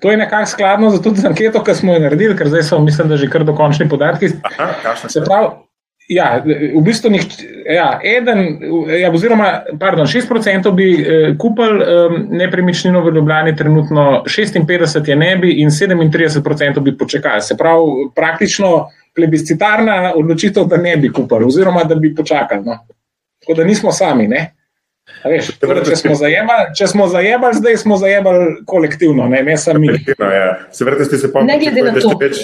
To 0.00 0.10
je 0.10 0.16
nekako 0.16 0.46
skladno 0.46 0.90
z, 0.90 1.00
z 1.14 1.26
anketo, 1.26 1.64
ki 1.64 1.74
smo 1.74 1.94
jo 1.94 2.00
naredili, 2.00 2.36
ker 2.36 2.48
zdaj 2.48 2.62
so, 2.62 2.78
mislim, 2.80 3.08
da 3.08 3.16
že 3.20 3.28
kar 3.28 3.44
dokončni 3.44 3.88
podatki. 3.88 4.30
Aha, 4.48 4.94
Se 5.08 5.20
pravi, 5.24 5.50
ja, 6.08 6.42
v 6.74 6.80
bistvu 6.82 7.10
nih, 7.10 7.26
ja, 7.70 8.00
eden, 8.02 8.40
ja, 8.98 9.10
oziroma, 9.12 9.50
pardon, 9.80 10.08
6% 10.10 10.72
bi 10.74 10.88
eh, 10.94 11.34
kupili 11.38 11.84
eh, 11.84 12.16
nepremičnino 12.42 13.02
v 13.04 13.12
Ljubljani, 13.14 13.56
trenutno 13.56 14.24
56% 14.26 15.08
je 15.08 15.16
ne 15.16 15.36
bi 15.36 15.52
in 15.60 15.70
37% 15.70 16.80
bi 16.80 16.96
počakali. 16.98 17.42
Se 17.42 17.56
pravi, 17.56 18.08
praktično 18.16 18.88
plebiscitarna 19.14 20.14
odločitev, 20.16 20.64
da 20.64 20.76
ne 20.76 20.96
bi 20.96 21.12
kupili, 21.12 21.44
oziroma 21.44 21.84
da 21.84 21.94
bi 21.94 22.14
počakali. 22.14 22.64
No. 22.64 22.78
Tako 23.40 23.54
da 23.60 23.64
nismo 23.64 23.92
sami. 23.92 24.28
Ne? 24.28 24.54
Veš, 25.24 25.52
če, 25.60 25.96
smo 26.00 26.14
zajebali, 26.16 26.70
če 26.76 26.86
smo 26.88 27.06
zajebali, 27.12 27.58
zdaj 27.60 27.76
smo 27.82 28.00
zajebali 28.00 28.48
kolektivno, 28.66 29.28
ne, 29.28 29.42
ne 29.44 29.56
sami. 29.60 29.92
Ja. 30.16 30.50
Se 30.72 30.84
vrti, 30.84 31.04
ste 31.04 31.18
se 31.20 31.28
glede 31.32 31.84
na 31.84 31.92
to. 32.00 32.14
Več, 32.20 32.40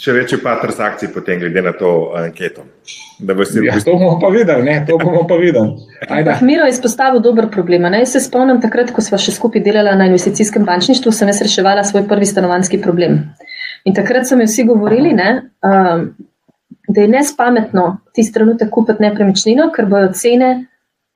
še 0.00 0.12
večji 0.12 0.38
pa 0.42 0.56
transakcij 0.60 1.10
potem, 1.14 1.40
glede 1.40 1.62
na 1.64 1.72
to 1.76 2.12
anketo. 2.18 2.66
Si 2.86 3.64
ja, 3.64 3.78
to 3.80 3.96
bomo 3.96 4.18
pa 4.20 4.28
videli, 4.34 4.62
ne, 4.66 4.76
to 4.88 4.98
bomo 5.00 5.24
pa 5.28 5.38
videli. 5.40 6.36
Miro 6.44 6.66
je 6.68 6.74
izpostavil 6.74 7.22
dober 7.24 7.48
problem. 7.52 7.88
Ne? 7.88 8.02
Jaz 8.04 8.16
se 8.16 8.22
spomnim 8.26 8.60
takrat, 8.60 8.92
ko 8.94 9.04
smo 9.04 9.18
še 9.20 9.34
skupaj 9.34 9.64
delali 9.64 9.94
na 9.96 10.08
investicijskem 10.10 10.66
bančništvu, 10.68 11.12
sem 11.16 11.32
jaz 11.32 11.40
reševala 11.46 11.84
svoj 11.88 12.04
prvi 12.10 12.28
stanovanski 12.28 12.80
problem. 12.82 13.22
In 13.88 13.96
takrat 13.96 14.28
so 14.28 14.36
mi 14.36 14.48
vsi 14.48 14.66
govorili, 14.68 15.14
ne, 15.16 15.30
um, 15.64 16.08
da 16.88 17.02
je 17.02 17.08
nespametno 17.08 17.86
tisti 18.14 18.34
trenutek 18.34 18.70
kupiti 18.70 19.02
nepremičnino, 19.02 19.70
ker 19.74 19.88
bojo 19.90 20.12
cene 20.14 20.50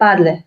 padle. 0.01 0.41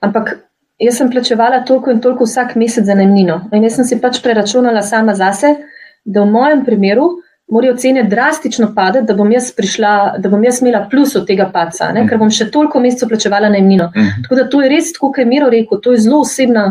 Ampak 0.00 0.34
jaz 0.78 0.98
sem 0.98 1.10
plačevala 1.10 1.64
toliko 1.66 1.90
in 1.90 2.00
toliko 2.00 2.24
vsak 2.24 2.54
mesec 2.56 2.86
za 2.86 2.94
najmnino. 2.94 3.40
In 3.52 3.64
jaz 3.66 3.78
sem 3.78 3.84
si 3.84 3.98
pač 4.00 4.22
preračunala 4.22 4.82
sama 4.82 5.14
zase, 5.14 5.56
da 6.04 6.22
v 6.22 6.30
mojem 6.30 6.64
primeru 6.64 7.08
morajo 7.50 7.76
cene 7.76 8.02
drastično 8.04 8.72
padati, 8.76 9.06
da 9.06 9.14
bom 9.16 9.30
jaz 9.32 9.52
prišla, 9.56 9.92
da 10.18 10.28
bom 10.28 10.42
jaz 10.44 10.60
imela 10.62 10.84
plus 10.90 11.16
od 11.16 11.26
tega 11.26 11.48
paca, 11.52 11.92
ne? 11.96 12.04
ker 12.08 12.20
bom 12.20 12.30
še 12.30 12.50
toliko 12.52 12.80
mesecev 12.80 13.08
plačevala 13.08 13.48
najmnino. 13.54 13.88
Tako 14.24 14.36
da 14.36 14.44
to 14.52 14.60
je 14.62 14.68
res, 14.68 14.92
kot 14.98 15.18
je 15.18 15.24
Miro 15.26 15.48
rekel, 15.50 15.80
to 15.80 15.96
je 15.96 16.02
zelo 16.04 16.20
osebna, 16.26 16.66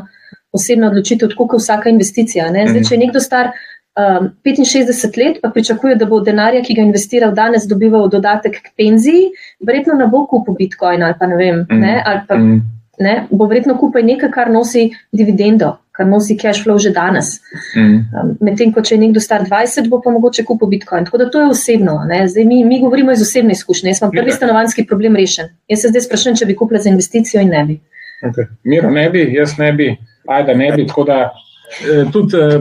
osebna 0.54 0.92
odločitev, 0.92 1.34
tako 1.34 1.50
kot 1.54 1.66
vsaka 1.66 1.90
investicija. 1.90 2.52
Ne? 2.54 2.68
Zdaj, 2.70 2.86
če 2.90 2.96
je 2.96 3.02
nekdo 3.06 3.24
star. 3.24 3.52
Um, 3.98 4.28
65 4.46 5.16
let 5.18 5.40
pa 5.42 5.50
pričakuje, 5.50 5.96
da 5.98 6.06
bo 6.06 6.20
denarja, 6.22 6.62
ki 6.62 6.76
ga 6.78 6.84
je 6.84 6.86
investiral 6.86 7.32
danes, 7.34 7.64
dobival 7.66 8.06
dodatek 8.14 8.60
k 8.62 8.76
penziji, 8.78 9.32
verjetno 9.66 9.96
ne 9.98 10.06
bo 10.06 10.28
kupil 10.30 10.54
Bitcoin 10.54 11.02
ali 11.02 11.18
pa 11.18 11.26
ne 11.26 11.40
vem, 11.40 11.64
ne, 11.72 11.96
ali 12.06 12.22
pa 12.28 12.38
Mm. 12.38 12.77
Ne, 13.00 13.28
bo 13.32 13.46
verjetno 13.48 13.78
kupil 13.78 14.06
nekaj, 14.06 14.32
kar 14.34 14.50
nosi 14.52 14.88
dividendo, 15.14 15.76
kar 15.92 16.08
nosi 16.10 16.38
cash 16.38 16.64
flow 16.64 16.78
že 16.82 16.90
danes. 16.94 17.40
Mm. 17.76 17.98
Um, 18.14 18.32
Medtem, 18.42 18.72
ko 18.74 18.82
če 18.82 18.96
je 18.96 19.02
nekdo 19.02 19.22
star 19.24 19.46
20, 19.46 19.90
bo 19.90 20.02
pa 20.02 20.12
mogoče 20.14 20.46
kupil 20.46 20.70
Bitcoin. 20.72 21.06
Tako 21.06 21.18
da 21.18 21.30
to 21.30 21.42
je 21.42 21.50
osebno. 21.54 22.00
ne. 22.08 22.28
Zdaj, 22.28 22.46
mi, 22.46 22.64
mi 22.66 22.80
govorimo 22.82 23.12
iz 23.12 23.22
osebne 23.22 23.52
izkušnje. 23.58 23.90
Jaz 23.90 24.02
imam 24.02 24.12
prvi 24.12 24.30
Ja. 24.30 24.36
stanovanski 24.36 24.86
problem 24.86 25.16
rešen. 25.16 25.50
Jaz 25.68 25.82
se 25.82 25.88
zdaj 25.94 26.02
sprašujem, 26.02 26.36
če 26.38 26.46
bi 26.46 26.56
kupila 26.56 26.80
za 26.82 26.90
investicijo 26.90 27.42
in 27.42 27.50
ne 27.50 27.64
bi. 27.66 27.80
Okay. 28.24 28.48
Miro 28.64 28.90
ne 28.92 29.10
bi, 29.10 29.28
jaz 29.34 29.58
ne 29.58 29.72
bi, 29.74 29.92
ajda 30.28 30.54
ne 30.54 30.72
bi. 30.72 30.88
Tako 30.88 31.04
da 31.04 31.18
eh, 31.30 32.06
tudi 32.14 32.38
eh, 32.38 32.60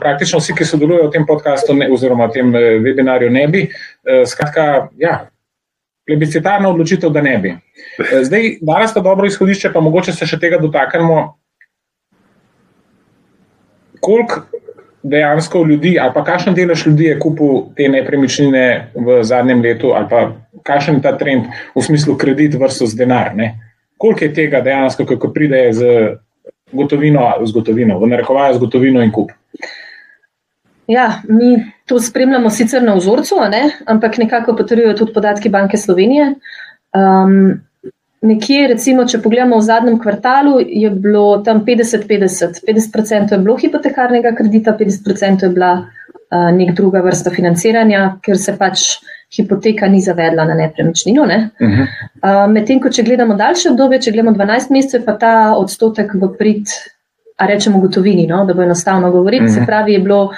praktično 0.00 0.38
vsi, 0.38 0.54
ki 0.54 0.64
sodelujo 0.64 1.08
v 1.08 1.12
tem 1.12 1.26
podkastu 1.26 1.74
ne, 1.74 1.88
oziroma 1.90 2.26
v 2.26 2.32
tem 2.32 2.54
eh, 2.54 2.78
webinarju, 2.84 3.30
ne 3.30 3.48
bi. 3.48 3.68
Skratka, 4.26 4.88
ja, 4.98 5.26
plebiscitarna 6.06 6.68
odločitev, 6.68 7.10
da 7.10 7.22
ne 7.22 7.36
bi. 7.38 7.48
Eh, 7.48 8.24
Zdaj, 8.24 8.56
danes 8.60 8.90
sta 8.90 9.00
dobro 9.00 9.26
izhodišče, 9.26 9.72
pa 9.72 9.80
mogoče 9.80 10.12
se 10.12 10.26
še 10.26 10.38
tega 10.38 10.58
dotaknemo. 10.62 11.22
Koliko 14.00 14.42
dejansko 15.02 15.64
ljudi, 15.66 15.96
ali 16.00 16.14
pa 16.14 16.24
kakšen 16.24 16.54
delež 16.54 16.86
ljudi 16.86 17.04
je 17.04 17.18
kupil 17.18 17.74
te 17.76 17.88
nepremičnine 17.88 18.92
v 18.94 19.22
zadnjem 19.26 19.62
letu, 19.62 19.92
ali 19.94 20.08
pa 20.10 20.22
kakšen 20.62 20.98
je 20.98 21.02
ta 21.02 21.16
trend 21.18 21.50
v 21.74 21.82
smislu 21.82 22.16
kredit 22.18 22.54
versus 22.54 22.94
denar. 22.94 23.34
Ne? 23.34 23.54
Koliko 23.98 24.24
je 24.24 24.34
tega 24.34 24.60
dejansko, 24.60 25.06
kako 25.06 25.32
pride 25.34 25.68
z 25.72 25.92
gotovino, 26.72 27.26
z 27.42 27.52
gotovino, 27.52 27.98
v 27.98 28.10
narekovaju 28.14 28.54
z 28.54 28.62
gotovino 28.62 29.02
in 29.02 29.10
kup? 29.10 29.30
Ja, 30.90 31.22
mi 31.28 31.56
to 31.92 32.00
spremljamo 32.00 32.50
sicer 32.50 32.82
na 32.82 32.94
vzorcu, 32.96 33.36
ne? 33.50 33.66
ampak 33.86 34.16
nekako 34.18 34.56
potrjujejo 34.56 34.94
tudi 34.96 35.12
podatki 35.12 35.50
Banke 35.52 35.76
Slovenije. 35.76 36.30
Um, 36.96 37.60
nekje, 38.24 38.68
recimo, 38.70 39.04
če 39.04 39.20
pogledamo 39.20 39.58
v 39.58 39.66
zadnjem 39.66 39.98
kvartalu, 40.00 40.54
je 40.64 40.90
bilo 40.90 41.42
tam 41.44 41.60
50-50. 41.66 42.62
50% 42.68 43.36
je 43.36 43.40
bilo 43.44 43.58
hipotekarnega 43.60 44.32
kredita, 44.38 44.72
50% 44.80 45.44
je 45.44 45.50
bila 45.52 45.72
uh, 45.82 46.48
nek 46.56 46.72
druga 46.78 47.04
vrsta 47.04 47.34
financiranja, 47.34 48.06
ker 48.24 48.40
se 48.40 48.56
pač 48.56 48.86
hipoteka 49.36 49.88
ni 49.92 50.00
zavedla 50.00 50.48
na 50.48 50.56
nepremičnino. 50.64 51.28
Ne? 51.28 51.38
Uh 51.60 51.68
-huh. 51.68 51.92
Uh, 52.22 52.46
Medtem, 52.52 52.80
ko 52.80 52.88
če 52.88 53.04
gledamo 53.04 53.36
daljše 53.36 53.74
obdobje, 53.74 54.00
če 54.08 54.16
gledamo 54.16 54.36
12 54.38 54.72
mesecev, 54.72 55.04
pa 55.04 55.18
ta 55.18 55.34
odstotek 55.56 56.14
v 56.14 56.32
prid, 56.38 56.72
rečemo, 57.46 57.80
gotovini, 57.80 58.26
no? 58.26 58.44
da 58.44 58.54
bo 58.54 58.62
enostavno 58.62 59.10
govoriti. 59.10 59.44
Uh 59.44 59.50
-huh. 59.50 59.54
Se 59.54 59.66
pravi, 59.66 59.92
je 59.92 59.98
bilo 59.98 60.30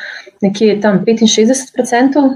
nekje 0.43 0.81
tam 0.81 0.99
65%. 0.99 2.31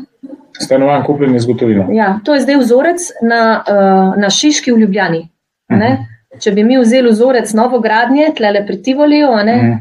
Stanovanj 0.61 1.03
kupljenih 1.03 1.41
z 1.41 1.47
gotovino. 1.47 1.89
Ja, 1.93 2.21
to 2.25 2.35
je 2.35 2.41
zdaj 2.41 2.57
vzorec 2.57 3.01
na, 3.23 3.63
uh, 3.63 4.21
na 4.21 4.31
Šiški 4.31 4.73
v 4.73 4.79
Ljubljani. 4.79 5.29
Ne? 5.71 6.07
Če 6.39 6.51
bi 6.51 6.65
mi 6.65 6.79
vzeli 6.79 7.11
vzorec 7.11 7.53
novogradnje, 7.53 8.33
tlele 8.37 8.67
pri 8.67 8.83
Tivoliju, 8.83 9.29
a 9.29 9.43
ne, 9.43 9.57
Mhm. 9.57 9.73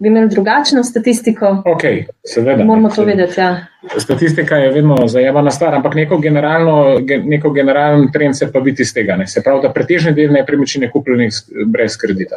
bi 0.00 0.08
imeli 0.08 0.28
drugačno 0.28 0.84
statistiko. 0.84 1.62
Ok, 1.66 1.82
seveda. 2.24 2.64
Moramo 2.64 2.88
to 2.88 3.04
vedeti. 3.04 3.40
Ja. 3.40 3.56
Statistika 3.98 4.56
je 4.56 4.70
vedno 4.70 4.96
zajemana 5.06 5.50
stvar, 5.50 5.74
ampak 5.74 5.94
neko, 5.94 6.18
generalno, 6.18 6.72
ge- 6.98 7.24
neko 7.24 7.50
generalen 7.50 8.12
trend 8.12 8.36
se 8.36 8.52
pa 8.52 8.58
vidi 8.58 8.82
iz 8.82 8.94
tega. 8.94 9.16
Ne? 9.16 9.26
Se 9.26 9.42
pravi, 9.42 9.60
da 9.62 9.72
pretežni 9.72 10.12
del 10.12 10.32
nepremičnin 10.32 10.82
je 10.82 10.90
kupljenih 10.90 11.32
brez 11.66 11.96
kredita. 11.96 12.36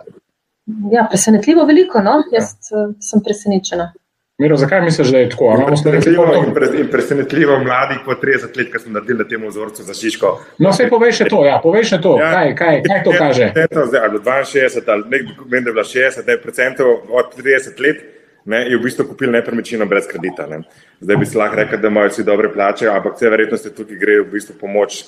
Ja, 0.92 1.08
presenetljivo 1.10 1.64
veliko, 1.66 2.02
no? 2.04 2.20
jaz 2.32 2.56
ja. 2.72 2.90
sem 3.00 3.24
presenečena. 3.24 3.92
Miro, 4.38 4.58
zakaj 4.58 4.82
misliš, 4.82 5.08
da 5.08 5.18
je 5.18 5.30
tako? 5.30 5.64
Presenetljivo 5.68 6.26
in, 6.48 6.54
pre, 6.54 6.68
in 6.80 6.90
presenetljivo 6.92 7.60
mladih 7.60 7.98
po 8.06 8.12
30 8.12 8.58
let, 8.58 8.68
ki 8.72 8.80
smo 8.80 8.92
naredili 8.94 9.18
na 9.18 9.26
tem 9.28 9.48
vzorcu 9.48 9.84
za 9.84 9.94
Šiško. 9.94 10.34
No, 10.60 10.70
vse 10.70 10.90
poveš 10.90 11.22
to, 11.30 11.40
ja, 11.46 11.56
poveš 11.64 11.96
to. 12.04 12.18
Ja, 12.20 12.32
kaj, 12.34 12.54
kaj, 12.56 12.82
kaj 12.86 13.02
to 13.04 13.14
kaže? 13.18 13.48
Zdaj, 13.88 14.04
ali 14.10 14.20
62 14.20 14.92
ali 14.94 15.04
nek 15.10 15.24
dokument 15.32 15.68
je 15.68 15.74
bila 15.74 15.84
60, 15.84 16.28
ne 16.28 16.38
procentov 16.42 16.92
od 17.10 17.34
30 17.38 17.82
let. 17.82 18.04
Ne, 18.46 18.62
je 18.70 18.78
v 18.78 18.84
bistvu 18.84 19.04
kupil 19.10 19.32
nepremičnino 19.32 19.86
brez 19.86 20.06
kredita. 20.08 20.46
Ne. 20.48 20.62
Zdaj 21.02 21.18
bi 21.18 21.26
se 21.26 21.38
lahko 21.38 21.56
rekel, 21.56 21.82
da 21.82 21.88
imajo 21.88 22.14
vsi 22.14 22.24
dobre 22.24 22.52
plače, 22.54 22.88
ampak 22.88 23.18
vse 23.18 23.32
verjetnosti 23.34 23.74
tukaj 23.76 23.98
gre 24.00 24.20
v 24.22 24.30
bistvu 24.32 24.56
pomoč, 24.62 25.02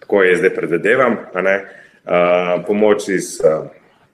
tako 0.00 0.22
je 0.22 0.40
zdaj 0.40 0.54
predvedevam, 0.56 1.18
uh, 1.36 2.64
pomoč 2.66 3.08
iz 3.08 3.36
uh, 3.44 3.68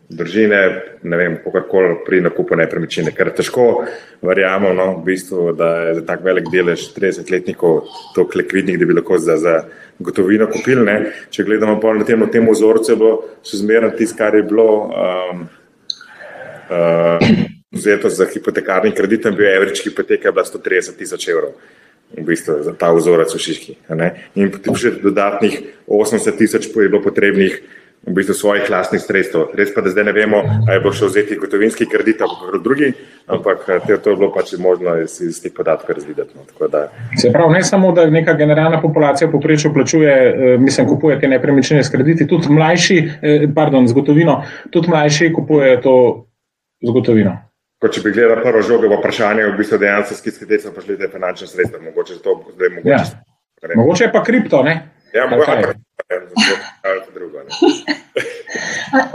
družine, 0.09 0.61
ne 1.03 1.19
vem, 1.19 1.37
kakorkoli 1.43 1.97
pri 2.07 2.21
nakupu 2.23 2.57
nepremičnine, 2.59 3.11
ker 3.15 3.33
težko 3.35 3.87
verjamemo, 4.25 4.73
no, 4.77 4.87
v 5.01 5.05
bistvu, 5.09 5.51
da 5.59 5.71
je 5.89 5.97
za 5.99 6.05
tak 6.07 6.23
velik 6.27 6.47
delež 6.53 6.89
30-letnikov 6.95 7.81
toliko 8.15 8.39
likvidnih, 8.43 8.79
da 8.79 8.87
bi 8.87 8.97
lahko 9.01 9.19
za, 9.19 9.37
za 9.43 9.57
gotovino 9.99 10.47
kupili. 10.53 10.85
Ne. 10.87 10.97
Če 11.35 11.47
gledamo 11.49 11.81
pa 11.83 11.95
na 11.97 12.07
tem, 12.07 12.23
tem 12.31 12.47
vzorcu, 12.47 12.93
je 12.93 12.99
bilo 13.01 13.17
še 13.47 13.63
zmerno 13.65 13.91
tisto, 13.99 14.19
kar 14.21 14.39
je 14.39 14.45
bilo. 14.47 14.69
Um, 14.95 15.45
uh, 16.71 17.27
Vzeto 17.77 18.09
za 18.09 18.25
hipotekarni 18.31 18.93
kredit, 18.95 19.27
bil 19.37 19.45
je 19.45 19.57
average 19.57 19.83
hipoteka, 19.85 20.31
bila 20.33 20.47
130 20.47 20.95
tisoč 20.97 21.27
evrov, 21.29 21.59
v 22.15 22.23
bistvu 22.25 22.55
za 22.65 22.73
ta 22.79 22.89
vzorec 22.95 23.35
v 23.35 23.41
Šiški. 23.43 23.75
In 24.39 24.53
potem 24.55 24.79
še 24.81 24.95
dodatnih 25.03 25.59
80 25.85 26.39
tisoč 26.39 26.71
je 26.71 26.87
bilo 26.87 27.03
potrebnih 27.05 27.59
v 28.07 28.15
bistvu 28.15 28.35
svojih 28.35 28.71
lastnih 28.71 29.03
sredstev. 29.03 29.51
Res 29.59 29.73
pa, 29.75 29.83
da 29.83 29.91
zdaj 29.91 30.05
ne 30.07 30.13
vemo, 30.15 30.43
ali 30.69 30.83
bo 30.83 30.93
šel 30.95 31.11
vzeti 31.11 31.37
gotovinski 31.43 31.89
kredit 31.91 32.23
ali 32.23 32.37
kako 32.41 32.59
drugi, 32.63 32.93
ampak 33.27 33.65
te, 33.87 33.97
to 33.99 34.11
je 34.11 34.17
bilo 34.17 34.31
pač 34.35 34.53
možno 34.59 34.95
iz, 35.03 35.19
iz 35.21 35.41
teh 35.43 35.53
podatkov 35.55 35.97
razvideti. 35.99 36.39
No. 36.39 36.47
Se 37.19 37.33
pravi, 37.33 37.53
ne 37.53 37.63
samo, 37.67 37.93
da 37.93 38.07
neka 38.11 38.37
generalna 38.39 38.81
populacija 38.81 39.31
poprečju 39.31 39.75
plačuje, 39.75 40.15
eh, 40.15 40.59
mislim, 40.59 40.87
kupuje 40.89 41.21
te 41.21 41.29
nepremičnine 41.29 41.85
s 41.85 41.91
krediti, 41.91 42.27
tudi 42.27 42.53
mlajši, 42.53 42.99
eh, 43.23 43.49
pardon, 43.55 43.89
z 43.89 43.93
gotovino, 43.93 44.43
tudi 44.71 44.91
mlajši 44.91 45.33
kupujejo 45.33 45.83
to 45.83 45.97
z 46.83 46.93
gotovino. 46.93 47.37
Ko 47.83 47.89
če 47.93 48.01
bi 48.01 48.13
gledal 48.15 48.39
prvo 48.41 48.63
žogo, 48.63 48.89
bo 48.89 49.01
vprašanje, 49.03 49.51
v 49.51 49.57
bistvu 49.59 49.79
dejansko 49.83 50.15
s 50.15 50.23
kitke 50.25 50.59
so 50.63 50.71
prišli 50.73 50.97
te 50.99 51.09
finančne 51.13 51.47
sredstva, 51.47 51.83
mogoče 51.91 52.23
to 52.25 52.39
zdaj 52.55 52.71
mogoče. 52.79 52.95
Ja. 52.95 53.75
Mogoče 53.77 54.05
je 54.05 54.13
pa 54.13 54.23
kripto, 54.25 54.63
ne? 54.63 54.96
Ja, 55.17 55.27
mogoče 55.31 55.75
drugo. 57.15 57.39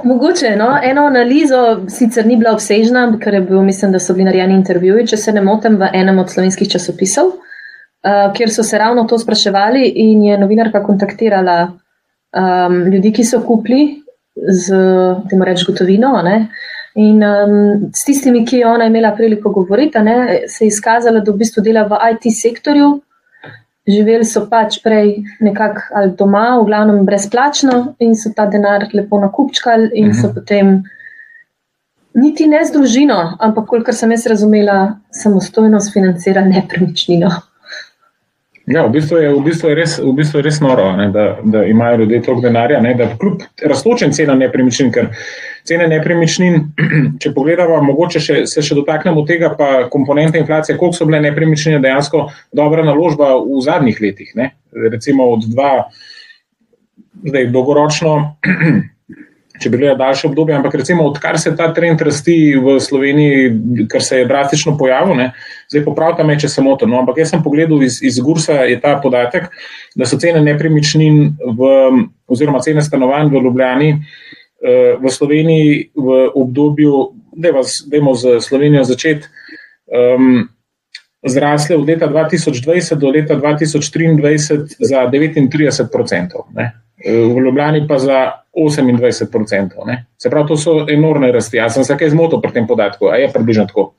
Mogoče, 0.09 0.55
no, 0.55 0.79
eno 0.83 1.05
analizo 1.05 1.89
sicer 1.89 2.25
ni 2.25 2.37
bila 2.37 2.53
obsežna, 2.53 3.05
ker 3.21 3.33
je 3.33 3.41
bil, 3.41 3.61
mislim, 3.61 3.91
da 3.91 3.99
so 3.99 4.13
bili 4.13 4.25
narejeni 4.25 4.57
intervjuji, 4.59 5.07
če 5.07 5.17
se 5.17 5.33
ne 5.33 5.41
motim, 5.41 5.77
v 5.77 5.89
enem 5.93 6.19
od 6.19 6.31
slovenskih 6.31 6.69
časopisov, 6.71 7.31
uh, 7.35 8.25
kjer 8.35 8.51
so 8.51 8.63
se 8.63 8.77
ravno 8.77 9.05
to 9.07 9.19
spraševali 9.19 9.85
in 10.05 10.23
je 10.23 10.37
novinarka 10.41 10.83
kontaktirala 10.83 11.59
um, 11.69 12.81
ljudi, 12.91 13.13
ki 13.13 13.25
so 13.25 13.41
kupili 13.45 14.01
z, 14.35 14.75
temu 15.29 15.47
reč, 15.47 15.65
gotovino. 15.67 16.17
Ne, 16.25 16.47
In 16.99 17.23
um, 17.23 17.91
s 17.95 18.03
tistimi, 18.03 18.41
ki 18.45 18.57
je 18.57 18.67
ona 18.67 18.89
imela 18.89 19.13
priliko 19.15 19.49
govoriti, 19.55 19.99
ne, 20.03 20.41
se 20.47 20.65
je 20.65 20.67
izkazalo, 20.67 21.21
da 21.23 21.31
v 21.31 21.39
bistvu 21.39 21.63
dela 21.63 21.85
v 21.87 21.99
IT 22.11 22.27
sektorju, 22.35 22.89
živeli 23.87 24.25
so 24.25 24.45
pač 24.49 24.79
prej 24.83 25.23
nekako 25.41 25.81
ali 25.95 26.15
doma, 26.17 26.45
v 26.59 26.65
glavnem 26.69 27.05
brezplačno, 27.05 27.95
in 27.99 28.15
so 28.15 28.33
ta 28.35 28.45
denar 28.45 28.87
lepo 28.93 29.19
nakupčkali, 29.19 29.91
in 29.93 30.13
so 30.13 30.27
mhm. 30.29 30.35
potem 30.35 30.83
niti 32.13 32.47
ne 32.47 32.65
z 32.65 32.75
družino, 32.75 33.37
ampak, 33.39 33.69
kolikor 33.71 33.95
sem 33.95 34.11
jaz 34.11 34.27
razumela, 34.27 34.97
samostojno 35.15 35.79
sfinancirali 35.79 36.57
nepremičnino. 36.57 37.31
Ja, 38.69 38.85
v 38.85 38.91
bistvu 38.93 39.17
je, 39.17 39.29
v 39.33 39.41
bistvu 39.41 39.71
je, 39.71 39.75
res, 39.75 39.95
v 39.97 40.11
bistvu 40.13 40.37
je 40.37 40.45
res 40.45 40.59
noro, 40.61 40.91
ne, 40.93 41.07
da, 41.09 41.23
da 41.41 41.63
imajo 41.65 42.03
ljudje 42.03 42.21
toliko 42.21 42.45
denarja, 42.45 42.81
ne, 42.81 42.93
da 42.93 43.07
kljub 43.17 43.41
razločen 43.65 44.13
cenam 44.13 44.37
nepremičnin, 44.39 44.91
ker 44.93 45.09
cene 45.67 45.87
nepremičnin, 45.89 46.59
če 47.21 47.33
pogledamo, 47.33 47.79
mogoče 47.89 48.21
še, 48.21 48.37
se 48.49 48.61
še 48.65 48.77
dotaknemo 48.77 49.25
tega, 49.25 49.49
pa 49.57 49.87
komponente 49.93 50.39
inflacije, 50.41 50.77
koliko 50.77 50.99
so 50.99 51.09
bile 51.09 51.23
nepremičnine 51.25 51.81
dejansko 51.81 52.27
dobra 52.53 52.85
naložba 52.85 53.33
v 53.41 53.63
zadnjih 53.65 54.01
letih. 54.03 54.31
Ne? 54.37 54.51
Recimo 54.93 55.31
od 55.33 55.49
dva, 55.49 55.71
zdaj 57.25 57.49
dolgoročno, 57.55 58.15
če 59.59 59.69
bi 59.69 59.77
gledali 59.81 59.99
daljše 59.99 60.27
obdobje, 60.29 60.55
ampak 60.55 60.75
recimo 60.79 61.03
odkar 61.09 61.39
se 61.39 61.51
ta 61.57 61.67
trend 61.73 62.01
rasti 62.01 62.55
v 62.55 62.77
Sloveniji, 62.79 63.51
ker 63.91 64.03
se 64.03 64.21
je 64.21 64.27
drastično 64.29 64.77
pojavil, 64.79 65.17
ne? 65.19 65.31
zdaj 65.71 65.85
popravka 65.85 66.23
me, 66.27 66.37
če 66.39 66.49
se 66.51 66.63
motim. 66.63 66.91
No, 66.91 67.01
ampak 67.03 67.19
jaz 67.21 67.33
sem 67.33 67.43
pogledal 67.43 67.83
iz, 67.83 67.99
iz 68.03 68.19
Gursa, 68.23 68.61
je 68.69 68.79
ta 68.81 68.95
podatek, 69.03 69.49
da 69.95 70.07
so 70.07 70.19
cene 70.19 70.41
nepremičnin 70.45 71.21
v, 71.59 71.71
oziroma 72.31 72.63
cene 72.63 72.83
stanovanj 72.85 73.31
v 73.31 73.43
Ljubljani 73.47 73.91
v 75.01 75.09
Sloveniji 75.09 75.91
v 75.95 76.31
obdobju, 76.35 77.11
da 77.33 77.49
je 77.49 77.63
z 77.63 78.41
Slovenijo 78.41 78.83
začeti, 78.83 79.27
um, 79.89 80.49
zrasle 81.25 81.75
od 81.75 81.87
leta 81.87 82.07
2020 82.07 82.95
do 82.95 83.09
leta 83.09 83.35
2023 83.35 84.77
za 84.79 85.05
39%, 85.09 86.45
ne? 86.53 86.71
V 87.05 87.43
Ljubljani 87.45 87.87
pa 87.87 87.97
za 87.99 88.31
28%. 88.57 89.85
Ne? 89.85 90.05
Se 90.17 90.29
pravi, 90.29 90.47
to 90.47 90.57
so 90.57 90.85
enormne 90.89 91.31
rasti. 91.31 91.57
Jaz 91.57 91.73
sem 91.73 91.83
se 91.83 91.97
kaj 91.97 92.09
zmotil 92.13 92.41
pri 92.41 92.51
tem 92.51 92.67
podatku, 92.67 93.09
a 93.09 93.17
je 93.21 93.31
približno 93.33 93.65
tako. 93.69 93.93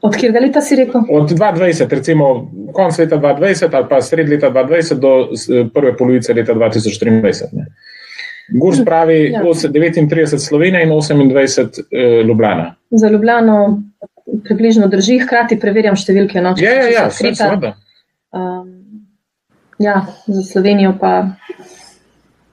Od 0.00 0.14
katerega 0.14 0.40
leta 0.40 0.60
si 0.62 0.76
rekel? 0.78 1.02
Od 1.10 1.30
2020, 1.30 1.90
recimo 1.90 2.26
konec 2.72 2.98
leta 2.98 3.18
2020 3.18 3.74
ali 3.74 3.86
pa 3.90 4.00
sred 4.02 4.28
leta 4.28 4.50
2020 4.50 5.00
do 5.02 5.70
prve 5.74 5.96
polovice 5.96 6.34
leta 6.34 6.54
2023. 6.54 7.48
Ne? 7.52 7.66
Gurs 8.48 8.78
pravi 8.84 9.30
ja. 9.32 9.42
39 9.42 10.38
Slovenija 10.38 10.82
in 10.82 10.90
28 10.90 11.82
eh, 11.90 12.22
Ljubljana. 12.22 12.74
Za 12.90 13.08
Ljubljano 13.08 13.82
približno 14.44 14.86
drži, 14.86 15.18
hkrati 15.18 15.58
preverjam 15.60 15.96
številke. 15.96 16.40
No, 16.40 16.54
ja, 16.60 16.72
ja, 16.72 16.88
ja, 16.92 17.04
vse, 17.08 17.32
um, 18.32 18.77
ja, 19.78 20.06
za 20.26 20.42
Slovenijo 20.42 20.94
pa. 21.00 21.26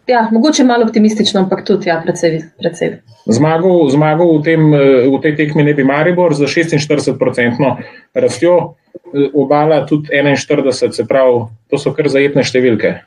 Ja, 0.07 0.27
mogoče 0.31 0.63
malo 0.63 0.85
optimistično, 0.85 1.39
ampak 1.41 1.65
tudi 1.65 1.89
ja, 1.89 2.01
precej. 2.03 2.41
precej. 2.61 2.99
Zmagal, 3.25 3.89
zmagal 3.89 4.37
v, 4.37 4.43
tem, 4.43 4.73
eh, 4.73 5.09
v 5.09 5.17
tej 5.21 5.33
tekmi 5.35 5.63
ne 5.65 5.73
bi 5.73 5.83
Maribor 5.83 6.33
za 6.33 6.45
46-odstotno 6.45 7.77
rastjo, 8.13 8.75
eh, 8.93 9.29
obala 9.33 9.85
tudi 9.85 10.13
41, 10.13 10.91
se 10.93 11.05
pravi, 11.05 11.47
to 11.69 11.81
so 11.81 11.93
kar 11.93 12.09
zajetne 12.09 12.45
številke. 12.45 13.01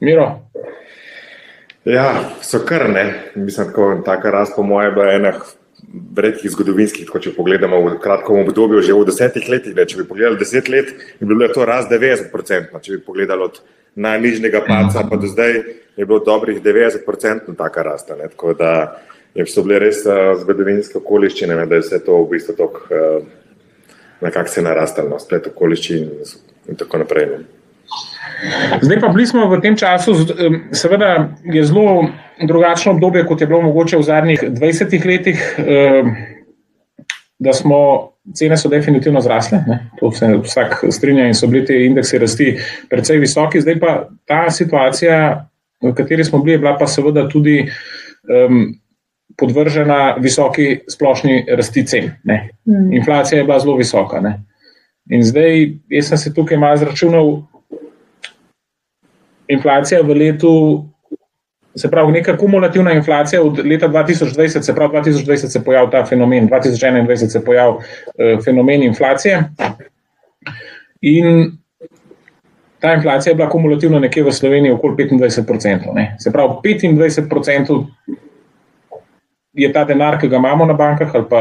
Miro. 0.00 0.40
Ja, 1.84 2.24
so 2.42 2.64
kar 2.66 2.88
ne. 2.90 3.14
Mislim, 3.34 3.70
da 3.76 4.02
taka 4.04 4.30
rast, 4.30 4.56
po 4.56 4.62
mojem, 4.62 4.98
je 4.98 5.14
ena 5.16 5.32
redkih 6.16 6.50
zgodovinskih. 6.50 7.06
Tako, 7.08 7.20
če 7.24 7.34
pogledamo 7.36 7.80
v 7.86 7.98
kratkem 8.02 8.40
obdobju, 8.44 8.82
že 8.84 8.96
v 8.96 9.06
desetih 9.08 9.48
letih, 9.50 9.74
ne, 9.76 9.86
če 9.86 10.00
bi 10.00 10.08
pogledali 10.08 10.40
deset 10.40 10.70
let, 10.72 10.92
bi 11.20 11.28
bilo 11.28 11.48
to 11.52 11.66
rast 11.68 11.92
90%. 11.92 12.80
Če 12.80 12.96
bi 12.96 13.04
pogledali 13.04 13.46
od 13.48 13.60
najnižjega 14.00 14.64
paca 14.66 15.04
pa 15.10 15.18
do 15.20 15.30
zdaj, 15.30 15.62
je 15.96 16.06
bilo 16.06 16.20
dobrih 16.24 16.62
90% 16.62 17.54
taka 17.58 17.86
rast. 17.86 18.12
Ne, 18.16 18.30
tako 18.32 18.54
da 18.58 18.72
so 19.46 19.62
bile 19.66 19.78
res 19.82 20.02
uh, 20.06 20.34
zgodovinske 20.40 20.98
okoliščine, 20.98 21.56
ne, 21.56 21.66
da 21.70 21.78
je 21.78 21.86
vse 21.86 22.02
to 22.06 22.18
v 22.24 22.34
bistvu 22.34 22.56
tako, 22.58 22.86
uh, 22.90 23.56
nekako 24.24 24.52
se 24.52 24.66
narastalo, 24.66 25.18
splet 25.22 25.50
okoliščin 25.52 26.06
in 26.70 26.78
tako 26.78 27.04
naprej. 27.04 27.32
Ne. 27.34 27.59
Zdaj 28.80 29.00
pa 29.00 29.08
bili 29.08 29.26
smo 29.26 29.48
v 29.48 29.60
tem 29.60 29.76
času, 29.76 30.14
seveda 30.72 31.28
je 31.44 31.64
zelo 31.64 32.08
drugačno 32.42 32.92
obdobje, 32.92 33.26
kot 33.26 33.40
je 33.40 33.46
bilo 33.46 33.62
mogoče 33.62 33.96
v 33.96 34.02
zadnjih 34.02 34.42
20 34.42 35.06
letih, 35.06 35.42
da 37.38 37.52
smo, 37.52 38.10
cene 38.36 38.56
so 38.56 38.68
definitivno 38.68 39.20
zrasle, 39.20 39.62
ne? 39.66 39.78
to 40.00 40.12
se 40.12 40.28
vsak 40.44 40.84
strinja 40.90 41.26
in 41.26 41.34
so 41.34 41.46
bili 41.46 41.64
ti 41.66 41.84
indeksi 41.86 42.18
rasti 42.18 42.50
precej 42.90 43.18
visoki. 43.18 43.60
Zdaj 43.60 43.80
pa 43.80 43.94
ta 44.28 44.50
situacija, 44.50 45.46
v 45.82 45.94
kateri 45.96 46.24
smo 46.24 46.38
bili, 46.38 46.54
je 46.54 46.58
bila 46.58 46.76
pa 46.78 46.86
seveda 46.86 47.28
tudi 47.28 47.62
um, 47.64 48.74
podvržena 49.40 50.16
visoki 50.20 50.80
splošni 50.88 51.46
rasti 51.56 51.86
cen. 51.86 52.10
Mm. 52.68 52.92
Inflacija 52.92 53.38
je 53.38 53.44
bila 53.44 53.58
zelo 53.58 53.76
visoka. 53.76 54.20
Ne? 54.20 54.42
In 55.10 55.24
zdaj, 55.24 55.72
jaz 55.88 56.08
sem 56.08 56.18
se 56.18 56.34
tukaj 56.34 56.58
malo 56.58 56.76
zračunal, 56.76 57.32
inflacija 59.50 60.02
v 60.02 60.14
letu, 60.14 60.52
se 61.76 61.90
pravi, 61.90 62.12
neka 62.12 62.36
kumulativna 62.36 62.92
inflacija 62.92 63.42
od 63.42 63.58
leta 63.66 63.88
2020, 63.88 64.60
se 64.60 64.74
pravi, 64.74 64.98
2020 64.98 65.36
se 65.36 65.58
je 65.58 65.64
pojavil 65.64 65.90
ta 65.90 66.04
fenomen, 66.06 66.48
2021 66.48 67.16
se 67.16 67.38
je 67.38 67.44
pojavil 67.44 67.74
uh, 67.74 68.44
fenomen 68.44 68.82
inflacije. 68.82 69.44
In 71.00 71.52
ta 72.80 72.94
inflacija 72.94 73.30
je 73.30 73.34
bila 73.34 73.48
kumulativna 73.48 73.98
nekje 73.98 74.24
v 74.24 74.32
Sloveniji 74.32 74.72
okoli 74.72 75.06
25%. 75.06 75.94
Ne. 75.94 76.16
Se 76.18 76.32
pravi, 76.32 76.48
25% 76.64 77.84
je 79.52 79.72
ta 79.72 79.84
denar, 79.84 80.18
ki 80.20 80.28
ga 80.28 80.36
imamo 80.36 80.66
na 80.66 80.74
bankah 80.74 81.14
ali 81.14 81.24
pa 81.30 81.40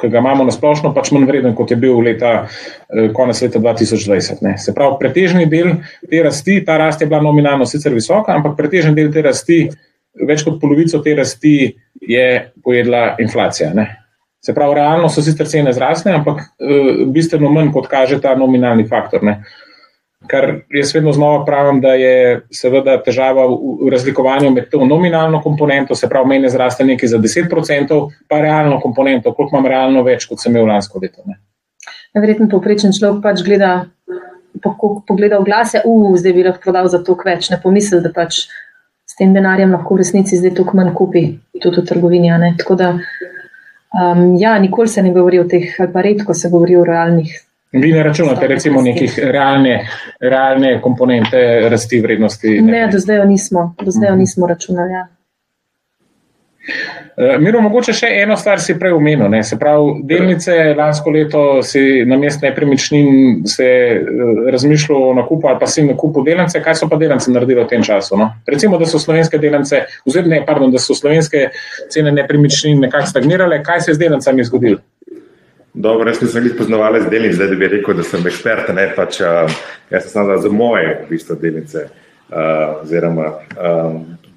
ki 0.00 0.10
ga 0.12 0.20
imamo 0.22 0.44
na 0.44 0.52
splošno, 0.54 0.92
pač 0.94 1.10
manj 1.14 1.26
vreden, 1.28 1.54
kot 1.56 1.70
je 1.70 1.78
bil 1.80 1.98
leta, 2.04 2.46
eh, 2.90 3.08
konec 3.14 3.40
leta 3.42 3.58
2020. 3.58 4.42
Ne. 4.42 4.56
Se 4.58 4.74
pravi, 4.74 4.98
pretežni 5.00 5.46
del 5.50 5.76
te 6.10 6.22
rasti, 6.22 6.60
ta 6.64 6.76
rast 6.80 7.00
je 7.00 7.06
bila 7.10 7.22
nominalno 7.22 7.66
sicer 7.66 7.94
visoka, 7.94 8.34
ampak 8.34 8.56
pretežni 8.56 8.94
del 8.94 9.12
te 9.12 9.22
rasti, 9.22 9.68
več 10.14 10.44
kot 10.46 10.60
polovico 10.60 11.00
te 11.02 11.14
rasti 11.14 11.74
je 12.00 12.26
pojedla 12.62 13.16
inflacija. 13.18 13.72
Ne. 13.74 13.88
Se 14.44 14.52
pravi, 14.54 14.74
realno 14.76 15.08
so 15.08 15.22
sicer 15.24 15.48
cene 15.48 15.72
zrasle, 15.72 16.12
ampak 16.12 16.42
uh, 16.60 17.06
bistveno 17.08 17.48
manj, 17.50 17.70
kot 17.72 17.88
kaže 17.88 18.20
ta 18.20 18.34
nominalni 18.36 18.84
faktor. 18.84 19.24
Ne. 19.24 19.38
Kar 20.26 20.46
jaz 20.72 20.94
vedno 20.94 21.12
znova 21.12 21.44
pravim, 21.44 21.80
da 21.80 21.94
je 21.98 22.40
seveda 22.52 22.96
težava 23.04 23.44
v 23.48 23.90
razlikovanju 23.92 24.50
med 24.50 24.70
to 24.72 24.84
nominalno 24.86 25.42
komponento, 25.42 25.94
se 25.94 26.08
pravi, 26.08 26.28
meni 26.28 26.50
zraste 26.50 26.84
nekaj 26.84 27.12
za 27.12 27.18
10%, 27.18 27.98
pa 28.28 28.40
realno 28.40 28.80
komponento, 28.80 29.34
koliko 29.34 29.56
imam 29.56 29.68
realno 29.68 30.02
več, 30.02 30.28
kot 30.30 30.40
sem 30.40 30.54
imel 30.54 30.70
lansko 30.72 31.02
leto. 31.02 31.24
Verjetno 32.14 32.48
povprečen 32.48 32.94
človek 32.96 33.22
pač 33.22 33.42
gleda, 33.44 33.72
pogleda 35.08 35.40
v 35.42 35.48
glase, 35.48 35.82
uh, 35.84 36.12
zdaj 36.16 36.32
bi 36.32 36.44
lahko 36.46 36.62
prodal 36.62 36.88
za 36.88 37.02
toliko 37.04 37.28
več, 37.28 37.50
ne 37.50 37.60
pomisli, 37.60 38.00
da 38.00 38.12
pač 38.14 38.46
s 39.04 39.18
tem 39.18 39.34
denarjem 39.34 39.74
lahko 39.74 39.94
v 39.94 40.02
resnici 40.02 40.38
zdaj 40.40 40.54
toliko 40.56 40.78
manj 40.78 40.92
kupi, 40.96 41.24
tudi 41.60 41.82
v 41.82 41.88
trgovini. 41.90 42.30
Tako 42.58 42.76
da, 42.80 42.92
um, 43.92 44.36
ja, 44.40 44.56
nikoli 44.58 44.88
se 44.88 45.02
ne 45.02 45.12
govori 45.12 45.42
o 45.42 45.48
teh, 45.48 45.74
ali 45.78 45.92
pa 45.92 46.02
redko 46.02 46.34
se 46.34 46.50
govori 46.50 46.76
o 46.76 46.84
realnih 46.86 47.34
Vi 47.74 47.92
ne 47.92 48.02
računate 48.02 48.46
recimo 48.46 48.82
nekih 48.82 49.18
realne, 49.18 49.80
realne 50.20 50.76
komponente 50.82 51.68
rasti 51.68 52.00
vrednosti? 52.00 52.60
Ne, 52.60 52.72
ne 52.72 52.88
do 52.92 52.98
zdaj 53.02 53.26
nismo, 53.26 53.74
do 53.82 53.90
zdaj 53.90 54.16
nismo 54.16 54.46
računali. 54.46 54.92
Ja. 54.92 55.08
Eh, 57.16 57.36
Miro, 57.38 57.60
mogoče 57.62 57.92
še 57.94 58.08
eno 58.22 58.34
stvar 58.38 58.58
si 58.62 58.74
prej 58.78 58.94
omenil. 58.96 59.28
Ne? 59.30 59.42
Se 59.46 59.58
pravi, 59.60 60.00
delnice 60.08 60.54
lansko 60.74 61.12
leto 61.14 61.42
si 61.62 62.02
na 62.08 62.16
mest 62.18 62.42
nepremičnin 62.42 63.44
se 63.50 63.66
eh, 63.66 64.00
razmišljalo 64.50 65.10
o 65.10 65.14
nakupu 65.20 65.50
ali 65.50 65.60
pa 65.60 65.68
si 65.70 65.84
nakupu 65.86 66.24
delnice. 66.26 66.62
Kaj 66.64 66.80
so 66.80 66.88
pa 66.90 66.98
delnice 66.98 67.30
naredili 67.30 67.62
v 67.62 67.68
tem 67.70 67.84
času? 67.86 68.18
No? 68.18 68.30
Recimo, 68.50 68.80
da 68.80 68.88
so 68.90 68.98
slovenske 68.98 69.38
delnice, 69.38 69.84
oziroma 70.08 70.34
ne, 70.34 70.40
pardon, 70.46 70.72
da 70.74 70.82
so 70.82 70.96
slovenske 70.98 71.50
cene 71.92 72.14
nepremičnin 72.14 72.82
nekako 72.86 73.12
stagnirale. 73.12 73.62
Kaj 73.66 73.84
se 73.84 73.92
je 73.92 74.00
z 74.00 74.06
delnicami 74.06 74.48
zgodilo? 74.50 74.82
Dobro, 75.74 76.08
jaz 76.08 76.20
nisem 76.22 76.44
jih 76.46 76.52
poznaval 76.54 77.00
z 77.02 77.08
delnic, 77.10 77.32
zdaj 77.34 77.56
bi 77.58 77.68
rekel, 77.68 77.96
da 77.98 78.04
sem 78.06 78.26
ekspert, 78.30 78.68
ne 78.76 78.84
pač. 78.94 79.18
Uh, 79.26 79.50
jaz 79.90 80.04
sem 80.06 80.22
znal 80.22 80.38
za 80.38 80.52
moje 80.54 80.92
v 81.00 81.08
bistvu, 81.08 81.34
delnice, 81.40 81.88
uh, 82.30 82.84
oziroma 82.84 83.32
um, 83.58 83.96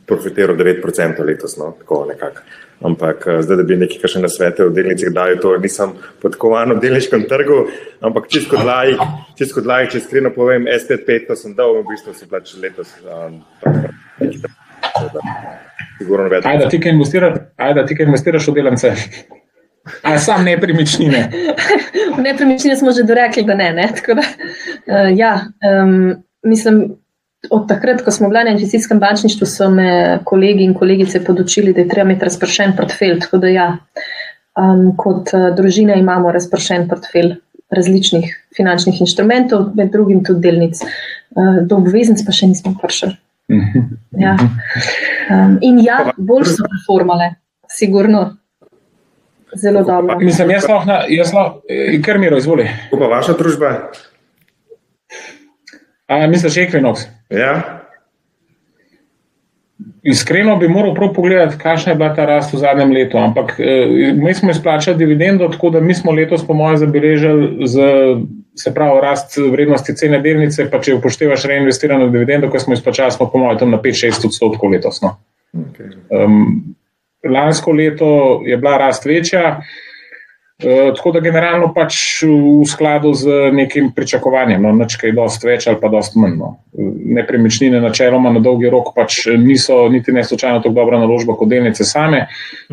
profitiral 0.10 0.58
9% 0.58 1.22
letos, 1.28 1.54
no, 1.62 1.76
tako 1.78 2.08
nekako. 2.10 2.42
Ampak 2.90 3.26
zdaj, 3.46 3.58
da 3.62 3.68
bi 3.70 3.78
nekaj 3.78 4.10
še 4.16 4.24
na 4.24 4.34
svete 4.34 4.66
v 4.66 4.74
delnicah 4.74 5.14
dali, 5.14 5.38
to 5.42 5.54
nisem 5.62 5.94
podkovan 6.26 6.74
v 6.74 6.82
delniškem 6.82 7.30
trgu, 7.30 7.64
ampak 8.02 8.30
čisto 8.34 8.58
lajk, 8.58 9.02
čisto 9.38 9.62
lajk, 9.62 9.94
če 9.94 10.06
skrino 10.10 10.34
povem, 10.34 10.66
SP5 10.66 11.38
sem 11.38 11.58
dal, 11.58 11.84
v 11.84 11.86
bistvu 11.94 12.18
si 12.18 12.30
plač 12.30 12.58
letos. 12.58 12.98
Um, 13.06 13.44
Ajde, 17.62 17.86
ti 17.90 17.98
kaj 17.98 18.10
investiraš 18.10 18.50
v 18.50 18.58
delnice? 18.58 18.98
A 20.04 20.18
sam 20.20 20.46
nepremičnine. 20.46 21.32
nepremičnine 22.28 22.78
smo 22.78 22.92
že 22.92 23.04
dorekli, 23.04 23.44
da 23.44 23.56
ne. 23.56 23.72
ne? 23.74 23.90
Da, 24.08 24.14
uh, 24.14 25.18
ja, 25.18 25.34
um, 25.84 26.16
mislim, 26.44 26.98
od 27.50 27.68
takrat, 27.68 28.02
ko 28.02 28.12
smo 28.12 28.30
bili 28.30 28.44
na 28.44 28.56
investicijskem 28.56 29.00
bančništvu, 29.00 29.48
so 29.48 29.70
me 29.70 30.20
kolegi 30.24 30.64
in 30.64 30.74
kolegice 30.74 31.24
podočili, 31.24 31.74
da 31.74 31.82
je 31.82 31.90
treba 31.90 32.10
imeti 32.10 32.26
razpršen 32.26 32.76
portfelj. 32.78 33.20
Tako 33.20 33.38
da, 33.38 33.48
ja, 33.48 33.68
um, 34.58 34.96
kot 34.98 35.34
uh, 35.34 35.50
družina 35.56 35.96
imamo 35.96 36.32
razpršen 36.32 36.88
portfelj 36.90 37.36
različnih 37.70 38.32
finančnih 38.58 39.02
inštrumentov, 39.02 39.72
med 39.76 39.92
drugim 39.92 40.24
tudi 40.24 40.42
delnic. 40.48 40.82
Uh, 41.36 41.62
do 41.68 41.78
obveznic 41.78 42.24
pa 42.26 42.32
še 42.32 42.48
nismo 42.48 42.76
prišli. 42.82 43.16
Mhm. 43.52 43.80
Ja. 44.20 44.36
Um, 45.32 45.58
in 45.62 45.80
ja, 45.80 46.12
bolj 46.18 46.50
so 46.56 46.66
reformale, 46.68 47.36
sigurno 47.70 48.38
zelo 49.56 49.84
dobro. 49.84 50.20
Mislim, 50.20 50.52
jaz 50.52 50.68
lahko, 50.70 50.92
jaz 51.10 51.34
lahko, 51.34 51.62
eh, 51.70 52.02
kar 52.02 52.20
miro, 52.20 52.38
izvoli. 52.38 52.68
Kako 52.90 53.00
pa 53.00 53.08
vaša 53.16 53.34
družba? 53.34 53.74
A, 56.08 56.28
misliš, 56.28 56.56
Equinox? 56.56 57.08
Ja. 57.30 57.84
Iskreno 60.04 60.56
bi 60.58 60.68
moral 60.68 60.96
prav 60.96 61.14
pogledati, 61.14 61.58
kakšna 61.60 61.92
je 61.92 61.96
bila 61.96 62.14
ta 62.16 62.26
rast 62.26 62.54
v 62.54 62.58
zadnjem 62.58 62.92
letu. 62.92 63.18
Ampak 63.18 63.60
eh, 63.60 64.14
mi 64.16 64.34
smo 64.34 64.52
izplačali 64.52 64.98
dividendo, 64.98 65.48
tako 65.48 65.70
da 65.70 65.80
mi 65.80 65.94
smo 65.94 66.12
letos, 66.12 66.48
po 66.48 66.54
mojem, 66.54 66.78
zabeležili 66.78 67.68
z, 67.68 67.80
se 68.56 68.74
pravi, 68.74 69.02
rast 69.02 69.38
vrednosti 69.52 69.96
cene 69.96 70.20
delnice. 70.20 70.70
Pa 70.72 70.80
če 70.80 70.96
upoštevaš 70.96 71.46
reinvestirano 71.46 72.08
dividendo, 72.10 72.50
ko 72.50 72.60
smo 72.60 72.74
izplačali, 72.74 73.12
smo 73.12 73.30
po 73.32 73.38
mojem 73.38 73.60
tam 73.60 73.72
na 73.72 73.82
5-6 73.84 74.26
odstotkov 74.28 74.72
letos. 74.72 75.02
No. 75.02 75.18
Okay. 75.58 75.92
Um, 76.10 76.76
lansko 77.34 77.72
leto 77.72 78.42
je 78.46 78.58
bila 78.58 78.78
rast 78.78 79.06
večja. 79.06 79.62
Uh, 80.64 80.96
tako 80.96 81.12
da 81.12 81.20
generalno 81.22 81.68
pač 81.70 82.24
v 82.26 82.66
skladu 82.66 83.12
z 83.14 83.52
nekim 83.54 83.92
pričakovanjem, 83.94 84.64
no, 84.66 84.72
nekaj 84.74 85.12
dosti 85.14 85.46
več 85.46 85.68
ali 85.70 85.78
pa 85.78 85.92
dosti 85.94 86.18
manj. 86.18 86.34
No. 86.34 86.48
Nepremičnine 87.14 87.78
načeloma 87.78 88.32
na 88.34 88.42
dolgi 88.42 88.72
rok 88.74 88.90
pač 88.96 89.20
niso 89.38 89.84
niti 89.94 90.12
ne 90.12 90.24
slučajno 90.26 90.64
tako 90.64 90.74
dobra 90.74 90.98
naložba 90.98 91.36
kot 91.38 91.52
delnice 91.52 91.86
same. 91.86 92.24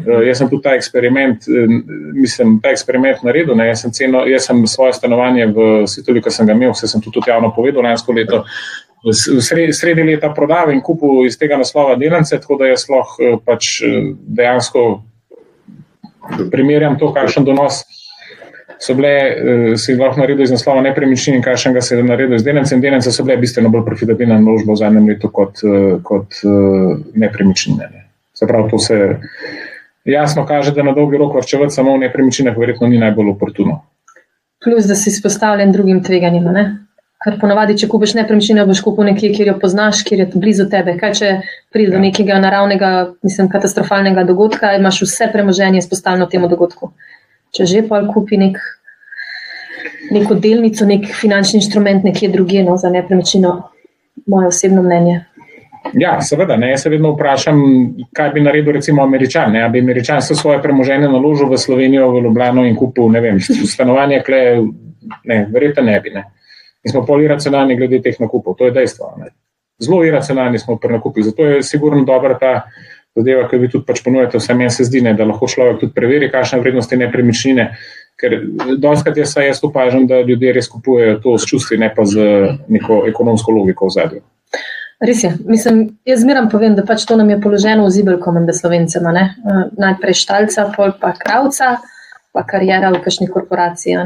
Uh, 0.00 0.22
jaz 0.24 0.40
sem 0.40 0.48
tudi 0.48 0.64
ta 0.64 0.72
eksperiment, 0.78 1.44
uh, 1.44 1.76
mislim, 2.16 2.56
ta 2.64 2.72
eksperiment 2.72 3.20
naredil. 3.20 3.60
Jaz 3.68 3.84
sem, 3.84 3.92
ceno, 3.92 4.24
jaz 4.32 4.48
sem 4.48 4.64
svoje 4.64 4.96
stanovanje 4.96 5.50
v 5.52 5.68
Sitoli, 5.84 6.24
ki 6.24 6.32
sem 6.32 6.48
ga 6.48 6.56
imel, 6.56 6.72
vse 6.72 6.88
sem 6.88 7.04
tudi 7.04 7.20
javno 7.28 7.52
povedal 7.52 7.84
lansko 7.84 8.16
leto, 8.16 8.46
sredi 9.12 10.02
leta 10.02 10.30
prodal 10.34 10.72
in 10.72 10.80
kupil 10.80 11.26
iz 11.26 11.36
tega 11.38 11.58
naslova 11.60 11.96
delnice, 12.00 12.38
tako 12.40 12.56
da 12.60 12.70
jaz 12.70 12.86
lahko 12.88 13.22
eh, 13.22 13.36
pač 13.44 13.80
eh, 13.82 14.12
dejansko 14.38 14.84
primerjam 16.50 16.96
to, 16.98 17.10
kakšen 17.12 17.44
donos 17.44 17.82
so 18.80 18.94
bile, 18.96 19.10
eh, 19.10 19.76
si 19.80 19.96
lahko 19.96 20.20
naredil 20.20 20.44
iz 20.46 20.54
naslova 20.54 20.82
nepremičnin 20.86 21.36
in 21.38 21.44
kakšen 21.44 21.76
ga 21.76 21.82
se 21.84 21.96
je 21.96 22.04
naredil 22.04 22.36
iz 22.36 22.44
delnice. 22.44 22.74
In 22.74 22.84
delnice 22.84 23.12
so 23.12 23.26
bile 23.26 23.36
bistveno 23.42 23.68
bolj 23.72 23.84
profitabilne 23.86 24.40
naložbe 24.40 24.72
v 24.72 24.80
zadnjem 24.80 25.08
letu 25.12 25.30
kot, 25.32 25.60
kot 26.02 26.40
nepremičnine. 27.14 27.90
Ne. 27.92 28.06
Se 28.34 28.46
pravi, 28.46 28.70
to 28.70 28.78
se 28.78 28.96
jasno 30.04 30.46
kaže, 30.46 30.72
da 30.74 30.82
na 30.82 30.92
dolgi 30.92 31.20
rok 31.20 31.36
vrčevati 31.36 31.74
samo 31.74 31.94
v 31.94 32.06
nepremičninah 32.06 32.56
verjetno 32.58 32.88
ni 32.88 32.98
najbolj 32.98 33.30
oportuno. 33.36 33.82
Plus, 34.64 34.88
da 34.88 34.96
si 34.96 35.10
izpostavljen 35.12 35.72
drugim 35.72 36.02
tveganjem. 36.04 36.48
Ker 37.24 37.38
ponovadi, 37.40 37.76
če 37.80 37.88
kupiš 37.88 38.12
nepremičnino, 38.18 38.66
boš 38.68 38.82
kupil 38.84 39.06
nekje, 39.08 39.30
kjer 39.32 39.48
jo 39.48 39.56
poznaš, 39.60 40.02
kjer 40.04 40.20
je 40.20 40.26
blizu 40.34 40.66
tebe. 40.68 40.92
Kaj 41.00 41.12
če 41.16 41.30
pride 41.72 41.94
do 41.94 41.96
ja. 41.96 42.02
nekega 42.04 42.36
naravnega, 42.42 42.90
mislim, 43.24 43.48
katastrofalnega 43.52 44.26
dogodka, 44.28 44.74
imaš 44.76 45.00
vse 45.06 45.30
premoženje 45.32 45.80
izpostavljeno 45.80 46.28
temu 46.28 46.50
dogodku. 46.52 46.90
Če 47.56 47.68
že 47.70 47.84
pa 47.88 48.02
kupi 48.04 48.36
nek, 48.42 48.58
neko 50.12 50.36
delnico, 50.36 50.84
nek 50.84 51.08
finančni 51.16 51.62
inštrument 51.62 52.04
nekje 52.04 52.28
drugje, 52.34 52.66
no, 52.66 52.76
za 52.76 52.92
nepremičnino, 52.92 53.54
moje 54.28 54.52
osebno 54.52 54.84
mnenje. 54.84 55.22
Ja, 55.92 56.18
seveda. 56.20 56.56
Ne, 56.60 56.74
jaz 56.74 56.84
se 56.84 56.92
vedno 56.92 57.12
vprašam, 57.12 57.58
kaj 58.12 58.30
bi 58.36 58.44
naredil, 58.44 58.72
recimo, 58.72 59.02
američan. 59.04 59.52
Ne, 59.52 59.64
bi 59.72 59.80
američan 59.80 60.20
vse 60.20 60.36
svoje 60.36 60.60
premoženje 60.62 61.08
naložil 61.08 61.48
v 61.48 61.58
Slovenijo, 61.58 62.10
v 62.12 62.24
Ljubljano 62.24 62.64
in 62.68 62.76
kupil, 62.76 63.08
ne 63.12 63.20
vem, 63.20 63.40
stanovanje, 63.40 64.22
kle, 64.26 64.40
ne, 65.24 65.44
verjetno 65.52 65.88
ne 65.88 66.00
bi. 66.00 66.18
Ne. 66.20 66.24
In 66.84 66.92
smo 66.92 67.04
pol 67.06 67.24
iracionalni 67.24 67.76
glede 67.78 68.02
teh 68.04 68.20
nakupov, 68.20 68.58
to 68.58 68.68
je 68.68 68.74
dejstvo. 68.76 69.14
Ne. 69.18 69.32
Zelo 69.82 70.04
iracionalni 70.04 70.58
smo 70.58 70.76
pri 70.78 70.98
nakupih, 70.98 71.24
zato 71.24 71.44
je 71.44 71.62
sigurno 71.62 72.04
dobra 72.04 72.38
ta 72.38 72.52
zadeva, 73.16 73.48
ki 73.48 73.58
vi 73.58 73.70
tudi 73.70 73.86
pač 73.86 74.02
ponujate. 74.04 74.38
Vse 74.38 74.54
meni 74.54 74.70
se 74.70 74.86
zdi, 74.86 75.02
ne, 75.02 75.14
da 75.14 75.26
lahko 75.26 75.48
človek 75.50 75.80
tudi 75.80 75.94
preveri, 75.94 76.30
kakšne 76.30 76.60
vrednosti 76.62 76.98
nepremičnine. 76.98 77.68
Ker 78.20 78.36
doskrat 78.78 79.16
jaz, 79.18 79.34
jaz 79.42 79.62
opažam, 79.66 80.06
da 80.06 80.20
ljudje 80.22 80.52
res 80.54 80.68
kupujejo 80.70 81.18
to 81.22 81.34
s 81.38 81.48
čustvi, 81.50 81.80
ne 81.82 81.90
pa 81.94 82.04
z 82.06 82.26
neko 82.70 83.02
ekonomsko 83.10 83.54
logiko 83.54 83.88
v 83.90 83.94
zadju. 83.96 84.22
Res 85.04 85.24
je. 85.24 85.32
Mislim, 85.50 85.80
jaz 86.06 86.22
zmeram 86.22 86.46
povem, 86.50 86.76
da 86.78 86.84
pač 86.86 87.02
to 87.08 87.16
nam 87.18 87.32
je 87.32 87.40
položeno 87.42 87.88
v 87.88 87.94
zibelko, 87.96 88.34
da 88.46 88.54
slovencema. 88.54 89.14
Najprej 89.78 90.20
štalca, 90.20 90.68
pol 90.76 90.94
pa 91.00 91.10
kravca, 91.18 91.76
pa 92.34 92.44
karijera 92.46 92.92
v 92.94 93.02
kakšni 93.02 93.28
korporaciji. 93.30 93.98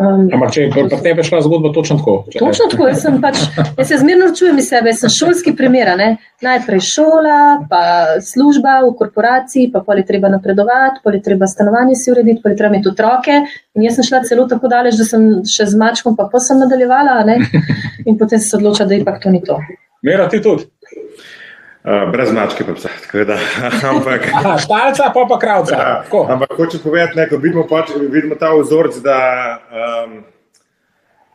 Um, 0.00 0.24
Ampak, 0.32 0.54
če 0.54 0.62
je 0.62 0.68
pri 0.72 0.98
tebi 1.04 1.24
šla 1.26 1.42
zgodba 1.44 1.68
točno 1.76 1.98
tako? 2.00 2.14
Točno 2.32 2.68
tako, 2.72 2.86
jaz, 2.88 3.02
pač, 3.20 3.42
jaz 3.76 3.90
se 3.90 3.98
zmerno 4.00 4.30
čujem 4.32 4.56
iz 4.62 4.70
sebe, 4.72 4.88
jaz 4.88 5.02
sem 5.02 5.12
šolski 5.12 5.52
primer. 5.56 5.90
Najprej 6.42 6.80
šola, 6.86 7.40
pa 7.68 7.82
služba 8.24 8.78
v 8.86 8.94
korporaciji, 8.96 9.68
pa 9.74 9.82
poli 9.84 10.06
treba 10.08 10.32
napredovati, 10.32 11.02
poli 11.04 11.20
treba 11.22 11.46
stanovanje 11.46 11.98
si 12.00 12.10
urediti, 12.10 12.40
poli 12.40 12.56
treba 12.56 12.72
imeti 12.72 12.88
otroke. 12.88 13.36
In 13.76 13.84
jaz 13.84 14.00
sem 14.00 14.08
šla 14.08 14.22
celo 14.30 14.48
tako 14.48 14.72
daleč, 14.72 14.96
da 14.96 15.04
sem 15.04 15.28
še 15.44 15.68
z 15.74 15.84
mačkom, 15.84 16.16
pa 16.16 16.30
pa 16.32 16.40
sem 16.40 16.64
nadaljevala. 16.64 17.20
Ne? 17.28 17.38
In 18.08 18.16
potem 18.16 18.40
se 18.40 18.56
odločila, 18.56 18.88
da 18.88 18.96
ipak 18.96 19.20
to 19.20 19.34
ni 19.34 19.44
to. 19.44 19.60
Mera 20.02 20.24
ti 20.32 20.40
tudi. 20.42 20.72
Uh, 21.84 22.12
brez 22.12 22.30
mačke, 22.32 22.62
pa 22.64 22.74
psa. 22.74 22.88
Da, 23.26 23.34
ampak, 23.90 24.28
Aha, 24.34 24.58
štalca, 24.58 25.10
pa 25.14 25.26
pa 25.28 25.38
kravca. 25.38 25.74
ja, 25.74 26.02
Tako. 26.04 26.26
ampak 26.30 26.52
hočem 26.54 26.80
povedati, 26.80 27.16
ne, 27.16 27.28
ko 27.28 27.36
vidimo, 27.36 27.64
pač, 27.66 27.90
vidimo 27.98 28.34
ta 28.34 28.52
vzorec, 28.54 29.00
da 29.02 29.18
um, 30.06 30.20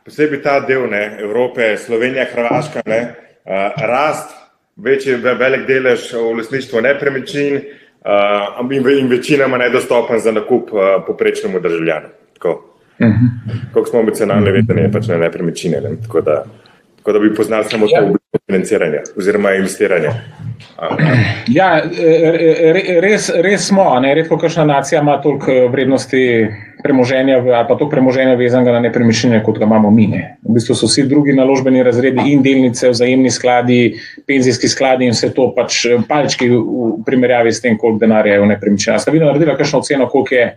posebej 0.06 0.40
ta 0.42 0.60
del 0.60 0.88
ne, 0.88 1.18
Evrope, 1.20 1.76
Slovenija, 1.78 2.26
Hrvaška, 2.32 2.80
ne, 2.86 3.00
uh, 3.44 3.52
rast, 3.78 4.32
večji, 4.78 5.16
ve- 5.16 5.36
velik 5.36 5.68
delež 5.68 6.14
v 6.14 6.38
lasništvu 6.38 6.82
nepremičnin 6.82 7.56
uh, 7.58 8.72
in, 8.72 8.88
in 8.90 9.08
večinoma 9.10 9.58
nedostopen 9.58 10.20
za 10.20 10.32
nakup 10.32 10.72
uh, 10.72 10.80
poprečnemu 11.08 11.60
državljanu. 11.60 12.08
Tako. 12.34 12.64
Kako 13.74 13.86
smo 13.86 14.00
emocionalno 14.00 14.48
vedeni, 14.48 14.88
pač 14.92 15.08
na 15.08 15.18
nepremičnine. 15.18 15.82
Ne, 15.82 15.96
tako, 16.02 16.22
da, 16.22 16.46
tako 16.98 17.12
da 17.12 17.20
bi 17.20 17.36
poznali 17.36 17.66
samo 17.66 17.86
to 17.86 17.94
Ja. 17.94 18.02
obliko 18.02 18.17
financiranja 18.46 19.02
oziroma 19.18 19.54
investiranja. 19.56 20.12
Ja, 21.48 21.82
re- 21.82 22.74
re- 22.74 23.00
res, 23.02 23.30
res 23.34 23.68
smo. 23.70 23.86
Ne? 24.04 24.14
Redko 24.18 24.38
kakšna 24.38 24.66
nacija 24.66 25.02
ima 25.02 25.18
toliko 25.22 25.52
eh, 25.52 25.68
vrednosti 25.72 26.24
premoženja 26.84 27.38
ali 27.38 27.66
pa 27.68 27.76
to 27.76 27.90
premoženje 27.90 28.36
vezanega 28.36 28.76
na 28.76 28.80
nepremičnine, 28.80 29.42
kot 29.44 29.58
ga 29.60 29.66
imamo 29.66 29.92
mi. 29.92 30.08
Ne? 30.12 30.38
V 30.44 30.58
bistvu 30.58 30.76
so 30.76 30.90
vsi 30.90 31.08
drugi 31.10 31.34
naložbeni 31.34 31.84
razredi 31.84 32.28
in 32.32 32.44
delnice, 32.44 32.92
vzajemni 32.94 33.32
skladi, 33.32 33.80
penzijski 34.28 34.70
skladi 34.70 35.10
in 35.10 35.16
vse 35.16 35.32
to 35.34 35.50
pač 35.56 35.86
palčki 36.10 36.50
v 36.52 36.94
primerjavi 37.06 37.54
s 37.54 37.64
tem, 37.64 37.78
koliko 37.78 38.06
denarja 38.06 38.38
je 38.38 38.46
v 38.46 38.54
nepremičninah. 38.54 39.02
Ste 39.02 39.16
vi 39.16 39.24
naredili 39.24 39.58
kakšno 39.58 39.84
oceno, 39.84 40.10
koliko 40.12 40.36
je, 40.36 40.48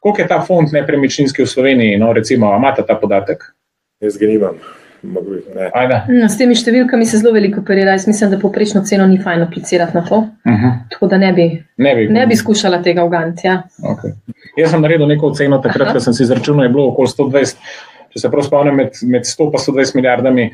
koliko 0.00 0.22
je 0.22 0.30
ta 0.30 0.40
fond 0.46 0.72
nepremičninski 0.72 1.42
v 1.42 1.50
Sloveniji? 1.50 2.00
No, 2.00 2.12
recimo, 2.12 2.54
imate 2.56 2.86
ta 2.86 2.98
podatek? 3.00 3.48
Jaz 4.04 4.20
ga 4.20 4.30
nimam. 4.30 4.60
No, 6.08 6.28
s 6.28 6.38
temi 6.38 6.56
številkami 6.58 7.06
se 7.06 7.20
zelo 7.20 7.34
veliko 7.36 7.60
operira. 7.60 7.94
Jaz 7.96 8.06
mislim, 8.08 8.30
da 8.32 8.38
poprečno 8.40 8.82
ceno 8.88 9.06
ni 9.06 9.18
fajn 9.22 9.42
aplicirati 9.46 9.96
na 9.96 10.04
to. 10.06 10.18
Uh 10.46 10.52
-huh. 10.52 10.72
Tako 10.90 11.06
da 11.06 11.18
ne 11.18 11.32
bi, 11.32 11.46
Ne 11.76 11.94
bi, 11.94 12.08
ne 12.08 12.26
bi 12.26 12.36
skušala 12.36 12.82
tega 12.82 13.04
uganti. 13.04 13.46
Ja. 13.46 13.62
Okay. 13.82 14.14
Jaz 14.56 14.70
sem 14.70 14.80
naredil 14.80 15.06
neko 15.06 15.26
oceno 15.26 15.58
takrat, 15.58 15.92
ko 15.92 16.00
sem 16.00 16.14
si 16.14 16.22
izračunal, 16.22 16.64
je 16.64 16.72
bilo 16.72 16.88
okoli 16.88 17.08
120, 17.08 17.56
če 18.12 18.20
se 18.20 18.30
prav 18.30 18.46
spomnim, 18.46 18.76
med, 18.76 18.96
med 19.02 19.28
100 19.28 19.44
in 19.44 19.74
120 19.74 19.94
milijardami. 19.94 20.50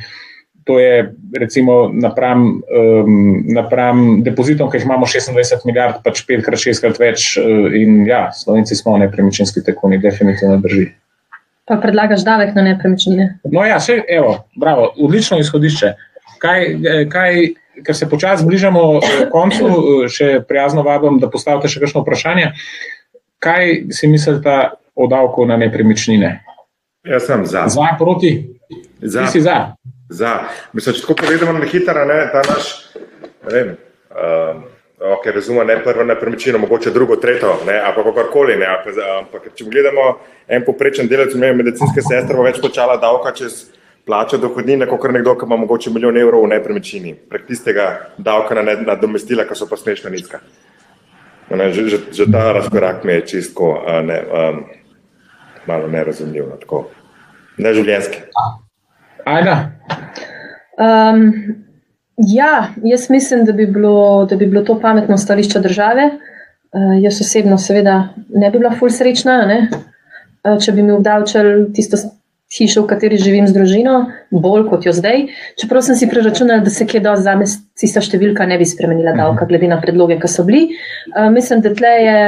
To 0.65 0.79
je 0.79 1.15
recimo 1.39 1.91
napram, 1.93 2.63
um, 2.71 3.45
napram 3.55 4.23
depozitom, 4.23 4.71
ki 4.71 4.79
jih 4.79 4.85
imamo 4.87 5.07
26 5.07 5.67
milijard, 5.67 6.03
pač 6.05 6.23
petkrat, 6.27 6.59
šestkrat 6.59 6.99
več. 7.03 7.37
Uh, 7.39 7.71
in 7.75 8.05
ja, 8.07 8.29
slovenci 8.35 8.79
smo 8.79 8.95
nepremičninski 8.99 9.65
tekuni, 9.67 9.99
definitivno 10.03 10.61
drži. 10.63 10.93
Pa 11.69 11.79
predlagaš 11.79 12.25
davek 12.27 12.57
na 12.59 12.63
nepremičnine. 12.67 13.39
No, 13.47 13.63
ja, 13.67 13.79
še, 13.83 14.01
evo, 14.11 14.43
bravo, 14.59 14.89
odlično 14.99 15.39
izhodišče. 15.39 15.93
Kaj, 16.43 16.65
eh, 16.75 17.03
kaj, 17.11 17.43
ker 17.87 17.97
se 17.97 18.09
počasi 18.11 18.47
bližamo 18.47 18.83
eh, 18.99 19.27
koncu, 19.31 19.69
eh, 19.69 20.09
še 20.11 20.31
prijazno 20.49 20.83
vabim, 20.83 21.21
da 21.23 21.31
postavite 21.31 21.71
še 21.71 21.83
kakšno 21.85 22.03
vprašanje. 22.03 22.51
Kaj 23.43 23.93
si 23.95 24.11
mislite 24.11 24.57
o 24.95 25.07
davku 25.11 25.47
na 25.47 25.57
nepremičnine? 25.59 26.33
Jaz 27.07 27.31
sem 27.31 27.47
za. 27.47 27.67
Za, 27.71 27.95
proti? 27.99 28.35
za. 29.03 29.27
Ti 29.27 29.39
si 29.39 29.41
za. 29.41 29.75
za. 30.11 30.35
Mislim, 30.73 30.95
če 30.95 31.07
tako 31.07 31.19
povedemo 31.23 31.55
na 31.57 31.67
hitro, 31.67 32.05
ne, 32.07 32.19
ta 32.35 32.43
naš, 32.47 32.75
ne 33.47 33.55
vem, 33.55 33.73
um, 34.11 34.63
ok, 35.03 35.27
razumem, 35.35 35.67
ne 35.67 35.77
prvo 35.85 36.05
nepremičnino, 36.05 36.59
mogoče 36.59 36.91
drugo, 36.91 37.17
tretjo, 37.17 37.57
ne, 37.67 37.81
ali 37.81 37.95
pa 37.97 38.05
kakorkoli, 38.05 38.57
ne, 38.57 38.67
ali 38.67 38.83
pa, 38.85 39.07
ampak 39.19 39.51
če 39.55 39.67
gledamo 39.71 40.09
en 40.49 40.65
poprečen 40.67 41.09
delavec, 41.11 41.35
ne 41.35 41.51
vem, 41.51 41.63
medicinske 41.63 42.03
sestre 42.03 42.37
bo 42.37 42.47
več 42.47 42.61
plačala 42.63 42.97
davka 43.03 43.35
čez 43.37 43.65
plačo 44.07 44.39
dohodnine, 44.39 44.87
kot 44.91 45.11
nekdo, 45.15 45.35
ki 45.39 45.47
ima 45.47 45.59
mogoče 45.63 45.91
milijon 45.95 46.19
evrov 46.19 46.47
v 46.47 46.53
nepremičnini, 46.55 47.15
prek 47.31 47.47
tistega 47.51 47.89
davka 48.19 48.59
na 48.59 48.77
nadomestila, 48.79 49.47
ki 49.49 49.59
so 49.59 49.71
pa 49.71 49.79
smešno 49.79 50.11
nizka. 50.11 50.43
Ne, 51.53 51.69
že, 51.73 51.85
že, 51.91 51.99
že 52.17 52.25
ta 52.33 52.53
razkorak 52.57 53.05
mi 53.05 53.13
je 53.13 53.27
čistko 53.35 53.75
ne, 54.07 54.19
um, 54.25 54.63
malo 55.67 55.89
nerazumljiv. 55.89 56.49
No, 56.49 56.57
tako. 56.57 56.87
Neživljenjski. 57.59 58.23
Ajda. 59.25 59.57
Um, 60.81 61.29
ja, 62.17 62.69
jaz 62.85 63.11
mislim, 63.11 63.45
da 63.45 63.53
bi, 63.53 63.67
bilo, 63.67 64.27
da 64.31 64.37
bi 64.37 64.47
bilo 64.47 64.63
to 64.63 64.81
pametno 64.81 65.19
stališče 65.19 65.61
države. 65.61 66.11
Uh, 66.73 67.03
jaz 67.03 67.21
osebno, 67.21 67.59
seveda, 67.59 68.09
ne 68.29 68.51
bi 68.51 68.59
bila 68.59 68.73
ful 68.79 68.91
srečna, 68.91 69.43
ne? 69.47 69.69
Uh, 70.45 70.59
če 70.61 70.73
bi 70.73 70.83
mi 70.83 70.93
obdavčali 70.93 71.73
tisto 71.77 71.99
hišo, 72.53 72.85
v 72.85 72.89
kateri 72.91 73.17
živim 73.21 73.47
z 73.49 73.57
družino, 73.57 73.99
bolj 74.31 74.67
kot 74.69 74.87
jo 74.87 74.93
zdaj. 74.93 75.27
Čeprav 75.61 75.85
sem 75.85 75.97
si 75.97 76.09
preračunala, 76.09 76.65
da 76.65 76.73
se 76.73 76.87
kje 76.89 77.01
do 77.05 77.15
zame 77.21 77.49
tista 77.81 78.01
številka 78.05 78.47
ne 78.49 78.59
bi 78.61 78.69
spremenila 78.69 79.15
davka, 79.17 79.49
glede 79.49 79.69
na 79.69 79.81
predloge, 79.81 80.19
ki 80.21 80.29
so 80.33 80.45
bili. 80.49 80.69
Uh, 81.13 81.29
mislim, 81.33 81.65
da 81.65 81.75
tle 81.77 81.93
je 82.01 82.19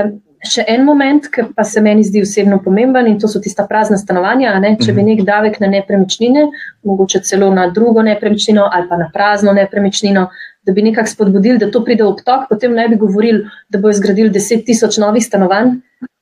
še 0.48 0.64
en 0.68 0.84
moment, 0.84 1.26
ki 1.32 1.46
pa 1.56 1.64
se 1.64 1.80
meni 1.84 2.04
zdi 2.04 2.22
osebno 2.24 2.60
pomemben 2.64 3.06
in 3.10 3.18
to 3.20 3.28
so 3.30 3.40
tista 3.42 3.66
prazna 3.68 3.98
stanovanja. 4.00 4.54
Ne? 4.62 4.74
Če 4.80 4.94
bi 4.96 5.04
nek 5.06 5.24
davek 5.26 5.60
na 5.62 5.70
nepremičnine, 5.72 6.48
mogoče 6.88 7.22
celo 7.24 7.50
na 7.54 7.68
drugo 7.74 8.02
nepremičnino 8.06 8.68
ali 8.72 8.88
pa 8.88 8.98
na 9.00 9.08
prazno 9.14 9.54
nepremičnino, 9.56 10.28
da 10.64 10.72
bi 10.72 10.84
nekako 10.84 11.12
spodbudili, 11.12 11.58
da 11.60 11.70
to 11.70 11.84
pride 11.84 12.04
v 12.04 12.12
obtok, 12.12 12.46
potem 12.48 12.72
ne 12.74 12.88
bi 12.88 13.00
govorili, 13.00 13.44
da 13.68 13.80
bo 13.80 13.92
zgradili 13.92 14.32
10 14.32 14.64
tisoč 14.66 15.00
novih 15.02 15.24
stanovanj, 15.24 15.76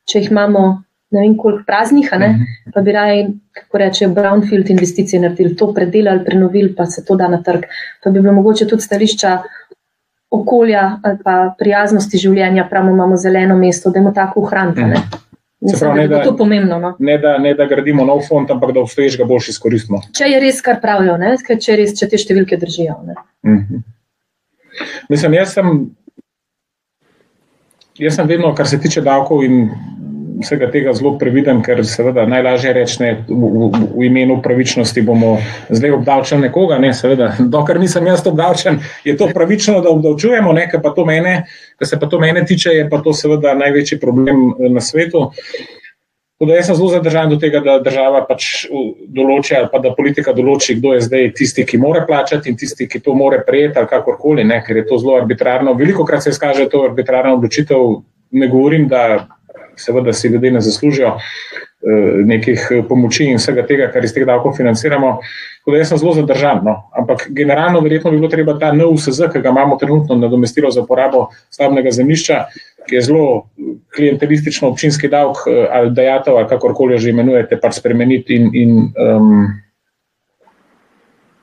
če 0.08 0.22
jih 0.22 0.32
imamo 0.32 0.64
ne 1.12 1.20
vem 1.20 1.34
koliko 1.36 1.64
praznih, 1.66 2.08
ne? 2.18 2.30
pa 2.74 2.80
bi 2.80 2.92
raje, 2.92 3.26
kako 3.52 3.78
reče, 3.78 4.08
brownfield 4.16 4.70
investicije 4.72 5.20
naredili, 5.20 5.56
to 5.56 5.68
predelali, 5.74 6.24
prenovili, 6.24 6.72
pa 6.76 6.86
se 6.86 7.04
to 7.04 7.16
da 7.20 7.28
na 7.28 7.42
trg. 7.42 7.66
Pa 8.04 8.10
bi 8.10 8.20
bilo 8.20 8.32
mogoče 8.32 8.66
tudi 8.66 8.82
stališča 8.82 9.34
okolja 10.32 10.98
ali 11.02 11.18
pa 11.24 11.34
prijaznosti 11.58 12.18
življenja, 12.18 12.64
pravimo, 12.70 12.92
imamo 12.96 13.16
zeleno 13.16 13.56
mesto, 13.56 13.90
da 13.90 14.00
imamo 14.00 14.14
tako 14.14 14.40
ohraniti. 14.46 14.80
a 14.82 14.86
ne. 14.86 15.02
Mislim, 15.62 15.78
pravi, 15.80 15.94
da 15.96 16.02
ne 16.02 16.08
bilo 16.08 16.18
da- 16.18 16.24
to 16.24 16.36
pomembno. 16.36 16.78
No. 16.78 16.94
Ne 16.98 17.18
da, 17.18 17.36
ne 17.38 17.54
da 17.54 17.66
gradimo 17.70 18.04
nov 18.04 18.24
fond, 18.28 18.50
ampak 18.50 18.72
da 18.74 18.80
obstoječega 18.80 19.24
boljše 19.24 19.50
izkoristimo. 19.50 20.00
Če 20.12 20.24
je 20.24 20.40
res, 20.40 20.60
kar 20.60 20.80
pravijo, 20.82 21.16
ne? 21.16 21.36
Ker 21.46 21.60
če, 21.62 21.76
res, 21.78 21.92
če 21.98 22.08
te 22.08 22.18
številke 22.18 22.56
držijo. 22.58 22.96
Ne? 23.06 23.14
Mhm. 23.46 23.82
Mislim, 25.12 25.34
jaz 25.36 25.52
sem, 25.54 25.68
jaz 27.98 28.16
sem 28.16 28.26
vedno, 28.26 28.54
kar 28.54 28.66
se 28.66 28.80
tiče 28.80 29.00
davkov 29.04 29.44
in 29.44 29.70
vsega 30.42 30.68
tega, 30.72 30.92
zelo 30.96 31.14
previden, 31.18 31.62
ker 31.64 31.82
seveda 31.86 32.26
najlažje 32.28 32.72
reči, 32.76 32.96
ne, 33.02 33.10
v, 33.28 33.34
v, 33.34 33.82
v 33.96 34.06
imenu 34.08 34.40
pravičnosti 34.44 35.04
bomo 35.06 35.36
zdaj 35.70 35.98
obdavčili 35.98 36.48
nekoga. 36.48 36.78
Ne, 36.82 36.92
seveda, 36.96 37.32
dokler 37.40 37.80
nisem 37.82 38.06
jaz 38.06 38.24
obdavčen, 38.26 38.80
je 39.04 39.16
to 39.16 39.30
pravično, 39.34 39.80
da 39.84 39.90
obdavčujemo, 39.90 40.54
kar 40.70 40.82
pa 40.82 40.94
to 40.96 41.04
mene, 41.08 41.44
kar 41.78 41.88
se 41.88 42.00
pa 42.00 42.06
to 42.06 42.20
mene 42.20 42.44
tiče, 42.46 42.74
je 42.76 42.88
pa 42.90 43.02
to 43.02 43.12
seveda 43.12 43.54
največji 43.54 44.00
problem 44.00 44.50
eh, 44.50 44.68
na 44.68 44.80
svetu. 44.80 45.30
Da 46.46 46.56
jaz 46.56 46.66
sem 46.66 46.74
zelo 46.74 46.88
zadržan 46.90 47.30
do 47.30 47.36
tega, 47.38 47.60
da 47.62 47.76
država 47.78 48.24
pač 48.26 48.64
določi 49.14 49.54
ali 49.54 49.68
pa 49.70 49.78
da 49.78 49.92
politika 49.94 50.32
določi, 50.34 50.74
kdo 50.80 50.96
je 50.96 51.04
zdaj 51.06 51.28
tisti, 51.38 51.62
ki 51.66 51.78
mora 51.78 52.02
plačati 52.06 52.50
in 52.50 52.56
tisti, 52.58 52.88
ki 52.90 52.98
to 53.04 53.14
more 53.14 53.38
prejeti 53.46 53.78
ali 53.78 53.90
kakorkoli, 53.90 54.42
ne, 54.44 54.58
ker 54.66 54.80
je 54.80 54.86
to 54.88 54.98
zelo 54.98 55.14
arbitrarno. 55.20 55.76
Veliko 55.78 56.06
krat 56.08 56.26
se 56.26 56.32
izkaže 56.34 56.66
to 56.72 56.82
arbitrarna 56.88 57.36
odločitev. 57.36 58.02
Ne 58.32 58.48
govorim, 58.48 58.88
da 58.88 59.28
seveda 59.76 60.12
si 60.12 60.28
ljudje 60.28 60.50
ne 60.50 60.60
zaslužijo 60.60 61.14
uh, 61.16 61.22
nekih 62.24 62.66
eh, 62.70 62.82
pomoči 62.88 63.26
in 63.30 63.40
vsega 63.40 63.64
tega, 63.66 63.88
kar 63.92 64.04
iz 64.04 64.14
teh 64.14 64.26
davkov 64.26 64.54
financiramo. 64.56 65.16
Tako 65.62 65.74
da 65.74 65.78
jaz 65.78 65.88
sem 65.92 65.98
zelo 65.98 66.12
zadržan. 66.14 66.60
No. 66.66 66.76
Ampak 66.98 67.26
generalno 67.30 67.80
verjetno 67.80 68.10
bi 68.10 68.18
bilo 68.18 68.30
treba 68.30 68.58
ta 68.58 68.72
NUSZ, 68.72 69.28
ki 69.32 69.42
ga 69.42 69.50
imamo 69.50 69.76
trenutno 69.78 70.16
nadomestilo 70.18 70.70
za 70.70 70.86
porabo 70.86 71.28
stavbnega 71.50 71.90
zemljišča, 71.90 72.38
ki 72.88 72.96
je 72.98 73.02
zelo 73.02 73.26
klientelistično 73.94 74.68
občinski 74.68 75.08
davek 75.08 75.44
eh, 75.46 75.66
ali 75.70 75.90
dajatev, 75.90 76.36
ali 76.36 76.48
kakorkoli 76.48 76.98
že 76.98 77.10
imenujete, 77.10 77.60
pač 77.60 77.78
spremeniti 77.80 78.38
in, 78.38 78.50
in 78.54 78.78
um, 78.96 79.46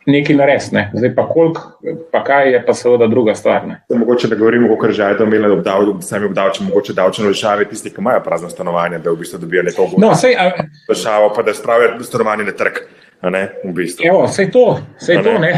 nekaj 0.10 0.36
narediti. 0.36 0.76
Ne. 0.76 0.92
Zdaj 0.94 1.16
pa 1.16 1.28
koliko, 1.28 1.62
pa 2.12 2.24
kaj 2.24 2.52
je 2.52 2.66
pa 2.66 2.74
seveda 2.74 3.08
druga 3.08 3.36
stvar. 3.36 3.68
Ne. 3.68 3.82
Mogoče 3.92 4.28
da 4.28 4.36
govorimo, 4.36 4.68
kako 4.70 4.92
že 4.92 5.04
je 5.04 5.16
imeli 5.22 5.52
obdav, 5.52 5.82
sami 6.02 6.26
obdavčeni, 6.26 6.70
mogoče 6.70 6.94
davčne 6.94 7.26
olajšave, 7.26 7.66
tisti, 7.66 7.90
ki 7.90 7.96
imajo 8.00 8.22
prazno 8.22 8.50
stanovanje, 8.50 9.00
da 9.00 9.12
v 9.12 9.16
bistvu 9.18 9.40
dobijo 9.40 9.64
neko 9.64 9.88
No, 9.98 10.16
sej, 10.16 10.36
a, 10.36 10.52
olajšavo, 10.90 11.34
pa 11.36 11.44
da 11.44 11.54
spravijo 11.54 12.04
stanovanje 12.04 12.44
na 12.44 12.52
trg. 12.54 12.82
a 13.22 13.30
Ne, 13.30 13.50
v 13.66 13.74
bistvu. 13.74 14.06
evo, 14.06 14.28
sej 14.28 14.52
to, 14.52 14.66
sej 14.98 15.18
A 15.18 15.24
to, 15.24 15.32
ne? 15.32 15.40
ne. 15.40 15.54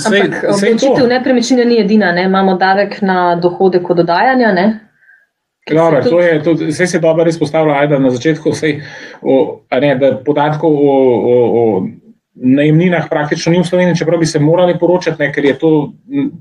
Sej, 0.00 0.20
Ampak 0.20 0.34
sej 0.36 0.48
to. 0.70 0.86
obdavčitev 0.86 1.06
nepremičnine 1.08 1.64
ni 1.64 1.80
edina, 1.80 2.12
ne? 2.12 2.24
imamo 2.24 2.54
davek 2.56 3.02
na 3.02 3.36
dohodek 3.36 3.90
od 3.90 3.96
dodajanja. 3.96 4.52
Ne? 4.52 4.66
Dobro, 5.66 6.02
to 6.02 6.20
je, 6.20 6.42
to, 6.42 6.52
vse 6.52 6.86
se 6.86 6.98
dobro 6.98 7.28
izpostavlja, 7.28 7.74
ajda 7.74 7.98
na 7.98 8.10
začetku, 8.10 8.50
vsej, 8.50 8.80
o, 9.22 9.36
a 9.70 9.80
ne, 9.80 9.94
da 9.96 10.16
podatkov 10.18 10.72
o, 10.72 10.94
o, 11.24 11.36
o 11.54 11.86
najemninah 12.34 13.08
praktično 13.10 13.52
ni 13.52 13.60
v 13.60 13.66
Sloveniji, 13.66 13.96
čeprav 13.96 14.20
bi 14.20 14.26
se 14.26 14.38
morali 14.38 14.78
poročati, 14.78 15.22
ne, 15.22 15.32
ker 15.32 15.44
je 15.44 15.58
to 15.58 15.92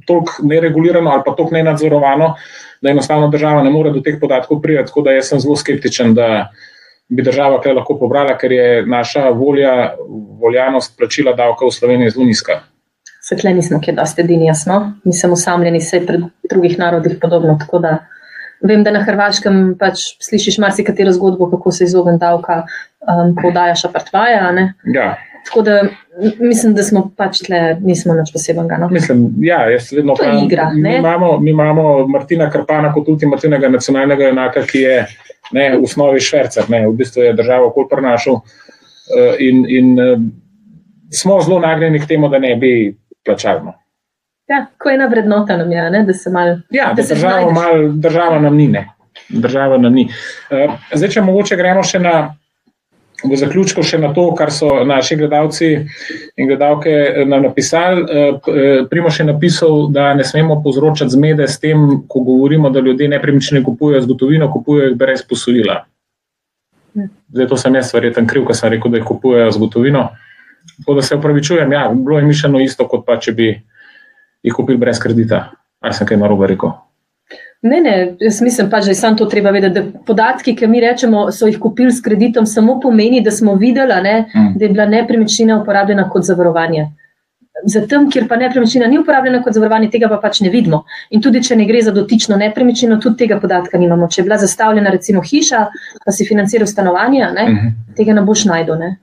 toliko 0.08 0.44
neregulirano 0.44 1.12
ali 1.12 1.24
pa 1.26 1.34
toliko 1.36 1.56
nenadzorovano, 1.56 2.34
da 2.82 2.90
enostavno 2.90 3.28
država 3.28 3.64
ne 3.64 3.70
more 3.70 3.92
do 3.92 4.02
teh 4.02 4.20
podatkov 4.22 4.62
priti. 4.62 4.86
Tako 4.86 5.02
da 5.02 5.12
jaz 5.12 5.32
sem 5.34 5.40
zelo 5.40 5.56
skeptičen, 5.56 6.14
da 6.16 6.50
bi 7.10 7.24
država 7.26 7.62
kaj 7.62 7.74
lahko 7.74 7.98
pobrala, 8.00 8.38
ker 8.38 8.52
je 8.52 8.86
naša 8.86 9.30
volja, 9.30 9.96
voljanost 10.42 10.98
plačila 10.98 11.34
davka 11.34 11.66
v 11.66 11.74
Sloveniji 11.74 12.16
zelo 12.16 12.26
nizka. 12.26 12.62
se 13.22 13.36
tle 13.36 13.54
nismo 13.54 13.78
kje 13.82 13.94
dosti 13.94 14.22
edini, 14.22 14.46
jasno. 14.46 14.94
Smo 15.22 15.34
osamljeni, 15.34 15.80
vse 15.80 16.00
pred 16.06 16.22
drugih 16.50 16.80
narodih 16.80 17.18
podobno. 17.22 17.58
Tako 17.60 17.80
da 17.80 17.98
vem, 18.62 18.84
da 18.84 18.92
na 18.92 19.04
Hrvaškem 19.06 19.76
pač 19.80 20.02
slišiš 20.24 20.58
marsikatero 20.58 21.12
zgodbo, 21.12 21.50
kako 21.52 21.72
se 21.72 21.84
izogen 21.84 22.18
davka, 22.18 22.64
um, 23.06 23.36
ko 23.36 23.52
dajaš 23.52 23.86
apartvaja. 23.86 24.52
ne. 24.52 24.74
Ja. 24.96 25.16
Tako 25.46 25.62
da 25.62 25.82
mislim, 26.40 26.74
da 26.76 26.84
smo 26.84 27.12
pač 27.18 27.42
tle, 27.46 27.78
nismo 27.82 28.14
nič 28.14 28.32
posebnega. 28.34 28.78
No. 28.78 28.90
Mislim, 28.92 29.30
ja, 29.42 29.62
jaz 29.72 29.92
vedno 29.92 30.14
je 30.14 30.24
pravim, 30.24 30.46
igra, 30.46 30.70
mi 30.74 30.96
imamo, 30.98 31.40
mi 31.40 31.52
imamo 31.52 32.08
Martina 32.08 32.50
Krpana 32.52 32.94
kot 32.94 33.08
ultimativnega 33.08 33.70
nacionalnega 33.70 34.30
enaka, 34.30 34.64
ki 34.68 34.82
je 34.84 34.98
ne, 35.56 35.70
v 35.78 35.84
osnovi 35.84 36.22
švercer, 36.22 36.70
ne, 36.70 36.84
v 36.88 36.94
bistvu 37.00 37.24
je 37.24 37.34
državo 37.34 37.72
okol 37.72 37.88
prenašal 37.90 38.42
eh, 38.42 39.36
in, 39.48 39.66
in 39.70 40.00
eh, 40.00 40.16
smo 41.12 41.40
zelo 41.42 41.60
nagnjeni 41.60 42.00
k 42.00 42.08
temu, 42.08 42.30
da 42.30 42.40
ne 42.40 42.56
bi 42.56 42.74
plačali. 43.26 43.66
no. 43.66 43.74
Ja, 44.50 44.66
ko 44.78 44.90
ena 44.90 45.06
vrednota 45.06 45.58
nam 45.58 45.72
je, 45.72 45.90
ne, 45.92 46.04
da 46.04 46.14
se 46.14 46.30
mal. 46.30 46.56
Ja, 46.74 46.88
Da 46.88 46.94
da 46.94 47.04
se 47.04 47.16
država, 47.16 47.52
mal, 47.54 47.92
država 47.94 48.40
nam 48.40 48.56
ni. 48.58 48.68
Ne. 48.68 48.88
Država 49.30 49.78
nam 49.78 49.94
ni. 49.94 50.10
Eh, 50.52 50.68
Zdaj, 50.94 51.10
če 51.10 51.22
mogoče 51.22 51.56
gremo 51.56 51.84
še 51.84 52.00
na, 52.00 52.36
v 53.24 53.36
zaključku 53.36 53.84
še 53.84 54.00
na 54.00 54.14
to, 54.16 54.30
kar 54.38 54.52
so 54.54 54.70
naši 54.88 55.18
gledalci 55.20 55.70
in 56.38 56.48
gledalke 56.48 56.92
eh, 56.92 57.26
nam 57.28 57.44
napisali. 57.44 58.04
Eh, 58.04 58.30
eh, 58.32 58.82
Primoš 58.90 59.20
je 59.20 59.26
napisal, 59.26 59.88
da 59.92 60.14
ne 60.14 60.24
smemo 60.24 60.62
povzročati 60.64 61.12
zmede 61.12 61.48
s 61.48 61.60
tem, 61.60 62.04
ko 62.08 62.24
govorimo, 62.24 62.70
da 62.70 62.80
ljudje 62.80 63.10
nepremičnine 63.12 63.64
kupujejo 63.66 64.02
z 64.02 64.12
gotovino, 64.14 64.52
kupujejo 64.52 64.90
jih 64.90 64.98
brez 64.98 65.24
posojila. 65.30 65.84
Zdaj, 67.30 67.48
to 67.48 67.58
sem 67.58 67.76
jaz 67.76 67.94
verjeten 67.94 68.28
kriv, 68.28 68.48
ker 68.48 68.58
sem 68.58 68.74
rekel, 68.74 68.92
da 68.92 69.02
jih 69.02 69.08
kupujejo 69.08 69.52
z 69.52 69.62
gotovino. 69.62 70.10
Tako 70.80 70.96
da 70.96 71.02
se 71.04 71.16
upravičujem, 71.16 71.72
ja, 71.72 71.90
bilo 71.94 72.20
je 72.20 72.26
mišljeno 72.26 72.60
isto, 72.64 72.88
kot 72.88 73.06
pa 73.06 73.20
če 73.20 73.36
bi 73.36 73.50
jih 74.44 74.54
kupili 74.56 74.80
brez 74.80 75.00
kredita. 75.00 75.50
Ali 75.80 75.96
sem 75.96 76.08
kaj 76.08 76.20
narobe 76.20 76.48
rekel? 76.48 76.76
Ne, 77.62 77.82
ne, 77.82 77.94
jaz 78.20 78.42
mislim 78.42 78.70
pa, 78.70 78.80
da 78.80 78.88
je 78.88 78.96
samo 78.96 79.18
to 79.18 79.26
treba 79.26 79.50
vedeti. 79.50 79.74
Da 79.76 80.00
podatki, 80.02 80.56
ki 80.56 80.68
mi 80.68 80.80
rečemo, 80.80 81.32
so 81.32 81.48
jih 81.48 81.58
kupili 81.60 81.92
s 81.92 82.02
kreditom, 82.02 82.46
samo 82.46 82.80
pomeni, 82.80 83.22
da 83.22 83.32
smo 83.32 83.56
videli, 83.56 84.02
ne, 84.04 84.26
Mm. 84.36 84.54
da 84.56 84.66
je 84.66 84.70
bila 84.70 84.86
nepremičnina 84.88 85.62
uporabljena 85.62 86.10
kot 86.10 86.24
zavarovanje. 86.24 86.86
Za 87.66 87.82
tem, 87.84 88.10
kjer 88.12 88.28
pa 88.28 88.36
nepremičnina 88.38 88.88
ni 88.88 89.00
uporabljena 89.00 89.44
kot 89.44 89.54
zavarovanje, 89.54 89.90
tega 89.90 90.08
pa 90.08 90.18
pač 90.18 90.40
ne 90.40 90.50
vidimo. 90.50 90.84
In 91.10 91.22
tudi, 91.22 91.44
če 91.44 91.56
ne 91.56 91.66
gre 91.66 91.82
za 91.82 91.92
dotično 91.92 92.38
nepremičnino, 92.38 92.98
tudi 92.98 93.18
tega 93.18 93.40
podatka 93.40 93.78
nimamo. 93.78 94.08
Če 94.08 94.22
je 94.22 94.26
bila 94.26 94.38
zastavljena 94.38 94.90
recimo 94.90 95.22
hiša, 95.22 95.66
pa 96.06 96.12
si 96.12 96.26
financiral 96.26 96.68
stanovanje, 96.68 97.28
ne, 97.34 97.50
Mhm. 97.50 97.68
tega 97.96 98.14
ne 98.14 98.22
boš 98.24 98.46
najdel. 98.46 98.80
Ne. 98.80 98.96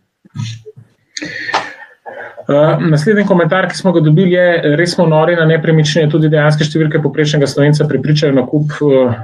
Uh, 2.46 2.76
naslednji 2.90 3.24
komentar, 3.26 3.66
ki 3.66 3.76
smo 3.76 3.92
ga 3.92 4.00
dobili, 4.00 4.32
je: 4.32 4.76
res 4.78 4.92
smo 4.94 5.06
nori 5.06 5.34
na 5.34 5.44
nepremičnine, 5.50 6.10
tudi 6.10 6.30
dejanske 6.30 6.62
številke 6.68 7.00
poprečnega 7.02 7.48
slovenca 7.50 7.88
prepričajo 7.90 8.36
na 8.36 8.44
kup 8.46 8.76
uh, 8.86 9.16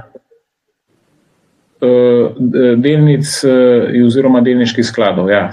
uh, 1.79 2.43
delnic 2.83 3.31
uh, 3.47 3.87
oziroma 4.03 4.43
delniških 4.43 4.83
skladov. 4.83 5.31
Ja, 5.31 5.45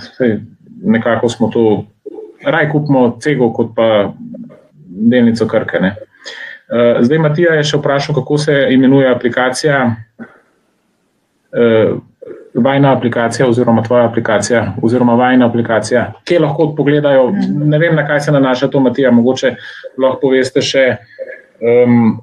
nekako 0.83 1.31
smo 1.31 1.53
to, 1.55 1.65
raj 2.43 2.73
kupimo 2.73 3.07
cego, 3.23 3.53
kot 3.55 3.71
pa 3.79 3.89
delnico 5.15 5.47
Krke. 5.47 5.79
Ne. 5.79 5.95
Uh, 6.67 6.99
zdaj 7.07 7.23
Matija 7.23 7.55
je 7.61 7.71
še 7.71 7.79
vprašal, 7.79 8.19
kako 8.19 8.39
se 8.39 8.61
imenuje 8.75 9.15
aplikacija. 9.15 9.85
Uh, 11.55 12.03
Vajna 12.55 12.93
aplikacija, 12.97 13.47
oziroma 13.49 13.83
tvoja 13.83 14.09
aplikacija, 14.09 14.73
oziroma 14.83 15.15
vajna 15.15 15.47
aplikacija, 15.47 16.13
kje 16.25 16.41
lahko 16.43 16.73
pogledajo. 16.77 17.29
Ne 17.49 17.79
vem, 17.79 17.95
na 17.95 18.07
kaj 18.07 18.21
se 18.21 18.33
nanaša 18.33 18.69
to, 18.69 18.81
Matija. 18.81 19.13
Mogoče 19.15 19.55
lahko 19.99 20.19
poveste 20.25 20.63
še, 20.63 20.87
um, 21.63 22.17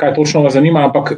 kaj 0.00 0.14
točno 0.16 0.42
vas 0.46 0.56
zanima. 0.56 0.86
Ampak 0.88 1.12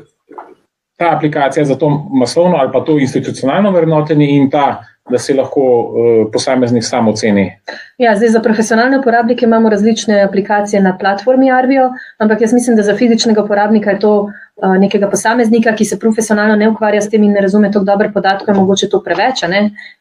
ta 0.98 1.12
aplikacija 1.16 1.64
za 1.64 1.78
to 1.78 1.90
masovno 2.11 2.57
ali 2.57 2.72
pa 2.72 2.84
to 2.84 2.98
institucionalno 2.98 3.70
vrednotenje 3.70 4.26
in 4.36 4.50
ta, 4.50 4.84
da 5.11 5.18
se 5.18 5.34
lahko 5.34 5.61
uh, 5.61 6.30
posameznik 6.32 6.84
sam 6.84 7.09
oceni. 7.09 7.50
Ja, 7.98 8.16
zdaj 8.16 8.28
za 8.28 8.40
profesionalne 8.40 8.98
uporabnike 8.98 9.44
imamo 9.44 9.68
različne 9.68 10.22
aplikacije 10.22 10.82
na 10.82 10.98
platformi 10.98 11.50
Arvio, 11.50 11.90
ampak 12.18 12.40
jaz 12.40 12.53
mislim, 12.53 12.76
da 12.76 12.82
za 12.82 12.96
fizičnega 12.96 13.42
uporabnika 13.42 13.90
je 13.90 13.98
to 13.98 14.12
uh, 14.20 14.76
nekega 14.78 15.11
posameznika, 15.11 15.74
ki 15.74 15.84
se 15.84 15.98
profesionalno 15.98 16.57
ne 16.57 16.68
ukvarja 16.68 17.03
s 17.03 17.11
tem 17.11 17.22
in 17.22 17.32
ne 17.32 17.40
razume 17.40 17.72
tako 17.72 17.84
dobro 17.84 18.11
podatkov, 18.14 18.55
je 18.55 18.61
mogoče 18.61 18.88
to 18.88 19.03
preveč. 19.03 19.42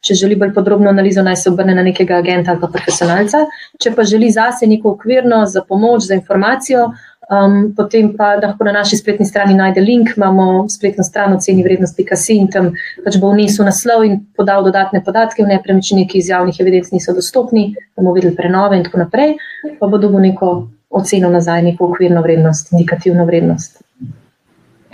Če 0.01 0.13
želi 0.13 0.35
bolj 0.35 0.53
podrobno 0.53 0.89
analizo, 0.89 1.23
naj 1.23 1.35
se 1.35 1.49
obrne 1.49 1.75
na 1.75 1.83
nekega 1.83 2.17
agenta 2.21 2.51
ali 2.51 2.61
pa 2.61 2.67
profesionalca. 2.67 3.45
Če 3.81 3.95
pa 3.95 4.03
želi 4.03 4.29
zase 4.31 4.67
neko 4.67 4.91
okvirno 4.91 5.45
za 5.45 5.65
pomoč, 5.67 6.07
za 6.07 6.13
informacijo, 6.13 6.91
Um, 7.31 7.71
potem 7.71 8.09
pa 8.17 8.35
lahko 8.35 8.65
na 8.67 8.73
naši 8.75 8.97
spletni 8.99 9.25
strani 9.25 9.53
najde 9.55 9.79
link, 9.81 10.09
imamo 10.17 10.65
spletno 10.69 11.03
stran 11.03 11.31
oceni 11.33 11.63
vrednost.si 11.63 12.35
in 12.35 12.49
tam 12.51 12.73
pač 13.05 13.15
bo 13.21 13.29
vnesel 13.31 13.63
naslov 13.69 14.03
in 14.03 14.17
podal 14.35 14.65
dodatne 14.67 14.99
podatke 15.05 15.39
v 15.45 15.47
nepremičnine, 15.53 16.09
ki 16.11 16.19
iz 16.19 16.27
javnih 16.27 16.59
evidenc 16.59 16.91
niso 16.91 17.15
dostopni, 17.15 17.69
da 17.71 18.01
bomo 18.01 18.11
videli 18.17 18.35
prenove 18.35 18.75
in 18.75 18.83
tako 18.83 19.05
naprej, 19.05 19.37
pa 19.79 19.87
bo 19.87 20.01
dobil 20.01 20.19
neko 20.27 20.49
oceno 20.91 21.31
nazaj, 21.31 21.63
neko 21.69 21.87
okvirno 21.93 22.19
vrednost, 22.25 22.73
indikativno 22.75 23.23
vrednost. 23.25 23.79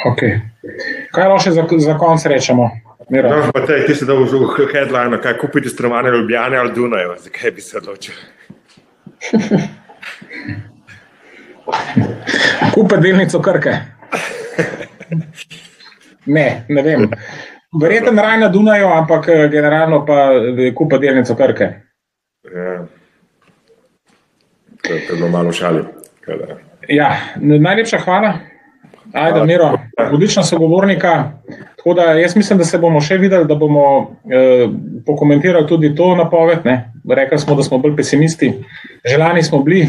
Okay. 0.06 0.38
Kaj 1.18 1.34
lahko 1.34 1.42
še 1.42 1.56
za, 1.58 1.66
za 1.66 1.98
konec 1.98 2.30
rečemo? 2.30 2.70
Miro? 3.10 3.34
No, 3.34 3.50
pa 3.50 3.66
te, 3.66 3.82
ti 3.90 3.98
si 3.98 4.06
dal 4.06 4.22
v 4.22 4.70
headline, 4.76 5.18
kaj 5.26 5.40
kupiti 5.42 5.74
stanovanje 5.74 6.14
v 6.14 6.22
Ljubljani 6.22 6.62
ali 6.62 6.78
Dunaju, 6.78 7.18
zakaj 7.26 7.52
bi 7.58 7.66
se 7.66 7.82
odločil? 7.82 8.14
Kupe 12.74 12.98
delnico 12.98 13.42
Krke. 13.42 13.76
Ne, 16.26 16.66
ne 16.70 16.82
vem. 16.82 17.08
Verjetno 17.82 18.22
raj 18.22 18.40
na 18.40 18.50
Dunaju, 18.50 18.88
ampak 18.88 19.28
eh, 19.30 19.48
generalno 19.52 20.06
pa 20.06 20.32
eh, 20.34 20.74
kupe 20.76 20.98
delnico 20.98 21.36
Krke. 21.36 21.70
Ja. 22.56 22.86
To 24.82 24.94
je 24.94 25.02
bilo 25.12 25.30
malo 25.30 25.52
šali. 25.52 25.84
Ja, 26.88 27.16
najlepša 27.36 27.98
hvala. 27.98 28.34
Ajde. 29.14 29.44
Miro, 29.46 29.72
odlična 30.12 30.44
sogovornika. 30.44 31.32
Tako 31.78 31.94
da 31.94 32.02
jaz 32.02 32.36
mislim, 32.36 32.60
da 32.60 32.66
se 32.66 32.78
bomo 32.78 33.02
še 33.02 33.18
videli, 33.18 33.48
da 33.48 33.56
bomo 33.56 33.84
eh, 34.32 34.68
pokomentirali 35.06 35.68
tudi 35.68 35.96
to 35.96 36.16
napoved. 36.16 36.66
Ne. 36.66 36.94
Rekli 37.10 37.40
smo, 37.40 37.56
da 37.56 37.64
smo 37.64 37.78
bolj 37.78 37.96
pesimisti, 37.96 38.54
želani 39.06 39.44
smo 39.44 39.62
bili, 39.64 39.88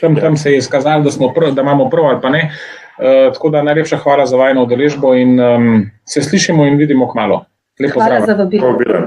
tam, 0.00 0.16
tam 0.16 0.36
se 0.36 0.50
je 0.50 0.58
izkazalo, 0.58 1.02
da, 1.02 1.10
prav, 1.34 1.52
da 1.52 1.62
imamo 1.62 1.90
prav 1.90 2.06
ali 2.06 2.20
pa 2.22 2.30
ne. 2.30 2.50
Eh, 2.98 3.30
tako 3.32 3.50
da 3.50 3.62
najlepša 3.62 3.96
hvala 3.96 4.26
za 4.26 4.36
vajno 4.36 4.62
udeležbo 4.62 5.14
in 5.14 5.40
um, 5.40 5.90
se 6.04 6.22
slišimo 6.22 6.66
in 6.66 6.76
vidimo 6.76 7.10
kmalo. 7.10 7.44
Lepo 7.80 8.00
Hvala 8.00 8.20
zdrav. 8.20 8.26
za 8.26 8.42
vabilo. 8.42 8.66
Povabila. 8.66 9.00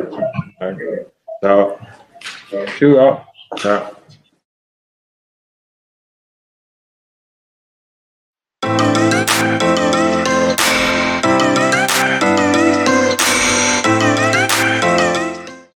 Ciao. 1.42 1.78
Živijo. 2.80 3.16
Ciao. 3.62 3.97